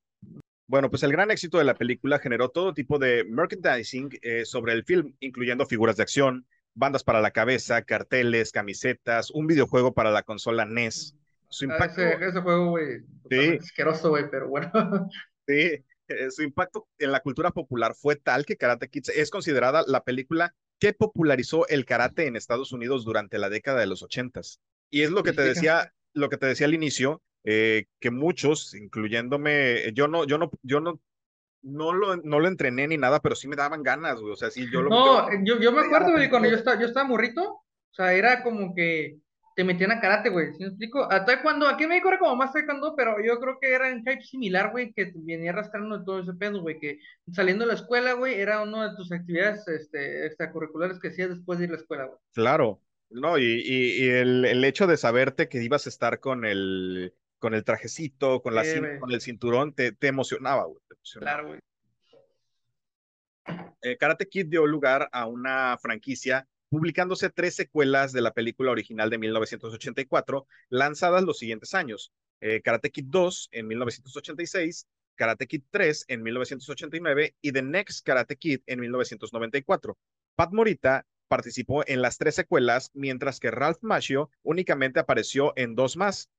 Bueno, 0.71 0.89
pues 0.89 1.03
el 1.03 1.11
gran 1.11 1.33
éxito 1.33 1.59
de 1.59 1.65
la 1.65 1.75
película 1.75 2.21
generó 2.21 2.49
todo 2.49 2.73
tipo 2.73 3.01
de 3.01 3.25
merchandising 3.25 4.09
eh, 4.23 4.45
sobre 4.45 4.73
el 4.73 4.85
film, 4.85 5.17
incluyendo 5.19 5.67
figuras 5.67 5.97
de 5.97 6.05
acción, 6.05 6.47
bandas 6.75 7.03
para 7.03 7.21
la 7.21 7.33
cabeza, 7.33 7.83
carteles, 7.83 8.53
camisetas, 8.53 9.33
un 9.33 9.49
videojuego 9.49 9.93
para 9.93 10.13
la 10.13 10.23
consola 10.23 10.65
NES. 10.65 11.17
Su 11.49 11.65
ah, 11.65 11.73
impacto... 11.73 12.03
ese, 12.03 12.41
juego, 12.41 12.71
güey, 12.71 13.01
sí. 13.29 13.59
asqueroso, 13.61 14.11
güey, 14.11 14.31
pero 14.31 14.49
bueno. 14.49 14.71
sí, 15.49 15.85
eh, 16.07 16.31
su 16.31 16.45
impacto 16.45 16.87
en 17.01 17.11
la 17.11 17.19
cultura 17.19 17.51
popular 17.51 17.97
fue 17.97 18.15
tal 18.15 18.47
que 18.47 18.57
Karate 18.57 18.89
Kid 18.89 19.11
es 19.13 19.31
considerada 19.31 19.83
la 19.89 20.05
película 20.05 20.55
que 20.79 20.93
popularizó 20.93 21.67
el 21.67 21.85
karate 21.85 22.29
en 22.29 22.37
Estados 22.37 22.71
Unidos 22.71 23.05
durante 23.05 23.39
la 23.39 23.49
década 23.49 23.81
de 23.81 23.89
los 23.89 24.05
ochentas. 24.05 24.61
Y 24.89 25.03
es 25.03 25.11
lo 25.11 25.25
que 25.25 25.33
te 25.33 25.43
decía, 25.43 25.93
lo 26.13 26.29
que 26.29 26.37
te 26.37 26.47
decía 26.47 26.69
al 26.69 26.75
inicio, 26.75 27.23
eh, 27.45 27.87
que 27.99 28.11
muchos, 28.11 28.75
incluyéndome, 28.75 29.93
yo 29.95 30.09
no, 30.09 30.25
yo 30.25 30.39
no, 30.39 30.51
yo 30.63 30.81
no, 30.81 31.01
no 31.63 31.93
lo, 31.93 32.17
no 32.17 32.41
lo 32.41 32.49
entrené 32.49 32.89
ni 32.89 32.97
nada, 32.97 33.21
pero 33.21 33.35
sí 33.35 33.49
me 33.49 33.57
daban 33.57 33.83
ganas, 33.83 34.21
güey. 34.21 34.33
O 34.33 34.37
sea, 34.37 34.51
sí, 34.51 34.67
yo 34.73 34.83
lo. 34.83 34.91
No, 34.91 35.45
yo, 35.45 35.59
yo, 35.61 35.73
me 35.73 35.83
acuerdo, 35.83 36.13
güey, 36.13 36.29
cuando 36.31 36.49
yo 36.49 36.57
estaba, 36.57 36.81
yo 36.81 36.87
estaba 36.87 37.07
morrito, 37.07 37.43
o 37.43 37.95
sea, 37.95 38.13
era 38.13 38.43
como 38.43 38.75
que 38.75 39.19
te 39.57 39.65
metían 39.65 39.93
a 39.93 40.01
karate, 40.01 40.31
güey. 40.31 40.53
¿Sí 40.55 40.61
me 40.61 40.69
explico? 40.69 41.07
A 41.11 41.25
taekwondo, 41.25 41.69
aquí 41.69 41.85
en 41.85 41.91
México 41.91 42.09
era 42.09 42.19
como 42.19 42.37
más 42.37 42.53
taekwondo, 42.53 42.95
pero 42.97 43.17
yo 43.23 43.39
creo 43.41 43.59
que 43.61 43.73
era 43.73 43.91
en 43.91 44.05
type 44.05 44.23
similar, 44.23 44.71
güey, 44.71 44.93
que 44.93 45.13
venía 45.15 45.51
arrastrando 45.51 46.05
todo 46.05 46.21
ese 46.21 46.35
pedo, 46.35 46.63
güey, 46.63 46.79
que 46.79 46.99
saliendo 47.33 47.65
de 47.65 47.69
la 47.73 47.79
escuela, 47.79 48.15
güey, 48.15 48.41
era 48.41 48.63
una 48.63 48.91
de 48.91 48.97
tus 48.97 49.13
actividades 49.13 49.67
este, 49.69 50.27
extracurriculares 50.27 50.99
que 50.99 51.09
hacías 51.09 51.31
después 51.31 51.59
de 51.59 51.67
ir 51.67 51.71
a 51.71 51.75
la 51.75 51.81
escuela, 51.81 52.05
güey. 52.05 52.19
Claro, 52.33 52.81
no, 53.11 53.39
y, 53.39 53.63
y, 53.65 54.09
el, 54.09 54.45
el, 54.45 54.65
hecho 54.65 54.87
de 54.87 54.97
saberte 54.97 55.49
que 55.49 55.63
ibas 55.63 55.85
a 55.87 55.89
estar 55.89 56.21
con 56.21 56.45
el, 56.45 57.13
con 57.41 57.55
el 57.55 57.65
trajecito, 57.65 58.41
con, 58.43 58.55
la, 58.55 58.63
con 59.01 59.11
el 59.11 59.21
cinturón, 59.21 59.73
te, 59.75 59.91
te 59.91 60.07
emocionaba, 60.07 60.67
güey. 60.67 60.79
Claro, 61.19 61.49
güey. 61.49 61.61
Eh, 63.83 63.97
Karate 63.97 64.29
Kid 64.29 64.47
dio 64.47 64.67
lugar 64.67 65.09
a 65.11 65.27
una 65.27 65.77
franquicia 65.79 66.47
publicándose 66.69 67.31
tres 67.31 67.57
secuelas 67.57 68.13
de 68.13 68.21
la 68.21 68.33
película 68.33 68.71
original 68.71 69.11
de 69.11 69.19
1984, 69.19 70.47
lanzadas 70.69 71.25
los 71.25 71.39
siguientes 71.39 71.75
años. 71.75 72.13
Eh, 72.41 72.61
Karate 72.63 72.91
Kid 72.91 73.07
2 73.09 73.49
en 73.53 73.67
1986, 73.67 74.87
Karate 75.17 75.47
Kid 75.47 75.63
3 75.71 76.05
en 76.09 76.23
1989 76.23 77.35
y 77.41 77.53
The 77.53 77.63
Next 77.63 78.07
Karate 78.07 78.37
Kid 78.37 78.61
en 78.67 78.81
1994. 78.81 79.99
Pat 80.37 80.53
Morita 80.53 81.07
participó 81.29 81.83
en 81.87 82.03
las 82.03 82.19
tres 82.19 82.35
secuelas, 82.35 82.91
mientras 82.95 83.41
que 83.41 83.51
Ralph 83.51 83.79
Macchio 83.83 84.31
únicamente 84.43 85.01
apareció 85.01 85.53
en 85.57 85.75
dos 85.75 85.97
más, 85.97 86.31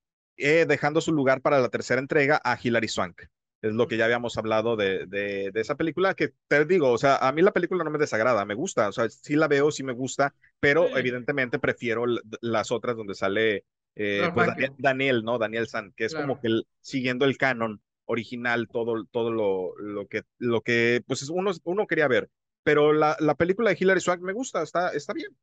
eh, 0.41 0.65
dejando 0.67 1.01
su 1.01 1.13
lugar 1.13 1.41
para 1.41 1.59
la 1.59 1.69
tercera 1.69 2.01
entrega 2.01 2.41
a 2.43 2.57
Hilary 2.61 2.87
Swank. 2.87 3.21
Es 3.61 3.73
lo 3.73 3.87
que 3.87 3.95
ya 3.95 4.05
habíamos 4.05 4.37
hablado 4.37 4.75
de, 4.75 5.05
de, 5.05 5.51
esa 5.53 5.75
película, 5.75 6.15
que 6.15 6.33
te 6.47 6.65
digo, 6.65 6.91
o 6.91 6.97
sea, 6.97 7.17
a 7.17 7.31
mí 7.31 7.43
la 7.43 7.53
película 7.53 7.83
no 7.83 7.91
me 7.91 7.99
desagrada, 7.99 8.43
me 8.43 8.55
gusta, 8.55 8.89
o 8.89 8.91
sea, 8.91 9.07
sí 9.07 9.35
la 9.35 9.47
veo, 9.47 9.69
sí 9.69 9.83
me 9.83 9.93
gusta, 9.93 10.33
pero 10.59 10.97
evidentemente 10.97 11.59
prefiero 11.59 12.05
las 12.41 12.71
otras 12.71 12.97
donde 12.97 13.13
sale 13.13 13.65
eh, 13.95 14.31
pues 14.33 14.49
Daniel, 14.79 15.23
¿no? 15.23 15.37
Daniel 15.37 15.67
San, 15.67 15.93
que 15.93 16.05
es 16.05 16.15
como 16.15 16.39
que 16.39 16.61
siguiendo 16.79 17.25
el 17.25 17.37
canon 17.37 17.81
original, 18.05 18.67
todo, 18.67 19.05
todo 19.11 19.31
lo, 19.31 19.77
lo, 19.77 20.07
que, 20.07 20.23
lo 20.39 20.61
que 20.61 21.03
pues 21.05 21.29
uno, 21.29 21.51
uno 21.63 21.87
quería 21.87 22.07
ver. 22.07 22.29
Pero 22.63 22.93
la, 22.93 23.15
la 23.19 23.35
película 23.35 23.71
de 23.71 23.77
Hilary 23.79 24.01
Swank 24.01 24.21
me 24.21 24.33
gusta, 24.33 24.61
está, 24.63 24.89
está 24.89 25.13
bien. 25.13 25.35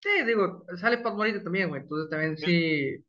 Sí, 0.00 0.10
digo, 0.26 0.66
sale 0.76 0.98
Pat 0.98 1.14
Morita 1.14 1.42
también, 1.42 1.68
güey, 1.68 1.82
entonces 1.82 2.10
también 2.10 2.36
sí. 2.36 2.44
Sí, 2.44 3.04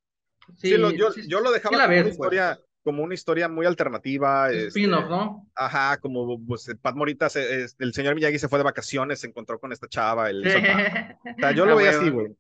yo, 0.62 0.92
yo, 1.28 1.40
lo 1.40 1.52
dejaba 1.52 1.78
como, 1.78 1.86
una 1.86 2.02
pues. 2.02 2.14
historia, 2.14 2.60
como 2.84 3.04
una 3.04 3.14
historia 3.14 3.48
muy 3.48 3.66
alternativa. 3.66 4.52
Este, 4.52 4.88
¿no? 4.88 5.50
Ajá, 5.56 5.98
como 5.98 6.44
pues, 6.46 6.70
Pat 6.82 6.96
Morita, 6.96 7.28
el 7.80 7.94
señor 7.94 8.16
Miyagi 8.16 8.40
se 8.40 8.48
fue 8.48 8.60
de 8.60 8.64
vacaciones, 8.64 9.20
se 9.20 9.28
encontró 9.28 9.60
con 9.60 9.72
esta 9.72 9.88
chava. 9.88 10.30
El, 10.30 10.46
o 10.46 10.50
sea, 10.50 11.52
yo 11.56 11.66
lo 11.66 11.76
veía 11.76 11.92
así, 11.92 12.10
güey. 12.10 12.36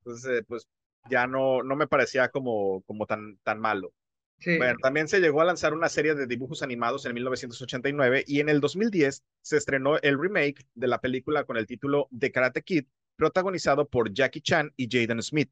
Entonces, 0.00 0.44
pues 0.46 0.68
ya 1.10 1.26
no, 1.26 1.62
no 1.62 1.76
me 1.76 1.86
parecía 1.86 2.28
como, 2.28 2.82
como 2.82 3.06
tan, 3.06 3.38
tan 3.42 3.60
malo. 3.60 3.92
Sí. 4.38 4.56
Bueno, 4.56 4.78
también 4.80 5.08
se 5.08 5.20
llegó 5.20 5.40
a 5.40 5.44
lanzar 5.44 5.74
una 5.74 5.88
serie 5.88 6.14
de 6.14 6.28
dibujos 6.28 6.62
animados 6.62 7.04
en 7.06 7.14
1989 7.14 8.24
y 8.26 8.38
en 8.38 8.48
el 8.48 8.60
2010 8.60 9.24
se 9.42 9.56
estrenó 9.56 9.98
el 9.98 10.16
remake 10.16 10.64
de 10.74 10.86
la 10.86 11.00
película 11.00 11.42
con 11.42 11.56
el 11.56 11.66
título 11.66 12.08
The 12.16 12.30
Karate 12.30 12.62
Kid, 12.62 12.84
protagonizado 13.16 13.88
por 13.88 14.12
Jackie 14.12 14.40
Chan 14.40 14.72
y 14.76 14.88
Jaden 14.88 15.20
Smith 15.22 15.50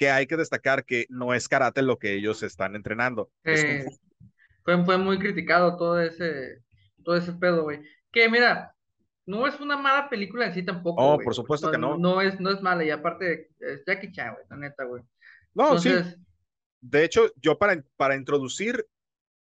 que 0.00 0.10
hay 0.10 0.26
que 0.26 0.38
destacar 0.38 0.86
que 0.86 1.04
no 1.10 1.34
es 1.34 1.46
karate 1.46 1.82
lo 1.82 1.98
que 1.98 2.14
ellos 2.14 2.42
están 2.42 2.74
entrenando. 2.74 3.30
fue, 4.64 4.84
fue 4.86 4.96
muy 4.96 5.18
criticado 5.18 5.76
todo 5.76 6.00
ese, 6.00 6.62
todo 7.04 7.16
ese 7.16 7.34
pedo, 7.34 7.64
güey. 7.64 7.82
Que 8.10 8.30
mira, 8.30 8.74
no 9.26 9.46
es 9.46 9.60
una 9.60 9.76
mala 9.76 10.08
película 10.08 10.46
en 10.46 10.54
sí 10.54 10.62
tampoco. 10.62 11.02
Oh, 11.02 11.18
por 11.18 11.34
supuesto 11.34 11.70
que 11.70 11.76
no. 11.76 11.98
No 11.98 12.22
es, 12.22 12.40
no 12.40 12.48
es 12.48 12.62
mala, 12.62 12.82
y 12.82 12.88
aparte 12.88 13.50
es 13.58 13.84
Jackie 13.86 14.10
Chan, 14.10 14.32
güey, 14.32 14.46
la 14.48 14.56
neta, 14.56 14.84
güey. 14.84 15.02
No, 15.52 15.78
sí. 15.78 15.92
De 16.80 17.04
hecho, 17.04 17.30
yo 17.36 17.58
para, 17.58 17.84
para 17.98 18.16
introducir 18.16 18.86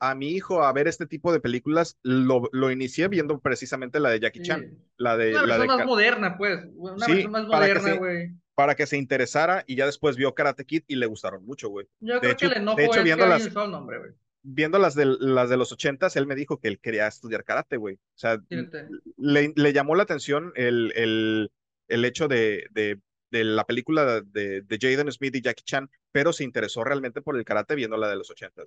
a 0.01 0.17
mi 0.17 0.31
hijo 0.31 0.65
a 0.65 0.73
ver 0.73 0.89
este 0.89 1.07
tipo 1.07 1.33
de 1.33 1.39
películas, 1.39 2.01
lo, 2.03 2.49
lo 2.51 2.73
inicié 2.73 3.07
viendo 3.07 3.39
precisamente 3.39 4.01
la 4.01 4.11
de 4.11 4.19
Jackie 4.19 4.43
Chan. 4.43 4.77
La 4.97 5.17
de, 5.17 5.31
una 5.31 5.43
versión 5.43 5.67
más 5.69 5.87
moderna, 5.87 6.37
pues. 6.37 6.67
Una 6.75 7.07
versión 7.07 7.31
más 7.31 7.47
moderna, 7.47 7.95
güey 7.95 8.33
para 8.59 8.75
que 8.75 8.89
se 8.89 8.97
interesara 8.97 9.63
y 9.69 9.77
ya 9.77 9.87
después 9.87 10.17
vio 10.17 10.35
Karate 10.35 10.65
Kid 10.65 10.83
y 10.89 10.97
le 10.97 11.07
gustaron 11.07 11.47
mucho, 11.47 11.69
güey. 11.69 11.87
Yo 12.01 12.19
creo 12.19 12.37
que 12.37 12.47
el 12.47 12.55
enojo 12.55 12.77
de 12.77 12.87
hecho, 12.87 13.05
viendo 13.05 13.25
las, 13.25 13.47
el 13.47 13.55
nombre, 13.55 13.99
güey. 14.01 14.11
Viendo 14.43 14.81
las 14.81 14.97
de, 14.97 15.07
las 15.07 15.49
de 15.49 15.57
los 15.57 15.71
ochentas, 15.71 16.17
él 16.17 16.27
me 16.27 16.35
dijo 16.35 16.59
que 16.59 16.67
él 16.67 16.81
quería 16.81 17.07
estudiar 17.07 17.45
karate, 17.45 17.77
güey. 17.77 17.95
O 17.95 18.19
sea, 18.19 18.43
le, 19.17 19.53
le, 19.55 19.73
llamó 19.73 19.95
la 19.95 20.03
atención 20.03 20.53
el, 20.57 20.93
el, 20.97 21.53
el 21.87 22.05
hecho 22.05 22.27
de, 22.27 22.67
de, 22.73 23.01
de, 23.31 23.45
la 23.45 23.65
película 23.65 24.23
de, 24.23 24.63
de 24.63 24.79
Jaden 24.81 25.13
Smith 25.13 25.37
y 25.37 25.41
Jackie 25.41 25.63
Chan, 25.63 25.89
pero 26.11 26.33
se 26.33 26.43
interesó 26.43 26.83
realmente 26.83 27.23
por 27.23 27.37
el 27.37 27.45
karate 27.45 27.77
viendo 27.77 27.97
la 27.97 28.09
de 28.09 28.17
los 28.17 28.29
ochentas. 28.29 28.67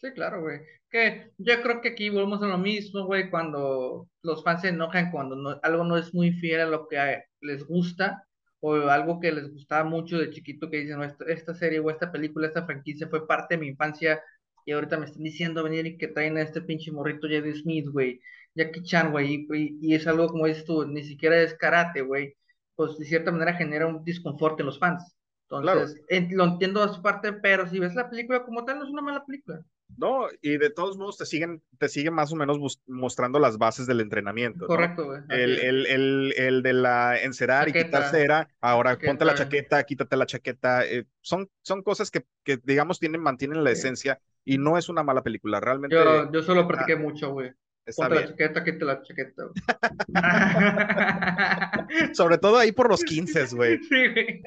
Sí, 0.00 0.12
claro, 0.12 0.42
güey. 0.42 0.60
Que 0.88 1.32
yo 1.38 1.60
creo 1.60 1.80
que 1.80 1.88
aquí 1.88 2.08
volvemos 2.08 2.40
a 2.40 2.46
lo 2.46 2.58
mismo, 2.58 3.04
güey, 3.04 3.30
cuando 3.30 4.06
los 4.22 4.44
fans 4.44 4.60
se 4.60 4.68
enojan 4.68 5.10
cuando 5.10 5.58
algo 5.64 5.82
no 5.82 5.96
es 5.96 6.14
muy 6.14 6.30
fiel 6.34 6.60
a 6.60 6.66
lo 6.66 6.86
que 6.86 7.24
les 7.40 7.66
gusta 7.66 8.28
o 8.66 8.88
algo 8.88 9.20
que 9.20 9.30
les 9.30 9.52
gustaba 9.52 9.84
mucho 9.84 10.18
de 10.18 10.30
chiquito 10.30 10.70
que 10.70 10.78
dicen, 10.78 10.98
esta, 11.26 11.54
serie 11.54 11.80
o 11.80 11.90
esta 11.90 12.10
película, 12.10 12.46
esta 12.46 12.64
franquicia 12.64 13.08
fue 13.08 13.26
parte 13.26 13.54
de 13.54 13.60
mi 13.60 13.68
infancia 13.68 14.22
y 14.64 14.72
ahorita 14.72 14.96
me 14.96 15.04
están 15.04 15.22
diciendo 15.22 15.62
venir 15.62 15.86
y 15.86 15.98
que 15.98 16.08
traen 16.08 16.38
a 16.38 16.42
este 16.42 16.62
pinche 16.62 16.90
morrito 16.90 17.28
Jedi 17.28 17.52
Smith, 17.60 17.88
güey, 17.90 18.20
Jackie 18.54 18.82
Chan, 18.82 19.12
güey, 19.12 19.46
y, 19.82 19.94
es 19.94 20.06
algo 20.06 20.28
como 20.28 20.46
dices 20.46 20.64
tú, 20.64 20.86
ni 20.86 21.02
siquiera 21.04 21.42
es 21.42 21.54
karate, 21.54 22.00
güey, 22.00 22.34
pues 22.74 22.96
de 22.98 23.04
cierta 23.04 23.30
manera 23.30 23.52
genera 23.52 23.86
un 23.86 24.02
disconfort 24.02 24.58
en 24.60 24.66
los 24.66 24.78
fans. 24.78 25.14
Entonces, 25.50 26.02
lo 26.30 26.44
entiendo 26.44 26.82
a 26.82 26.94
su 26.94 27.02
parte, 27.02 27.34
pero 27.34 27.68
si 27.68 27.78
ves 27.78 27.94
la 27.94 28.08
película 28.08 28.44
como 28.44 28.64
tal, 28.64 28.78
no 28.78 28.84
es 28.84 28.90
una 28.90 29.02
mala 29.02 29.24
película. 29.26 29.60
No, 29.96 30.26
y 30.42 30.58
de 30.58 30.70
todos 30.70 30.96
modos 30.96 31.18
te 31.18 31.26
siguen, 31.26 31.62
te 31.78 31.88
siguen 31.88 32.14
más 32.14 32.32
o 32.32 32.36
menos 32.36 32.58
mostrando 32.86 33.38
las 33.38 33.58
bases 33.58 33.86
del 33.86 34.00
entrenamiento. 34.00 34.66
Correcto, 34.66 35.04
güey. 35.04 35.20
El, 35.28 35.58
el, 35.58 35.86
el, 35.86 36.34
el, 36.36 36.62
de 36.62 36.72
la 36.72 37.22
encerar 37.22 37.68
y 37.68 37.72
quitar 37.72 38.10
cera, 38.10 38.48
ahora 38.60 38.98
ponte 38.98 39.24
la 39.24 39.34
chaqueta, 39.34 39.82
quítate 39.84 40.16
la 40.16 40.26
chaqueta. 40.26 40.84
Eh, 40.84 41.06
son, 41.20 41.48
son 41.62 41.82
cosas 41.82 42.10
que, 42.10 42.24
que, 42.42 42.58
digamos, 42.62 42.98
tienen, 42.98 43.20
mantienen 43.20 43.62
la 43.62 43.70
esencia 43.70 44.20
y 44.44 44.58
no 44.58 44.76
es 44.76 44.88
una 44.88 45.02
mala 45.02 45.22
película, 45.22 45.60
realmente. 45.60 45.96
Yo, 45.96 46.30
yo 46.30 46.42
solo 46.42 46.66
practiqué 46.66 46.96
mucho, 46.96 47.30
güey. 47.32 47.52
Está 47.86 48.08
Ponte 48.08 48.22
la 48.22 48.28
chaqueta, 48.28 48.64
quítate 48.64 48.84
la 48.84 49.02
chaqueta. 49.02 49.50
Sobre 52.14 52.38
todo 52.38 52.56
ahí 52.56 52.72
por 52.72 52.88
los 52.88 53.04
15, 53.04 53.46
güey. 53.54 53.78
Sí, 53.78 54.08
güey. 54.08 54.42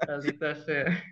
Así 0.00 0.30
sea. 0.64 1.04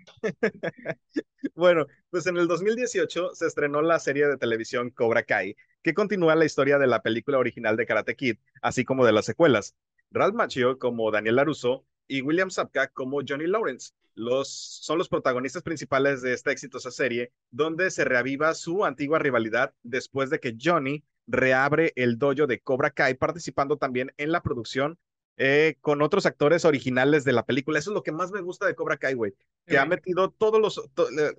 Bueno, 1.53 1.85
pues 2.09 2.25
en 2.27 2.37
el 2.37 2.47
2018 2.47 3.35
se 3.35 3.45
estrenó 3.45 3.81
la 3.81 3.99
serie 3.99 4.27
de 4.27 4.37
televisión 4.37 4.89
Cobra 4.89 5.23
Kai, 5.23 5.55
que 5.83 5.93
continúa 5.93 6.35
la 6.35 6.45
historia 6.45 6.79
de 6.79 6.87
la 6.87 7.01
película 7.01 7.37
original 7.37 7.77
de 7.77 7.85
Karate 7.85 8.15
Kid, 8.15 8.37
así 8.61 8.83
como 8.83 9.05
de 9.05 9.11
las 9.11 9.25
secuelas. 9.25 9.75
Ralph 10.11 10.35
Macchio 10.35 10.79
como 10.79 11.11
Daniel 11.11 11.35
LaRusso 11.35 11.85
y 12.07 12.21
William 12.21 12.49
Sapka 12.49 12.87
como 12.87 13.21
Johnny 13.27 13.47
Lawrence. 13.47 13.91
Los, 14.15 14.49
son 14.49 14.97
los 14.97 15.09
protagonistas 15.09 15.61
principales 15.61 16.23
de 16.23 16.33
esta 16.33 16.51
exitosa 16.51 16.89
serie, 16.89 17.31
donde 17.51 17.91
se 17.91 18.03
reaviva 18.03 18.55
su 18.55 18.83
antigua 18.83 19.19
rivalidad 19.19 19.73
después 19.83 20.31
de 20.31 20.39
que 20.39 20.57
Johnny 20.59 21.03
reabre 21.27 21.93
el 21.95 22.17
dojo 22.17 22.47
de 22.47 22.59
Cobra 22.59 22.89
Kai, 22.89 23.13
participando 23.13 23.77
también 23.77 24.11
en 24.17 24.31
la 24.31 24.41
producción 24.41 24.97
eh, 25.39 25.75
con 25.81 26.01
otros 26.01 26.25
actores 26.25 26.65
originales 26.65 27.23
de 27.23 27.33
la 27.33 27.45
película. 27.45 27.77
Eso 27.77 27.91
es 27.91 27.93
lo 27.93 28.01
que 28.01 28.11
más 28.11 28.31
me 28.31 28.41
gusta 28.41 28.65
de 28.65 28.73
Cobra 28.73 28.97
Kai, 28.97 29.13
güey, 29.13 29.35
que 29.67 29.77
ha 29.77 29.85
metido 29.85 30.31
todos 30.31 30.59
los, 30.59 30.81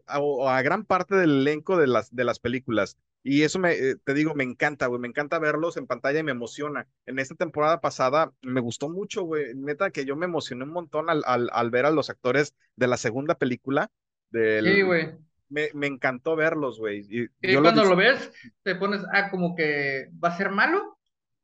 a, 0.06 0.62
gran 0.62 0.84
parte 0.84 1.16
del 1.16 1.40
elenco 1.40 1.76
de 1.76 1.88
las, 1.88 2.14
de 2.14 2.22
las 2.22 2.38
películas. 2.38 2.96
Y 3.22 3.42
eso 3.42 3.58
me, 3.58 3.72
eh, 3.72 3.96
te 4.04 4.14
digo, 4.14 4.34
me 4.34 4.44
encanta, 4.44 4.86
güey, 4.86 5.00
me 5.00 5.08
encanta 5.08 5.38
verlos 5.38 5.76
en 5.76 5.86
pantalla 5.86 6.20
y 6.20 6.22
me 6.22 6.32
emociona. 6.32 6.86
En 7.04 7.18
esta 7.18 7.34
temporada 7.34 7.80
pasada 7.80 8.32
me 8.42 8.60
gustó 8.60 8.88
mucho, 8.88 9.22
güey, 9.22 9.54
neta 9.54 9.90
que 9.90 10.04
yo 10.04 10.16
me 10.16 10.26
emocioné 10.26 10.64
un 10.64 10.72
montón 10.72 11.10
al, 11.10 11.22
al, 11.26 11.50
al 11.52 11.70
ver 11.70 11.86
a 11.86 11.90
los 11.90 12.10
actores 12.10 12.54
de 12.76 12.86
la 12.86 12.96
segunda 12.96 13.34
película 13.34 13.90
Sí, 14.32 14.82
güey. 14.82 15.10
Me, 15.48 15.70
me, 15.72 15.86
encantó 15.86 16.36
verlos, 16.36 16.78
güey. 16.78 17.06
Y, 17.08 17.26
y 17.40 17.54
cuando 17.54 17.82
lo, 17.82 17.90
lo, 17.90 17.96
ves, 17.96 18.30
te 18.62 18.74
pones, 18.74 19.02
ah, 19.12 19.30
como 19.30 19.54
que 19.56 20.10
va 20.22 20.28
a 20.28 20.36
ser 20.36 20.50
malo, 20.50 20.98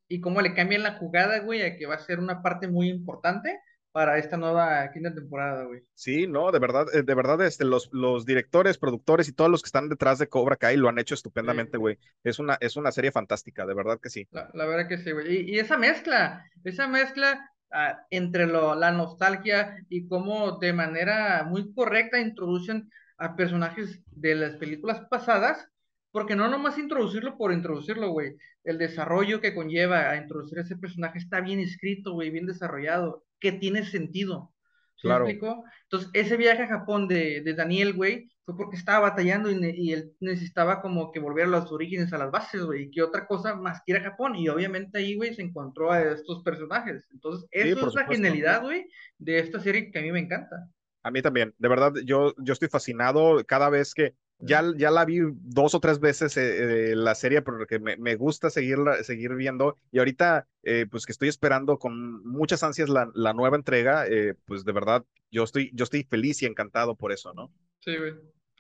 y 0.08 0.20
cómo 0.20 0.42
le 0.42 0.54
cambian 0.54 0.82
la 0.82 0.98
jugada, 0.98 1.40
güey, 1.40 1.62
a 1.62 1.76
que 1.76 1.86
va 1.86 1.94
a 1.94 1.98
ser 1.98 2.18
una 2.18 2.42
parte 2.42 2.68
muy 2.68 2.90
importante 2.90 3.58
para 3.94 4.18
esta 4.18 4.36
nueva 4.36 4.90
quinta 4.90 5.14
temporada, 5.14 5.62
güey. 5.66 5.82
Sí, 5.94 6.26
no, 6.26 6.50
de 6.50 6.58
verdad, 6.58 6.86
eh, 6.92 7.04
de 7.04 7.14
verdad, 7.14 7.40
este, 7.42 7.64
los, 7.64 7.90
los 7.92 8.26
directores, 8.26 8.76
productores 8.76 9.28
y 9.28 9.32
todos 9.32 9.48
los 9.48 9.62
que 9.62 9.68
están 9.68 9.88
detrás 9.88 10.18
de 10.18 10.28
Cobra 10.28 10.56
Kai 10.56 10.76
lo 10.76 10.88
han 10.88 10.98
hecho 10.98 11.14
estupendamente, 11.14 11.78
güey. 11.78 11.96
Es, 12.24 12.40
una, 12.40 12.58
es 12.60 12.74
una 12.74 12.90
serie 12.90 13.12
fantástica, 13.12 13.64
de 13.64 13.74
verdad 13.74 14.00
que 14.02 14.10
sí. 14.10 14.26
La, 14.32 14.50
la 14.52 14.66
verdad 14.66 14.88
que 14.88 14.98
sí, 14.98 15.12
güey. 15.12 15.32
Y, 15.32 15.54
y, 15.54 15.58
esa 15.60 15.76
mezcla, 15.76 16.44
esa 16.64 16.88
mezcla 16.88 17.48
uh, 17.70 17.96
entre 18.10 18.48
lo, 18.48 18.74
la 18.74 18.90
nostalgia 18.90 19.76
y 19.88 20.08
cómo 20.08 20.58
de 20.58 20.72
manera 20.72 21.44
muy 21.44 21.72
correcta 21.72 22.18
introducen 22.18 22.90
a 23.16 23.36
personajes 23.36 24.02
de 24.06 24.34
las 24.34 24.56
películas 24.56 25.06
pasadas, 25.08 25.68
porque 26.10 26.34
no 26.34 26.48
nomás 26.48 26.78
introducirlo 26.78 27.36
por 27.36 27.52
introducirlo, 27.52 28.08
güey. 28.08 28.34
El 28.64 28.76
desarrollo 28.78 29.40
que 29.40 29.54
conlleva 29.54 30.10
a 30.10 30.16
introducir 30.16 30.58
ese 30.58 30.74
personaje 30.74 31.18
está 31.18 31.40
bien 31.40 31.60
escrito, 31.60 32.12
güey, 32.14 32.30
bien 32.30 32.46
desarrollado 32.46 33.23
que 33.40 33.52
tiene 33.52 33.84
sentido. 33.84 34.52
¿Sí 34.96 35.08
claro. 35.08 35.26
Entonces, 35.28 36.10
ese 36.12 36.36
viaje 36.36 36.62
a 36.62 36.68
Japón 36.68 37.08
de, 37.08 37.42
de 37.42 37.54
Daniel, 37.54 37.92
güey, 37.94 38.30
fue 38.44 38.56
porque 38.56 38.76
estaba 38.76 39.10
batallando 39.10 39.50
y, 39.50 39.58
y, 39.74 39.92
él 39.92 40.12
necesitaba 40.20 40.82
como 40.82 41.10
que 41.10 41.18
volver 41.18 41.46
a 41.46 41.50
los 41.50 41.72
orígenes, 41.72 42.12
a 42.12 42.18
las 42.18 42.30
bases, 42.30 42.62
güey, 42.62 42.84
y 42.84 42.90
que 42.90 43.02
otra 43.02 43.26
cosa 43.26 43.54
más 43.56 43.80
que 43.84 43.92
ir 43.92 43.98
a 43.98 44.02
Japón. 44.02 44.36
Y 44.36 44.48
obviamente 44.48 44.98
ahí, 44.98 45.14
güey, 45.14 45.34
se 45.34 45.42
encontró 45.42 45.90
a 45.90 46.02
estos 46.02 46.42
personajes. 46.42 47.06
Entonces, 47.12 47.48
eso 47.50 47.64
sí, 47.64 47.68
es 47.70 47.78
supuesto. 47.78 48.00
la 48.00 48.06
genialidad, 48.06 48.62
güey, 48.62 48.86
de 49.18 49.38
esta 49.38 49.60
serie 49.60 49.90
que 49.90 49.98
a 49.98 50.02
mí 50.02 50.12
me 50.12 50.20
encanta. 50.20 50.68
A 51.02 51.10
mí 51.10 51.20
también, 51.20 51.54
de 51.58 51.68
verdad, 51.68 51.92
yo, 52.04 52.34
yo 52.38 52.52
estoy 52.52 52.68
fascinado 52.68 53.44
cada 53.44 53.68
vez 53.68 53.94
que, 53.94 54.14
ya, 54.38 54.62
ya 54.76 54.90
la 54.90 55.04
vi 55.04 55.20
dos 55.32 55.74
o 55.74 55.80
tres 55.80 56.00
veces 56.00 56.36
eh, 56.36 56.92
eh, 56.92 56.96
la 56.96 57.14
serie 57.14 57.42
porque 57.42 57.78
me, 57.78 57.96
me 57.96 58.16
gusta 58.16 58.50
seguirla, 58.50 59.02
seguir 59.04 59.34
viendo 59.34 59.76
y 59.90 59.98
ahorita 59.98 60.46
eh, 60.62 60.86
pues 60.90 61.06
que 61.06 61.12
estoy 61.12 61.28
esperando 61.28 61.78
con 61.78 62.24
muchas 62.26 62.62
ansias 62.62 62.88
la, 62.88 63.10
la 63.14 63.32
nueva 63.32 63.56
entrega, 63.56 64.06
eh, 64.06 64.34
pues 64.46 64.64
de 64.64 64.72
verdad 64.72 65.04
yo 65.30 65.44
estoy, 65.44 65.70
yo 65.74 65.84
estoy 65.84 66.04
feliz 66.04 66.42
y 66.42 66.46
encantado 66.46 66.96
por 66.96 67.12
eso, 67.12 67.32
¿no? 67.34 67.52
Sí, 67.80 67.96
güey, 67.96 68.14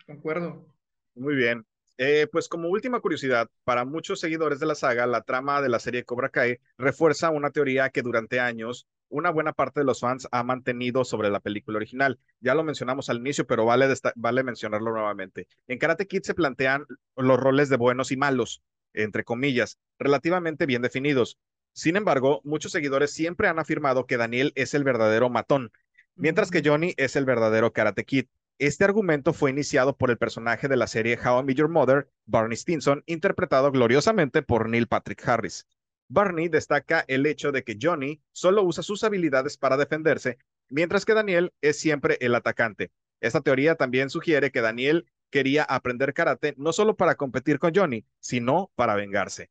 concuerdo. 0.06 0.74
Muy 1.14 1.34
bien. 1.34 1.66
Eh, 1.96 2.26
pues 2.32 2.48
como 2.48 2.68
última 2.68 3.00
curiosidad, 3.00 3.48
para 3.62 3.84
muchos 3.84 4.18
seguidores 4.18 4.58
de 4.58 4.66
la 4.66 4.74
saga, 4.74 5.06
la 5.06 5.22
trama 5.22 5.62
de 5.62 5.68
la 5.68 5.78
serie 5.78 6.04
Cobra 6.04 6.28
Kai 6.28 6.58
refuerza 6.76 7.30
una 7.30 7.50
teoría 7.50 7.90
que 7.90 8.02
durante 8.02 8.40
años 8.40 8.88
una 9.08 9.30
buena 9.30 9.52
parte 9.52 9.80
de 9.80 9.86
los 9.86 10.00
fans 10.00 10.26
ha 10.32 10.42
mantenido 10.42 11.04
sobre 11.04 11.30
la 11.30 11.38
película 11.38 11.76
original. 11.76 12.18
Ya 12.40 12.54
lo 12.56 12.64
mencionamos 12.64 13.10
al 13.10 13.18
inicio, 13.18 13.46
pero 13.46 13.64
vale, 13.64 13.86
vale 14.16 14.42
mencionarlo 14.42 14.90
nuevamente. 14.90 15.46
En 15.68 15.78
Karate 15.78 16.08
Kid 16.08 16.22
se 16.22 16.34
plantean 16.34 16.84
los 17.16 17.38
roles 17.38 17.68
de 17.68 17.76
buenos 17.76 18.10
y 18.10 18.16
malos, 18.16 18.60
entre 18.92 19.22
comillas, 19.22 19.78
relativamente 19.98 20.66
bien 20.66 20.82
definidos. 20.82 21.38
Sin 21.72 21.96
embargo, 21.96 22.40
muchos 22.42 22.72
seguidores 22.72 23.12
siempre 23.12 23.46
han 23.46 23.60
afirmado 23.60 24.06
que 24.06 24.16
Daniel 24.16 24.52
es 24.56 24.74
el 24.74 24.82
verdadero 24.82 25.30
matón, 25.30 25.70
mientras 26.16 26.50
que 26.50 26.62
Johnny 26.64 26.94
es 26.96 27.14
el 27.14 27.24
verdadero 27.24 27.72
Karate 27.72 28.04
Kid. 28.04 28.26
Este 28.58 28.84
argumento 28.84 29.32
fue 29.32 29.50
iniciado 29.50 29.96
por 29.96 30.10
el 30.10 30.18
personaje 30.18 30.68
de 30.68 30.76
la 30.76 30.86
serie 30.86 31.18
How 31.18 31.40
I 31.40 31.44
Met 31.44 31.56
Your 31.56 31.68
Mother, 31.68 32.08
Barney 32.24 32.56
Stinson, 32.56 33.02
interpretado 33.06 33.72
gloriosamente 33.72 34.42
por 34.42 34.68
Neil 34.68 34.86
Patrick 34.86 35.26
Harris. 35.28 35.66
Barney 36.08 36.48
destaca 36.48 37.04
el 37.08 37.26
hecho 37.26 37.50
de 37.50 37.64
que 37.64 37.76
Johnny 37.80 38.22
solo 38.32 38.62
usa 38.62 38.84
sus 38.84 39.02
habilidades 39.02 39.56
para 39.56 39.76
defenderse, 39.76 40.38
mientras 40.68 41.04
que 41.04 41.14
Daniel 41.14 41.52
es 41.62 41.80
siempre 41.80 42.16
el 42.20 42.34
atacante. 42.36 42.92
Esta 43.20 43.40
teoría 43.40 43.74
también 43.74 44.08
sugiere 44.08 44.52
que 44.52 44.60
Daniel 44.60 45.06
quería 45.30 45.64
aprender 45.64 46.14
karate 46.14 46.54
no 46.56 46.72
solo 46.72 46.94
para 46.96 47.16
competir 47.16 47.58
con 47.58 47.74
Johnny, 47.74 48.04
sino 48.20 48.70
para 48.76 48.94
vengarse. 48.94 49.50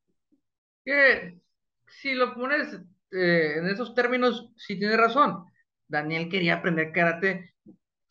Que 0.86 1.42
si 1.88 2.14
lo 2.14 2.34
pones 2.36 2.80
eh, 3.12 3.56
en 3.58 3.68
esos 3.68 3.94
términos, 3.94 4.50
sí 4.56 4.80
tiene 4.80 4.96
razón. 4.96 5.44
Daniel 5.90 6.30
quería 6.30 6.56
aprender 6.56 6.94
karate, 6.94 7.53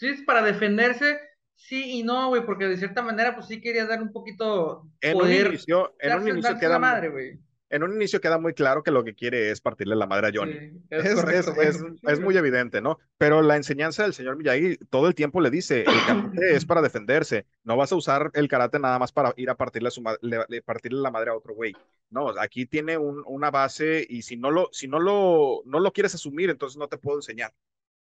sí 0.03 0.09
es 0.09 0.23
para 0.23 0.43
defenderse, 0.43 1.21
sí 1.55 1.99
y 1.99 2.03
no, 2.03 2.29
güey, 2.29 2.45
porque 2.45 2.67
de 2.67 2.77
cierta 2.77 3.03
manera, 3.03 3.35
pues 3.35 3.47
sí 3.47 3.61
quería 3.61 3.87
dar 3.87 4.03
un 4.03 4.13
poquito 4.13 4.89
en 5.01 5.13
poder. 5.13 5.47
Un 5.47 5.53
inicio, 5.53 5.95
en 6.01 6.19
un 6.19 6.29
inicio 6.29 6.59
queda 6.59 6.79
madre, 6.79 7.09
güey 7.09 7.39
en 7.73 7.83
un 7.83 7.95
inicio 7.95 8.21
queda 8.21 8.39
muy 8.39 8.53
claro 8.53 8.83
que 8.83 8.91
lo 8.91 9.03
que 9.03 9.15
quiere 9.15 9.51
es 9.51 9.63
partirle 9.63 9.97
la 9.97 10.07
madre 10.07 10.29
a 10.29 10.31
Johnny. 10.33 10.53
Sí, 10.53 10.83
es, 10.91 11.05
es, 11.07 11.15
correcto, 11.15 11.53
es, 11.63 11.77
es, 11.77 11.85
es, 12.03 12.21
muy 12.21 12.37
evidente, 12.37 12.83
¿no? 12.83 12.99
Pero 13.17 13.41
la 13.41 13.57
enseñanza 13.57 14.03
del 14.03 14.13
señor 14.13 14.37
Miyagi 14.37 14.77
todo 14.91 15.09
el 15.09 15.15
tiempo 15.15 15.41
le 15.41 15.51
dice, 15.51 15.81
el 15.81 16.07
karate 16.07 16.55
es 16.55 16.67
para 16.67 16.83
defenderse, 16.83 17.47
no 17.65 17.79
vas 17.79 17.91
a 17.91 17.97
usar 17.97 18.31
el 18.35 18.47
karate 18.47 18.79
nada 18.79 18.99
más 18.99 19.11
para 19.11 19.33
ir 19.39 19.49
a 19.49 19.57
partirle, 19.57 19.91
su 19.91 20.05
le, 20.21 20.61
partirle 20.61 21.01
la 21.01 21.11
madre 21.11 21.31
a 21.31 21.35
otro 21.35 21.55
güey. 21.55 21.75
No, 22.11 22.29
aquí 22.39 22.67
tiene 22.67 22.99
un, 22.99 23.23
una 23.27 23.51
base 23.51 24.07
y 24.07 24.21
si 24.21 24.37
no 24.37 24.51
lo, 24.51 24.69
si 24.71 24.87
no 24.87 25.01
lo, 25.01 25.63
no 25.65 25.81
lo 25.81 25.93
quieres 25.95 26.15
asumir, 26.15 26.51
entonces 26.51 26.77
no 26.77 26.89
te 26.89 26.99
puedo 26.99 27.17
enseñar. 27.17 27.55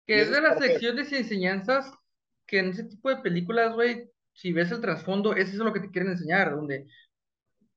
Que 0.08 0.22
es 0.22 0.30
de 0.30 0.40
las 0.40 0.58
secciones 0.58 1.12
y 1.12 1.16
enseñanzas 1.16 1.92
que 2.46 2.60
en 2.60 2.70
ese 2.70 2.84
tipo 2.84 3.10
de 3.10 3.18
películas, 3.18 3.74
güey, 3.74 4.10
si 4.32 4.54
ves 4.54 4.70
el 4.70 4.80
trasfondo, 4.80 5.34
eso 5.34 5.50
es 5.50 5.58
lo 5.58 5.72
que 5.72 5.80
te 5.80 5.90
quieren 5.90 6.12
enseñar, 6.12 6.50
donde 6.50 6.86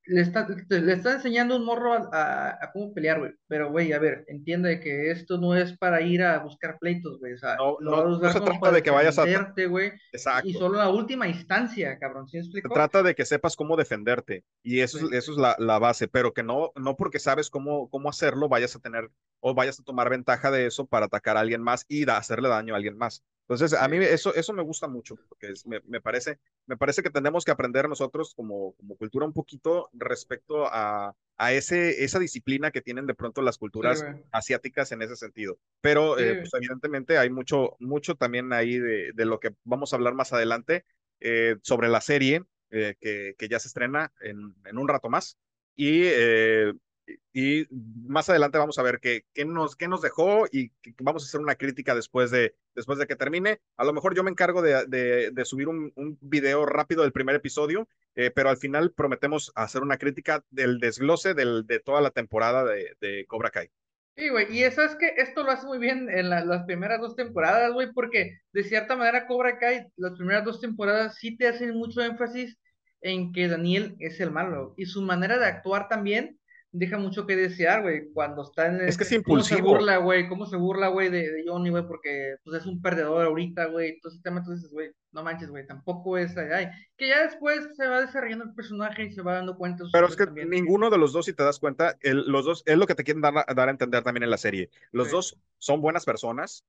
le 0.05 0.21
está, 0.21 0.47
le 0.69 0.93
está 0.93 1.13
enseñando 1.13 1.55
un 1.55 1.65
morro 1.65 1.93
a, 1.93 2.09
a, 2.11 2.65
a 2.65 2.71
cómo 2.71 2.93
pelear, 2.93 3.19
güey. 3.19 3.31
Pero, 3.47 3.69
güey, 3.69 3.93
a 3.93 3.99
ver, 3.99 4.25
entiende 4.27 4.79
que 4.79 5.11
esto 5.11 5.37
no 5.37 5.55
es 5.55 5.77
para 5.77 6.01
ir 6.01 6.23
a 6.23 6.39
buscar 6.39 6.77
pleitos, 6.79 7.19
güey. 7.19 7.33
O 7.33 7.37
sea, 7.37 7.55
no, 7.55 7.77
no, 7.79 8.19
no 8.19 8.31
se 8.31 8.41
trata 8.41 8.71
de 8.71 8.83
que 8.83 8.89
vayas 8.89 9.19
a. 9.19 9.25
Güey, 9.67 9.91
Exacto. 10.11 10.47
Y 10.47 10.53
solo 10.53 10.77
la 10.77 10.89
última 10.89 11.27
instancia, 11.27 11.97
cabrón. 11.99 12.27
¿sí 12.27 12.41
se 12.41 12.61
trata 12.61 13.03
de 13.03 13.15
que 13.15 13.25
sepas 13.25 13.55
cómo 13.55 13.77
defenderte. 13.77 14.43
Y 14.63 14.79
eso, 14.79 14.97
sí. 14.97 15.05
eso 15.11 15.31
es 15.33 15.37
la, 15.37 15.55
la, 15.59 15.79
base. 15.79 16.07
Pero 16.07 16.33
que 16.33 16.43
no, 16.43 16.71
no 16.75 16.95
porque 16.95 17.19
sabes 17.19 17.49
cómo, 17.49 17.89
cómo 17.89 18.09
hacerlo, 18.09 18.49
vayas 18.49 18.75
a 18.75 18.79
tener 18.79 19.09
o 19.39 19.53
vayas 19.53 19.79
a 19.79 19.83
tomar 19.83 20.09
ventaja 20.09 20.51
de 20.51 20.67
eso 20.67 20.85
para 20.85 21.07
atacar 21.07 21.37
a 21.37 21.41
alguien 21.41 21.61
más 21.61 21.85
y 21.87 22.09
hacerle 22.09 22.49
daño 22.49 22.73
a 22.73 22.77
alguien 22.77 22.97
más. 22.97 23.23
Entonces, 23.53 23.79
a 23.79 23.87
mí 23.87 23.97
eso, 23.97 24.33
eso 24.33 24.53
me 24.53 24.63
gusta 24.63 24.87
mucho, 24.87 25.17
porque 25.27 25.51
es, 25.51 25.65
me, 25.65 25.81
me, 25.87 25.99
parece, 26.01 26.39
me 26.67 26.77
parece 26.77 27.03
que 27.03 27.09
tenemos 27.09 27.43
que 27.43 27.51
aprender 27.51 27.89
nosotros 27.89 28.33
como, 28.33 28.73
como 28.75 28.95
cultura 28.95 29.25
un 29.25 29.33
poquito 29.33 29.89
respecto 29.93 30.67
a, 30.67 31.15
a 31.37 31.53
ese, 31.53 32.03
esa 32.03 32.19
disciplina 32.19 32.71
que 32.71 32.81
tienen 32.81 33.07
de 33.07 33.13
pronto 33.13 33.41
las 33.41 33.57
culturas 33.57 33.99
sí, 33.99 34.05
asiáticas 34.31 34.91
en 34.91 35.01
ese 35.01 35.15
sentido. 35.15 35.57
Pero, 35.81 36.17
sí. 36.17 36.23
eh, 36.23 36.35
pues 36.35 36.53
evidentemente 36.53 37.17
hay 37.17 37.29
mucho, 37.29 37.75
mucho 37.79 38.15
también 38.15 38.53
ahí 38.53 38.77
de, 38.77 39.11
de, 39.13 39.25
lo 39.25 39.39
que 39.39 39.53
vamos 39.63 39.91
a 39.91 39.97
hablar 39.97 40.13
más 40.13 40.33
adelante 40.33 40.85
eh, 41.19 41.57
sobre 41.61 41.89
la 41.89 42.01
serie 42.01 42.43
eh, 42.69 42.95
que, 42.99 43.35
que, 43.37 43.47
ya 43.49 43.59
se 43.59 43.67
estrena 43.67 44.13
en, 44.21 44.55
en 44.65 44.77
un 44.77 44.87
rato 44.87 45.09
más. 45.09 45.37
Y 45.75 46.03
eh, 46.03 46.73
y 47.33 47.65
más 47.71 48.29
adelante 48.29 48.57
vamos 48.57 48.77
a 48.77 48.83
ver 48.83 48.99
qué, 48.99 49.25
qué, 49.33 49.45
nos, 49.45 49.75
qué 49.75 49.87
nos 49.87 50.01
dejó 50.01 50.45
y 50.51 50.71
vamos 50.99 51.23
a 51.23 51.25
hacer 51.25 51.41
una 51.41 51.55
crítica 51.55 51.95
después 51.95 52.31
de, 52.31 52.55
después 52.75 52.99
de 52.99 53.07
que 53.07 53.15
termine. 53.15 53.59
A 53.77 53.85
lo 53.85 53.93
mejor 53.93 54.15
yo 54.15 54.23
me 54.23 54.31
encargo 54.31 54.61
de, 54.61 54.85
de, 54.87 55.31
de 55.31 55.45
subir 55.45 55.67
un, 55.67 55.91
un, 55.95 56.17
video 56.21 56.65
rápido 56.65 57.03
del 57.03 57.11
primer 57.11 57.35
episodio, 57.35 57.87
eh, 58.15 58.31
pero 58.31 58.49
al 58.49 58.57
final 58.57 58.91
prometemos 58.91 59.51
hacer 59.55 59.81
una 59.81 59.97
crítica 59.97 60.43
del 60.49 60.79
desglose 60.79 61.33
del, 61.33 61.65
de 61.65 61.79
toda 61.79 62.01
la 62.01 62.11
temporada 62.11 62.65
de, 62.65 62.95
de 62.99 63.25
Cobra 63.27 63.49
Kai. 63.49 63.69
Sí, 64.15 64.29
güey, 64.29 64.55
y 64.55 64.63
eso 64.63 64.83
es 64.83 64.95
que 64.95 65.13
esto 65.17 65.43
lo 65.43 65.51
hace 65.51 65.65
muy 65.65 65.79
bien 65.79 66.09
en 66.09 66.29
la, 66.29 66.43
las 66.43 66.65
primeras 66.65 66.99
dos 66.99 67.15
temporadas, 67.15 67.71
güey, 67.71 67.91
porque 67.93 68.39
de 68.51 68.63
cierta 68.63 68.95
manera 68.95 69.25
Cobra 69.25 69.57
Kai, 69.57 69.87
las 69.95 70.13
primeras 70.13 70.43
dos 70.43 70.59
temporadas 70.59 71.15
sí 71.17 71.37
te 71.37 71.47
hacen 71.47 71.75
mucho 71.75 72.01
énfasis 72.01 72.57
en 73.01 73.31
que 73.31 73.47
Daniel 73.47 73.95
es 73.99 74.19
el 74.19 74.31
malo 74.31 74.73
y 74.77 74.85
su 74.85 75.01
manera 75.01 75.39
de 75.39 75.45
actuar 75.45 75.87
también 75.87 76.37
deja 76.71 76.97
mucho 76.97 77.27
que 77.27 77.35
desear, 77.35 77.81
güey, 77.81 78.11
cuando 78.13 78.43
está 78.43 78.67
en... 78.67 78.81
Es 78.81 78.97
que 78.97 79.03
es 79.03 79.11
impulsivo. 79.11 79.59
¿Cómo 79.59 79.71
se 79.71 79.77
burla, 79.77 79.97
güey? 79.97 80.29
¿Cómo 80.29 80.45
se 80.45 80.55
burla, 80.55 80.87
güey, 80.87 81.09
de, 81.09 81.31
de, 81.31 81.43
Johnny, 81.45 81.69
güey? 81.69 81.85
Porque, 81.85 82.35
pues, 82.43 82.61
es 82.61 82.65
un 82.65 82.81
perdedor 82.81 83.25
ahorita, 83.25 83.65
güey. 83.65 83.89
Entonces, 83.89 84.21
entonces, 84.23 84.71
güey, 84.71 84.91
no 85.11 85.23
manches, 85.23 85.49
güey, 85.49 85.67
tampoco 85.67 86.17
es... 86.17 86.35
Ay, 86.37 86.67
que 86.97 87.09
ya 87.09 87.23
después 87.23 87.67
se 87.75 87.87
va 87.87 88.01
desarrollando 88.01 88.45
el 88.45 88.53
personaje 88.53 89.05
y 89.05 89.11
se 89.11 89.21
va 89.21 89.33
dando 89.33 89.57
cuenta... 89.57 89.83
Pero 89.91 90.07
es 90.07 90.15
que 90.15 90.25
también. 90.25 90.49
ninguno 90.49 90.89
de 90.89 90.97
los 90.97 91.11
dos, 91.11 91.25
si 91.25 91.33
te 91.33 91.43
das 91.43 91.59
cuenta, 91.59 91.97
el, 92.01 92.29
los 92.31 92.45
dos, 92.45 92.63
es 92.65 92.77
lo 92.77 92.87
que 92.87 92.95
te 92.95 93.03
quieren 93.03 93.21
dar, 93.21 93.33
dar 93.33 93.67
a 93.67 93.71
entender 93.71 94.03
también 94.03 94.23
en 94.23 94.31
la 94.31 94.37
serie. 94.37 94.69
Los 94.91 95.11
dos 95.11 95.37
son 95.57 95.81
buenas 95.81 96.05
personas 96.05 96.63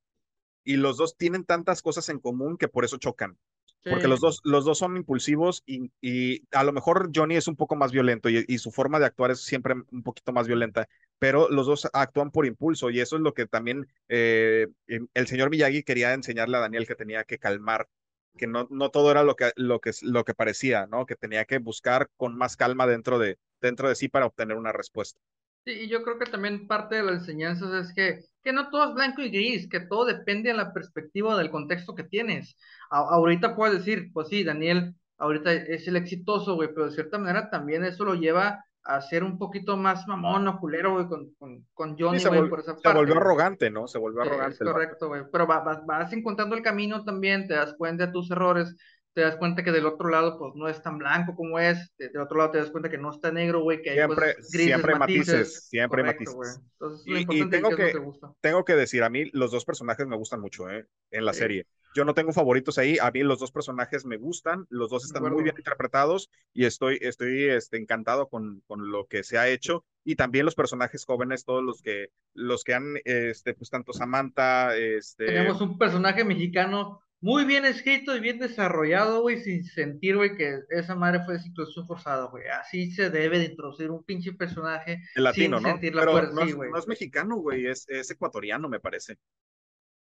y 0.65 0.77
los 0.77 0.97
dos 0.97 1.17
tienen 1.17 1.45
tantas 1.45 1.83
cosas 1.83 2.09
en 2.09 2.19
común 2.19 2.57
que 2.57 2.69
por 2.69 2.85
eso 2.85 2.99
chocan. 2.99 3.39
Porque 3.85 4.07
los 4.07 4.21
dos, 4.21 4.41
los 4.45 4.65
dos 4.65 4.79
son 4.79 4.97
impulsivos 4.97 5.63
y, 5.67 5.91
y, 6.01 6.43
a 6.53 6.63
lo 6.63 6.73
mejor 6.73 7.11
Johnny 7.15 7.37
es 7.37 7.49
un 7.49 7.57
poco 7.57 7.75
más 7.75 7.91
violento 7.91 8.31
y, 8.31 8.45
y, 8.47 8.59
su 8.59 8.71
forma 8.71 9.01
de 9.01 9.07
actuar 9.07 9.33
es 9.33 9.41
siempre 9.41 9.75
un 9.91 10.03
poquito 10.03 10.33
más 10.33 10.47
violenta, 10.47 10.89
pero 11.19 11.49
los 11.51 11.67
dos 11.67 11.89
actúan 11.93 12.31
por 12.31 12.47
impulso 12.47 12.91
y 12.91 13.01
eso 13.01 13.17
es 13.17 13.23
lo 13.23 13.35
que 13.35 13.47
también 13.47 13.89
eh, 14.09 14.69
el 14.87 15.27
señor 15.27 15.51
Miyagi 15.51 15.83
quería 15.83 16.15
enseñarle 16.15 16.57
a 16.57 16.61
Daniel 16.61 16.87
que 16.87 16.95
tenía 16.95 17.25
que 17.25 17.39
calmar, 17.39 17.89
que 18.37 18.47
no, 18.47 18.67
no 18.71 18.91
todo 18.91 19.11
era 19.11 19.23
lo 19.25 19.37
que, 19.37 19.53
lo, 19.57 19.81
que, 19.81 19.91
lo 20.03 20.25
que 20.25 20.35
parecía, 20.35 20.87
¿no? 20.87 21.07
Que 21.07 21.17
tenía 21.17 21.45
que 21.45 21.59
buscar 21.59 22.09
con 22.17 22.37
más 22.37 22.57
calma 22.57 22.87
dentro 22.87 23.19
de, 23.19 23.39
dentro 23.61 23.89
de 23.89 23.95
sí 23.95 24.09
para 24.09 24.27
obtener 24.27 24.57
una 24.57 24.73
respuesta. 24.73 25.21
Sí, 25.65 25.73
y 25.73 25.89
yo 25.89 26.03
creo 26.03 26.19
que 26.19 26.27
también 26.27 26.67
parte 26.67 26.97
de 26.97 27.05
las 27.05 27.21
enseñanzas 27.21 27.73
es 27.89 27.95
que, 27.95 28.21
que 28.43 28.53
no 28.53 28.69
todo 28.71 28.89
es 28.89 28.95
blanco 28.95 29.23
y 29.23 29.31
gris, 29.31 29.69
que 29.69 29.79
todo 29.81 30.05
depende 30.05 30.51
de 30.51 30.57
la 30.57 30.73
perspectiva 30.73 31.37
del 31.39 31.51
contexto 31.53 31.95
que 31.95 32.03
tienes. 32.05 32.57
A- 32.91 32.99
ahorita 33.15 33.55
puedes 33.55 33.79
decir, 33.79 34.11
pues 34.13 34.29
sí, 34.29 34.43
Daniel, 34.43 34.95
ahorita 35.19 35.53
es 35.53 35.87
el 35.87 35.97
exitoso, 35.97 36.57
güey, 36.57 36.71
pero 36.75 36.87
de 36.87 36.93
cierta 36.93 37.19
manera 37.19 37.49
también 37.49 37.85
eso 37.85 38.05
lo 38.05 38.15
lleva 38.17 38.65
a 38.83 39.01
ser 39.01 39.23
un 39.23 39.39
poquito 39.39 39.77
más 39.77 40.07
mamón 40.09 40.49
o 40.49 40.59
culero, 40.59 40.95
güey, 40.95 41.07
con, 41.07 41.33
con, 41.39 41.65
con 41.75 41.97
Sí, 41.97 42.03
Johnny, 42.03 42.19
se, 42.19 42.29
güey, 42.29 42.49
por 42.49 42.59
esa 42.61 42.77
se 42.77 42.83
parte, 42.83 42.99
volvió 42.99 43.15
güey. 43.15 43.25
arrogante, 43.25 43.71
¿no? 43.71 43.87
Se 43.89 43.99
volvió 43.99 44.23
Sí, 44.23 44.29
arrogante 44.29 44.65
es 44.65 44.71
correcto, 44.71 45.09
güey. 45.09 45.23
Pero 45.33 45.47
va- 45.47 45.61
vas, 45.61 45.85
vas 45.87 46.13
encontrando 46.13 46.57
el 46.57 46.63
camino 46.63 47.05
también, 47.05 47.47
te 47.49 47.55
das 47.55 47.75
cuenta 47.77 48.07
de 48.07 48.13
tus 48.13 48.31
errores, 48.31 48.77
te 49.15 49.21
das 49.23 49.37
cuenta 49.37 49.63
que 49.65 49.73
del 49.73 49.87
otro 49.87 50.09
lado, 50.09 50.39
pues 50.39 50.55
no 50.55 50.69
es 50.69 50.83
tan 50.83 50.99
blanco 50.99 51.35
como 51.37 51.59
es, 51.59 51.93
de- 51.99 52.09
del 52.11 52.23
otro 52.23 52.39
lado 52.39 52.51
te 52.53 52.59
das 52.59 52.71
cuenta 52.71 52.91
que 52.91 52.99
no 52.99 53.11
está 53.11 53.31
negro, 53.33 53.63
güey, 53.63 53.83
que 53.83 53.91
hay 53.91 53.99
Siempre, 53.99 54.07
cosas 54.07 54.37
grises, 54.51 54.87
siempre 54.87 54.97
matices, 54.97 55.53
matices. 55.55 55.69
siempre 55.69 56.03
Correcto, 56.03 56.33
matices. 56.35 56.61
Entonces, 56.73 57.07
lo 57.09 57.17
Y, 57.17 57.43
y 57.43 57.47
importante 57.47 57.51
tengo 57.51 57.75
que 57.75 57.83
es 57.83 57.91
que, 57.91 57.93
que 57.93 57.99
gusta. 57.99 58.35
tengo 58.41 58.65
que 58.65 58.75
decir, 58.75 59.03
a 59.03 59.11
mí 59.11 59.29
los 59.33 59.51
dos 59.51 59.65
personajes 59.65 60.07
me 60.07 60.17
gustan 60.17 60.41
mucho, 60.41 60.71
¿eh? 60.71 60.87
En 61.11 61.25
la 61.25 61.33
Sí, 61.33 61.39
serie. 61.39 61.67
Yo 61.95 62.05
no 62.07 62.15
tengo 62.15 62.33
favoritos 62.33 62.79
ahí, 62.79 62.97
a 62.99 63.11
mí 63.11 63.23
los 63.23 63.39
dos 63.39 63.53
personajes 63.53 64.07
me 64.07 64.17
gustan, 64.17 64.67
los 64.71 64.89
dos 64.89 65.05
están 65.05 65.27
muy 65.27 65.43
bien 65.43 65.57
interpretados 65.59 66.31
y 66.55 66.65
estoy, 66.65 66.99
estoy 67.03 67.45
este, 67.51 67.77
encantado 67.77 68.29
con, 68.29 68.63
con 68.67 68.91
lo 68.91 69.07
que 69.07 69.25
se 69.25 69.37
ha 69.37 69.49
hecho. 69.49 69.85
Y 70.05 70.17
también 70.17 70.47
los 70.47 70.55
personajes 70.55 71.05
jóvenes, 71.05 71.45
todos 71.45 71.63
los 71.63 71.83
que, 71.83 72.09
los 72.33 72.65
que 72.65 72.75
han, 72.75 72.95
este, 73.05 73.53
pues 73.55 73.69
tanto 73.69 73.93
Samantha, 73.93 74.75
este, 74.77 75.25
Tenemos 75.25 75.61
un 75.61 75.79
personaje 75.79 76.25
mexicano 76.25 77.01
muy 77.23 77.45
bien 77.47 77.65
escrito 77.65 78.17
y 78.17 78.21
bien 78.21 78.39
desarrollado, 78.39 79.23
güey, 79.23 79.41
sin 79.41 79.65
sentir, 79.65 80.17
güey, 80.17 80.37
que 80.37 80.61
esa 80.71 80.95
madre 80.97 81.25
fue 81.25 81.39
de 81.39 81.47
inclusión 81.47 81.87
forzada, 81.87 82.27
güey. 82.27 82.45
Así 82.49 82.91
se 82.93 83.11
debe 83.11 83.39
de 83.39 83.47
introducir 83.47 83.91
un 83.91 84.05
pinche 84.05 84.35
personaje 84.35 85.03
el 85.15 85.25
sin 85.25 85.25
latino, 85.25 85.61
¿no? 85.61 85.81
sentir 85.81 85.95
la 85.95 86.03
Pero 86.03 86.13
fuerza, 86.13 86.33
no 86.35 86.43
sí, 86.43 86.51
es, 86.51 86.55
güey. 86.55 86.71
no 86.71 86.79
es 86.79 86.87
mexicano, 86.89 87.37
güey, 87.39 87.67
es, 87.67 87.89
es 87.89 88.11
ecuatoriano, 88.11 88.69
me 88.69 88.81
parece. 88.81 89.19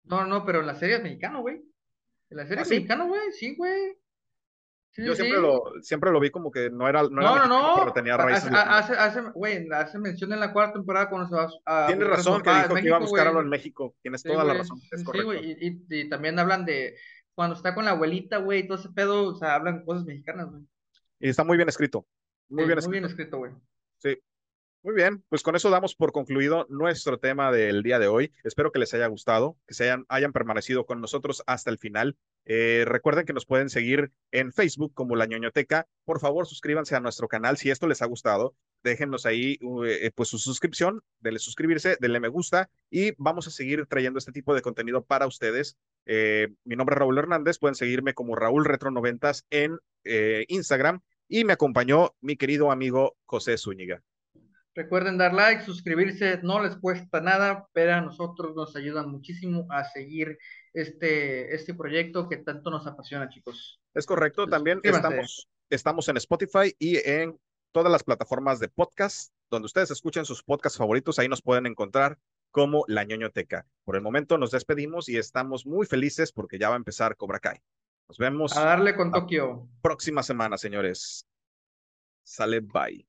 No, 0.04 0.26
no, 0.26 0.44
pero 0.44 0.60
en 0.60 0.66
la 0.66 0.74
serie 0.76 0.96
es 0.96 1.02
mexicano, 1.02 1.40
güey. 1.40 1.56
En 2.30 2.36
la 2.38 2.46
serie 2.46 2.60
¿Ah, 2.60 2.62
es 2.62 2.68
sí? 2.68 2.74
mexicano, 2.74 3.08
güey, 3.08 3.32
sí, 3.32 3.54
güey. 3.56 3.96
Sí, 4.94 5.04
Yo 5.04 5.14
siempre 5.16 5.38
sí. 5.38 5.42
lo, 5.42 5.62
siempre 5.82 6.10
lo 6.12 6.20
vi 6.20 6.30
como 6.30 6.52
que 6.52 6.70
no 6.70 6.88
era, 6.88 7.02
no 7.02 7.20
era 7.20 7.30
No, 7.30 7.46
no, 7.48 7.54
mexicano, 7.62 7.74
pero 7.80 7.92
tenía 7.92 8.16
raíces 8.16 8.48
Hace, 8.52 8.92
hace, 8.94 9.20
güey, 9.34 9.68
hace 9.72 9.98
mención 9.98 10.32
en 10.32 10.38
la 10.40 10.52
cuarta 10.52 10.74
temporada 10.74 11.10
cuando 11.10 11.28
se 11.28 11.34
va 11.34 11.48
a 11.66 11.86
Tienes 11.88 12.06
razón 12.08 12.42
que 12.42 12.50
dijo 12.50 12.74
que 12.74 12.86
iba 12.86 12.96
a 12.96 13.00
México, 13.00 13.10
buscar 13.10 13.26
algo 13.26 13.38
güey. 13.38 13.44
en 13.44 13.50
México. 13.50 13.96
Tienes 14.02 14.22
Sí, 14.22 14.28
toda 14.28 14.44
la 14.44 14.54
razón, 14.54 14.78
es 14.92 15.00
sí, 15.00 15.04
correcto. 15.04 15.26
güey. 15.26 15.50
Y, 15.60 15.66
y, 15.68 16.00
y 16.02 16.08
también 16.08 16.38
hablan 16.38 16.64
de 16.64 16.96
cuando 17.34 17.56
está 17.56 17.74
con 17.74 17.84
la 17.84 17.90
abuelita, 17.92 18.38
güey, 18.38 18.66
todo 18.68 18.78
ese 18.78 18.90
pedo, 18.90 19.30
o 19.30 19.34
sea, 19.34 19.56
hablan 19.56 19.84
cosas 19.84 20.04
mexicanas, 20.04 20.48
güey. 20.50 20.62
Y 21.18 21.28
está 21.28 21.42
muy 21.42 21.56
bien 21.56 21.68
escrito. 21.68 22.06
Muy 22.48 22.64
bien 22.66 22.78
muy 22.78 22.92
bien 22.92 23.04
escrito. 23.04 23.06
escrito, 23.06 23.38
güey. 23.38 23.52
Sí. 23.98 24.16
Muy 24.84 24.94
bien, 24.94 25.24
pues 25.30 25.42
con 25.42 25.56
eso 25.56 25.70
damos 25.70 25.94
por 25.94 26.12
concluido 26.12 26.66
nuestro 26.68 27.18
tema 27.18 27.50
del 27.50 27.82
día 27.82 27.98
de 27.98 28.06
hoy. 28.06 28.32
Espero 28.44 28.70
que 28.70 28.78
les 28.78 28.92
haya 28.92 29.06
gustado, 29.06 29.56
que 29.66 29.72
se 29.72 29.84
hayan, 29.84 30.04
hayan 30.10 30.34
permanecido 30.34 30.84
con 30.84 31.00
nosotros 31.00 31.42
hasta 31.46 31.70
el 31.70 31.78
final. 31.78 32.18
Eh, 32.44 32.84
recuerden 32.86 33.24
que 33.24 33.32
nos 33.32 33.46
pueden 33.46 33.70
seguir 33.70 34.12
en 34.30 34.52
Facebook 34.52 34.92
como 34.92 35.16
La 35.16 35.24
ñoñoteca. 35.24 35.88
Por 36.04 36.20
favor, 36.20 36.46
suscríbanse 36.46 36.94
a 36.94 37.00
nuestro 37.00 37.28
canal 37.28 37.56
si 37.56 37.70
esto 37.70 37.86
les 37.86 38.02
ha 38.02 38.06
gustado. 38.06 38.56
Déjennos 38.82 39.24
ahí 39.24 39.58
eh, 39.86 40.10
pues 40.14 40.28
su 40.28 40.36
suscripción, 40.36 41.00
denle 41.18 41.38
suscribirse, 41.38 41.96
denle 41.98 42.20
me 42.20 42.28
gusta 42.28 42.68
y 42.90 43.12
vamos 43.16 43.46
a 43.46 43.50
seguir 43.50 43.86
trayendo 43.86 44.18
este 44.18 44.32
tipo 44.32 44.54
de 44.54 44.60
contenido 44.60 45.02
para 45.02 45.26
ustedes. 45.26 45.78
Eh, 46.04 46.48
mi 46.64 46.76
nombre 46.76 46.92
es 46.92 46.98
Raúl 46.98 47.16
Hernández, 47.16 47.58
pueden 47.58 47.74
seguirme 47.74 48.12
como 48.12 48.36
Raúl 48.36 48.66
Retro 48.66 48.90
90 48.90 49.32
en 49.48 49.78
eh, 50.04 50.44
Instagram 50.48 51.00
y 51.26 51.44
me 51.46 51.54
acompañó 51.54 52.14
mi 52.20 52.36
querido 52.36 52.70
amigo 52.70 53.16
José 53.24 53.56
Zúñiga. 53.56 54.02
Recuerden 54.74 55.16
dar 55.18 55.32
like, 55.32 55.62
suscribirse, 55.62 56.40
no 56.42 56.60
les 56.60 56.76
cuesta 56.76 57.20
nada, 57.20 57.68
pero 57.72 57.94
a 57.94 58.00
nosotros 58.00 58.56
nos 58.56 58.74
ayudan 58.74 59.08
muchísimo 59.08 59.68
a 59.70 59.84
seguir 59.84 60.36
este, 60.72 61.54
este 61.54 61.74
proyecto 61.74 62.28
que 62.28 62.38
tanto 62.38 62.70
nos 62.70 62.86
apasiona, 62.86 63.28
chicos. 63.28 63.80
Es 63.94 64.04
correcto, 64.04 64.48
también 64.48 64.80
estamos, 64.82 65.48
estamos 65.70 66.08
en 66.08 66.16
Spotify 66.16 66.74
y 66.78 66.96
en 67.08 67.38
todas 67.70 67.92
las 67.92 68.02
plataformas 68.02 68.58
de 68.58 68.68
podcast, 68.68 69.32
donde 69.48 69.66
ustedes 69.66 69.92
escuchen 69.92 70.24
sus 70.24 70.42
podcasts 70.42 70.78
favoritos, 70.78 71.20
ahí 71.20 71.28
nos 71.28 71.42
pueden 71.42 71.66
encontrar 71.66 72.18
como 72.50 72.84
La 72.88 73.04
ñoñoteca. 73.04 73.66
Por 73.84 73.96
el 73.96 74.02
momento 74.02 74.38
nos 74.38 74.50
despedimos 74.50 75.08
y 75.08 75.18
estamos 75.18 75.66
muy 75.66 75.86
felices 75.86 76.32
porque 76.32 76.58
ya 76.58 76.68
va 76.68 76.74
a 76.74 76.78
empezar 76.78 77.16
Cobra 77.16 77.38
Kai. 77.38 77.60
Nos 78.08 78.18
vemos 78.18 78.56
A 78.56 78.64
darle 78.64 78.94
con 78.94 79.12
Tokio. 79.12 79.68
próxima 79.82 80.22
semana, 80.22 80.58
señores. 80.58 81.26
Sale, 82.22 82.60
bye. 82.60 83.06